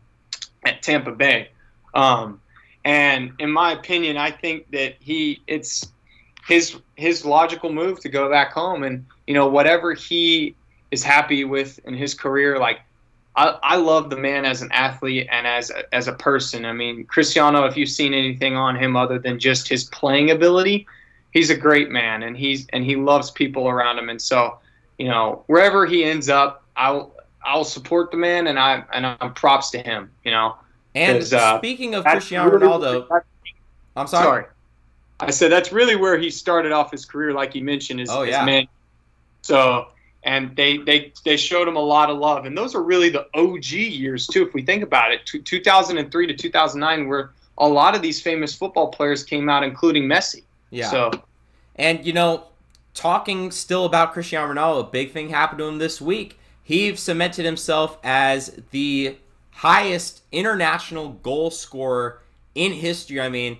at 0.65 0.82
Tampa 0.82 1.11
Bay. 1.11 1.49
Um, 1.93 2.39
and 2.86 3.34
in 3.39 3.51
my 3.51 3.74
opinion, 3.74 4.15
I 4.15 4.32
think 4.32 4.71
that 4.71 4.95
he 5.01 5.41
it's 5.47 5.91
his 6.47 6.78
his 6.95 7.26
logical 7.26 7.74
move 7.74 7.99
to 7.99 8.09
go 8.09 8.30
back 8.30 8.53
home 8.53 8.84
and 8.84 9.05
you 9.28 9.34
know 9.34 9.47
whatever 9.47 9.93
he 9.93 10.55
is 10.91 11.03
happy 11.03 11.43
with 11.43 11.78
in 11.86 11.93
his 11.93 12.13
career. 12.13 12.57
Like 12.57 12.80
I, 13.36 13.57
I 13.61 13.76
love 13.76 14.09
the 14.09 14.17
man 14.17 14.45
as 14.45 14.61
an 14.61 14.71
athlete 14.71 15.28
and 15.30 15.45
as 15.45 15.71
a, 15.71 15.93
as 15.93 16.07
a 16.07 16.13
person. 16.13 16.63
I 16.63 16.71
mean, 16.71 17.03
Cristiano, 17.03 17.65
if 17.65 17.76
you've 17.76 17.89
seen 17.89 18.13
anything 18.13 18.55
on 18.55 18.78
him 18.78 18.95
other 18.95 19.19
than 19.19 19.39
just 19.39 19.67
his 19.67 19.84
playing 19.84 20.32
ability, 20.32 20.88
he's 21.34 21.49
a 21.49 21.57
great 21.57 21.89
man 21.89 22.23
and 22.23 22.38
he's 22.38 22.67
and 22.71 22.86
he 22.86 22.95
loves 22.95 23.31
people 23.31 23.67
around 23.67 23.99
him. 23.99 24.09
And 24.09 24.21
so, 24.21 24.59
you 24.97 25.09
know, 25.09 25.43
wherever 25.47 25.86
he 25.86 26.05
ends 26.05 26.29
up, 26.29 26.63
I'll 26.77 27.13
I'll 27.43 27.65
support 27.65 28.11
the 28.11 28.17
man, 28.17 28.47
and 28.47 28.57
I 28.57 28.84
and 28.93 29.05
I'm 29.05 29.34
props 29.34 29.71
to 29.71 29.79
him. 29.79 30.11
You 30.23 30.31
know. 30.31 30.55
And 30.95 31.34
uh, 31.34 31.57
speaking 31.57 31.95
of 31.95 32.05
Cristiano 32.05 32.51
really, 32.51 32.67
Ronaldo, 32.67 33.21
I'm 33.95 34.07
sorry. 34.07 34.23
sorry. 34.23 34.45
I 35.19 35.31
said 35.31 35.51
that's 35.51 35.71
really 35.71 35.95
where 35.95 36.17
he 36.17 36.29
started 36.29 36.71
off 36.71 36.91
his 36.91 37.05
career, 37.05 37.34
like 37.34 37.55
you 37.55 37.63
mentioned, 37.63 37.99
is, 37.99 38.09
oh, 38.09 38.23
yeah. 38.23 38.45
man. 38.45 38.67
So 39.41 39.88
and 40.23 40.55
they 40.55 40.77
they 40.77 41.11
they 41.25 41.36
showed 41.36 41.67
him 41.67 41.75
a 41.75 41.81
lot 41.81 42.09
of 42.09 42.17
love, 42.17 42.45
and 42.45 42.57
those 42.57 42.75
are 42.75 42.84
really 42.84 43.09
the 43.09 43.27
OG 43.34 43.71
years 43.71 44.27
too. 44.27 44.45
If 44.45 44.53
we 44.53 44.61
think 44.61 44.84
about 44.84 45.11
it, 45.11 45.25
2003 45.25 46.27
to 46.27 46.34
2009, 46.34 47.07
where 47.07 47.31
a 47.57 47.67
lot 47.67 47.95
of 47.95 48.01
these 48.01 48.21
famous 48.21 48.53
football 48.55 48.89
players 48.89 49.23
came 49.23 49.49
out, 49.49 49.63
including 49.63 50.03
Messi. 50.03 50.43
Yeah. 50.74 50.89
So, 50.89 51.11
and 51.76 52.05
you 52.05 52.13
know, 52.13 52.47
talking 52.93 53.51
still 53.51 53.86
about 53.86 54.13
Cristiano 54.13 54.53
Ronaldo, 54.53 54.88
a 54.88 54.91
big 54.91 55.11
thing 55.11 55.30
happened 55.30 55.59
to 55.59 55.65
him 55.65 55.78
this 55.78 56.01
week 56.01 56.39
he 56.63 56.95
cemented 56.95 57.45
himself 57.45 57.97
as 58.03 58.61
the 58.71 59.17
highest 59.51 60.24
international 60.32 61.09
goal 61.09 61.51
scorer 61.51 62.21
in 62.55 62.71
history. 62.71 63.19
I 63.19 63.30
mean, 63.30 63.59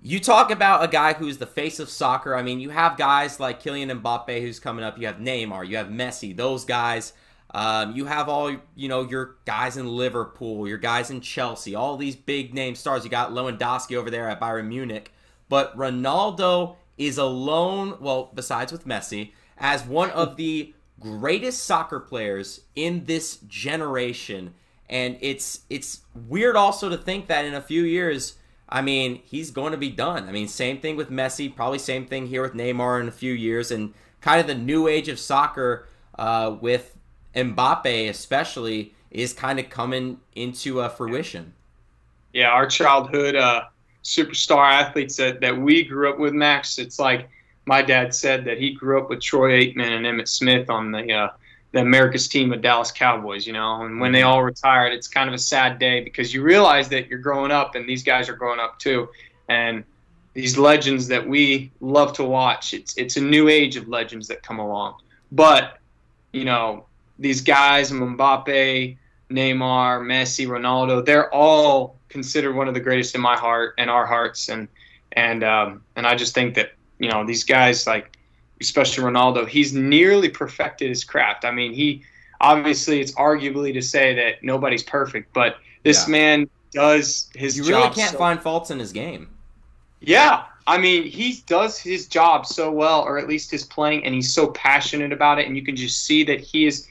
you 0.00 0.20
talk 0.20 0.50
about 0.50 0.84
a 0.84 0.88
guy 0.88 1.14
who's 1.14 1.38
the 1.38 1.46
face 1.46 1.80
of 1.80 1.88
soccer. 1.88 2.34
I 2.34 2.42
mean, 2.42 2.60
you 2.60 2.70
have 2.70 2.96
guys 2.96 3.40
like 3.40 3.62
Kylian 3.62 4.00
Mbappe 4.00 4.40
who's 4.40 4.60
coming 4.60 4.84
up. 4.84 4.98
You 4.98 5.08
have 5.08 5.16
Neymar. 5.16 5.66
You 5.68 5.76
have 5.76 5.88
Messi. 5.88 6.34
Those 6.34 6.64
guys. 6.64 7.12
Um, 7.54 7.94
you 7.94 8.06
have 8.06 8.30
all 8.30 8.56
you 8.74 8.88
know 8.88 9.02
your 9.02 9.36
guys 9.44 9.76
in 9.76 9.86
Liverpool, 9.86 10.66
your 10.66 10.78
guys 10.78 11.10
in 11.10 11.20
Chelsea, 11.20 11.74
all 11.74 11.98
these 11.98 12.16
big 12.16 12.54
name 12.54 12.74
stars. 12.74 13.04
You 13.04 13.10
got 13.10 13.32
Lewandowski 13.32 13.94
over 13.94 14.10
there 14.10 14.26
at 14.26 14.40
Bayern 14.40 14.68
Munich, 14.68 15.12
but 15.52 15.76
Ronaldo 15.76 16.76
is 16.96 17.18
alone. 17.18 17.98
Well, 18.00 18.30
besides 18.34 18.72
with 18.72 18.86
Messi, 18.86 19.32
as 19.58 19.84
one 19.84 20.08
of 20.08 20.36
the 20.36 20.72
greatest 20.98 21.64
soccer 21.64 22.00
players 22.00 22.62
in 22.74 23.04
this 23.04 23.36
generation 23.48 24.54
and 24.88 25.18
it's 25.20 25.60
it's 25.68 26.00
weird 26.26 26.56
also 26.56 26.88
to 26.88 26.96
think 26.96 27.26
that 27.26 27.44
in 27.44 27.52
a 27.52 27.60
few 27.60 27.82
years 27.82 28.38
I 28.66 28.80
mean 28.80 29.20
he's 29.24 29.50
going 29.50 29.72
to 29.72 29.76
be 29.76 29.90
done. 29.90 30.26
I 30.26 30.32
mean 30.32 30.48
same 30.48 30.78
thing 30.78 30.96
with 30.96 31.10
Messi, 31.10 31.54
probably 31.54 31.78
same 31.78 32.06
thing 32.06 32.28
here 32.28 32.40
with 32.40 32.54
Neymar 32.54 33.02
in 33.02 33.08
a 33.08 33.12
few 33.12 33.34
years 33.34 33.70
and 33.70 33.92
kind 34.22 34.40
of 34.40 34.46
the 34.46 34.54
new 34.54 34.88
age 34.88 35.08
of 35.08 35.18
soccer 35.18 35.86
uh, 36.18 36.56
with 36.62 36.96
Mbappe 37.36 38.08
especially 38.08 38.94
is 39.10 39.34
kind 39.34 39.60
of 39.60 39.68
coming 39.68 40.18
into 40.34 40.80
uh, 40.80 40.88
fruition. 40.88 41.52
Yeah, 42.32 42.48
our 42.48 42.66
childhood 42.66 43.36
uh, 43.36 43.64
superstar 44.02 44.70
athletes 44.72 45.16
that, 45.16 45.40
that 45.40 45.56
we 45.56 45.84
grew 45.84 46.10
up 46.10 46.18
with, 46.18 46.32
Max. 46.34 46.78
It's 46.78 46.98
like 46.98 47.28
my 47.66 47.82
dad 47.82 48.14
said 48.14 48.44
that 48.44 48.58
he 48.58 48.72
grew 48.72 49.00
up 49.00 49.08
with 49.08 49.20
Troy 49.20 49.60
Aikman 49.60 49.96
and 49.96 50.06
Emmitt 50.06 50.28
Smith 50.28 50.68
on 50.70 50.90
the 50.90 51.12
uh, 51.12 51.28
the 51.72 51.80
America's 51.80 52.28
team 52.28 52.52
of 52.52 52.60
Dallas 52.60 52.92
Cowboys, 52.92 53.46
you 53.46 53.54
know, 53.54 53.82
and 53.82 53.98
when 53.98 54.12
they 54.12 54.22
all 54.22 54.42
retired, 54.42 54.92
it's 54.92 55.08
kind 55.08 55.26
of 55.26 55.34
a 55.34 55.38
sad 55.38 55.78
day 55.78 56.00
because 56.00 56.34
you 56.34 56.42
realize 56.42 56.86
that 56.90 57.08
you're 57.08 57.18
growing 57.18 57.50
up 57.50 57.76
and 57.76 57.88
these 57.88 58.02
guys 58.02 58.28
are 58.28 58.36
growing 58.36 58.60
up 58.60 58.78
too. 58.78 59.08
And 59.48 59.82
these 60.34 60.58
legends 60.58 61.08
that 61.08 61.26
we 61.26 61.70
love 61.80 62.12
to 62.14 62.24
watch. 62.24 62.74
It's 62.74 62.96
it's 62.96 63.16
a 63.16 63.20
new 63.20 63.48
age 63.48 63.76
of 63.76 63.88
legends 63.88 64.28
that 64.28 64.42
come 64.42 64.58
along. 64.58 64.96
But 65.30 65.78
you 66.32 66.44
know 66.44 66.86
these 67.18 67.40
guys, 67.40 67.90
Mbappe, 67.90 68.96
Neymar, 69.30 70.00
Messi, 70.02 70.46
Ronaldo, 70.46 71.04
they're 71.04 71.32
all 71.32 71.96
considered 72.12 72.54
one 72.54 72.68
of 72.68 72.74
the 72.74 72.80
greatest 72.80 73.14
in 73.14 73.20
my 73.20 73.36
heart 73.36 73.74
and 73.78 73.90
our 73.90 74.06
hearts. 74.06 74.48
And 74.48 74.68
and 75.12 75.42
um, 75.42 75.82
and 75.96 76.06
I 76.06 76.14
just 76.14 76.34
think 76.34 76.54
that 76.54 76.72
you 76.98 77.10
know 77.10 77.26
these 77.26 77.44
guys 77.44 77.86
like 77.86 78.16
especially 78.60 79.02
Ronaldo, 79.02 79.48
he's 79.48 79.72
nearly 79.72 80.28
perfected 80.28 80.88
his 80.88 81.02
craft. 81.02 81.44
I 81.44 81.50
mean, 81.50 81.72
he 81.72 82.02
obviously 82.40 83.00
it's 83.00 83.12
arguably 83.12 83.72
to 83.72 83.82
say 83.82 84.14
that 84.14 84.42
nobody's 84.42 84.82
perfect, 84.82 85.32
but 85.32 85.56
this 85.82 86.06
yeah. 86.06 86.12
man 86.12 86.50
does 86.70 87.30
his 87.34 87.56
job. 87.56 87.66
you 87.66 87.74
really 87.74 87.94
can't 87.94 88.12
so 88.12 88.18
find 88.18 88.40
faults 88.40 88.70
in 88.70 88.78
his 88.78 88.92
game. 88.92 89.28
Yeah, 90.00 90.44
I 90.66 90.78
mean, 90.78 91.04
he 91.04 91.42
does 91.46 91.78
his 91.78 92.06
job 92.06 92.46
so 92.46 92.70
well, 92.70 93.02
or 93.02 93.18
at 93.18 93.28
least 93.28 93.50
his 93.50 93.64
playing, 93.64 94.04
and 94.04 94.14
he's 94.14 94.32
so 94.32 94.48
passionate 94.48 95.12
about 95.12 95.38
it, 95.38 95.46
and 95.46 95.56
you 95.56 95.62
can 95.62 95.76
just 95.76 96.04
see 96.04 96.24
that 96.24 96.40
he 96.40 96.66
is 96.66 96.88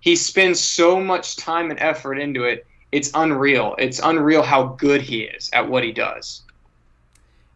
he 0.00 0.16
spends 0.16 0.58
so 0.58 1.00
much 1.00 1.36
time 1.36 1.70
and 1.70 1.78
effort 1.80 2.14
into 2.14 2.44
it. 2.44 2.66
It's 2.92 3.10
unreal. 3.14 3.74
It's 3.78 4.00
unreal 4.00 4.42
how 4.42 4.64
good 4.64 5.00
he 5.00 5.22
is 5.22 5.50
at 5.52 5.68
what 5.68 5.84
he 5.84 5.92
does. 5.92 6.42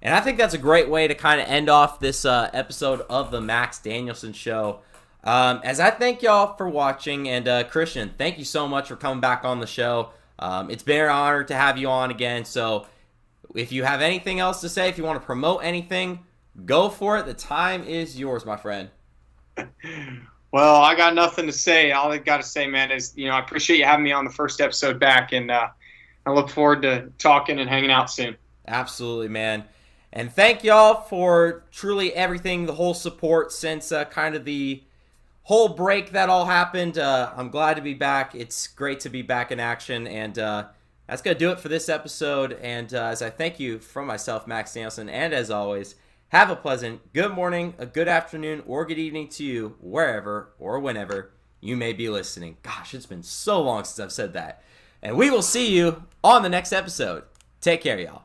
And 0.01 0.15
I 0.15 0.21
think 0.21 0.37
that's 0.37 0.55
a 0.55 0.59
great 0.59 0.89
way 0.89 1.09
to 1.09 1.15
kind 1.15 1.41
of 1.41 1.49
end 1.49 1.69
off 1.69 1.99
this 1.99 2.25
uh, 2.25 2.51
episode 2.53 3.01
of 3.09 3.31
the 3.31 3.41
Max 3.41 3.79
Danielson 3.79 4.33
Show. 4.33 4.81
Um, 5.25 5.61
as 5.65 5.81
I 5.81 5.91
thank 5.91 6.23
y'all 6.23 6.55
for 6.57 6.69
watching, 6.69 7.29
and 7.29 7.49
uh, 7.49 7.65
Christian, 7.65 8.13
thank 8.19 8.39
you 8.39 8.45
so 8.45 8.69
much 8.69 8.89
for 8.89 8.97
coming 8.97 9.21
back 9.21 9.45
on 9.45 9.61
the 9.61 9.67
show. 9.67 10.11
Um, 10.39 10.71
it's 10.71 10.83
been 10.83 11.01
an 11.01 11.09
honor 11.09 11.45
to 11.45 11.55
have 11.55 11.79
you 11.79 11.89
on 11.89 12.11
again. 12.11 12.45
So 12.45 12.87
if 13.55 13.73
you 13.73 13.85
have 13.85 14.03
anything 14.03 14.41
else 14.41 14.61
to 14.61 14.69
say, 14.69 14.91
if 14.91 14.99
you 14.99 15.05
want 15.05 15.21
to 15.21 15.25
promote 15.25 15.65
anything, 15.65 16.21
go 16.67 16.91
for 16.91 17.17
it. 17.19 17.25
The 17.25 17.35
time 17.35 17.85
is 17.85 18.19
yours, 18.19 18.45
my 18.45 18.57
friend. 18.57 18.91
Well, 20.55 20.77
I 20.77 20.95
got 20.95 21.17
nothing 21.17 21.47
to 21.47 21.53
say. 21.53 21.91
All 21.91 22.13
I 22.13 22.19
got 22.19 22.37
to 22.37 22.45
say, 22.45 22.69
man, 22.69 22.93
is 22.93 23.13
you 23.17 23.27
know 23.27 23.33
I 23.33 23.41
appreciate 23.41 23.81
you 23.81 23.85
having 23.87 24.05
me 24.05 24.13
on 24.13 24.25
the 24.25 24.31
first 24.31 24.61
episode 24.61 25.01
back, 25.01 25.33
and 25.33 25.51
uh, 25.51 25.67
I 26.27 26.31
look 26.31 26.49
forward 26.49 26.83
to 26.83 27.11
talking 27.19 27.59
and 27.59 27.69
hanging 27.69 27.91
out 27.91 28.09
soon. 28.09 28.37
Absolutely, 28.69 29.27
man. 29.27 29.65
And 30.13 30.33
thank 30.33 30.63
y'all 30.63 30.95
for 30.95 31.65
truly 31.73 32.15
everything, 32.15 32.67
the 32.67 32.75
whole 32.75 32.95
support 32.95 33.51
since 33.51 33.91
uh, 33.91 34.05
kind 34.05 34.37
of 34.37 34.45
the 34.45 34.85
whole 35.43 35.71
break 35.71 36.13
that 36.13 36.29
all 36.29 36.45
happened. 36.45 36.99
Uh, 36.99 37.33
I'm 37.35 37.49
glad 37.49 37.75
to 37.75 37.83
be 37.83 37.95
back. 37.95 38.37
It's 38.37 38.69
great 38.69 39.01
to 39.01 39.09
be 39.09 39.23
back 39.23 39.51
in 39.51 39.59
action, 39.59 40.07
and 40.07 40.39
uh, 40.39 40.67
that's 41.09 41.21
gonna 41.21 41.37
do 41.37 41.51
it 41.51 41.59
for 41.59 41.69
this 41.69 41.89
episode. 41.89 42.53
And 42.63 42.95
uh, 42.95 43.07
as 43.07 43.23
I 43.23 43.31
thank 43.31 43.59
you 43.59 43.81
from 43.81 44.07
myself, 44.07 44.47
Max 44.47 44.73
Danielson, 44.73 45.09
and 45.09 45.35
as 45.35 45.51
always. 45.51 45.97
Have 46.35 46.51
a 46.51 46.57
pleasant 46.57 47.13
good 47.13 47.31
morning, 47.31 47.75
a 47.79 47.87
good 47.87 48.09
afternoon, 48.09 48.65
or 48.67 48.85
good 48.85 48.99
evening 48.99 49.29
to 49.29 49.45
you, 49.45 49.77
wherever 49.81 50.53
or 50.59 50.81
whenever 50.81 51.31
you 51.61 51.77
may 51.77 51.93
be 51.93 52.09
listening. 52.09 52.57
Gosh, 52.65 52.93
it's 52.93 53.07
been 53.07 53.23
so 53.23 53.63
long 53.63 53.85
since 53.85 54.01
I've 54.01 54.11
said 54.11 54.33
that. 54.33 54.65
And 55.01 55.17
we 55.17 55.31
will 55.31 55.43
see 55.43 55.73
you 55.73 56.03
on 56.25 56.43
the 56.43 56.49
next 56.49 56.73
episode. 56.73 57.23
Take 57.61 57.83
care, 57.83 58.01
y'all. 58.01 58.24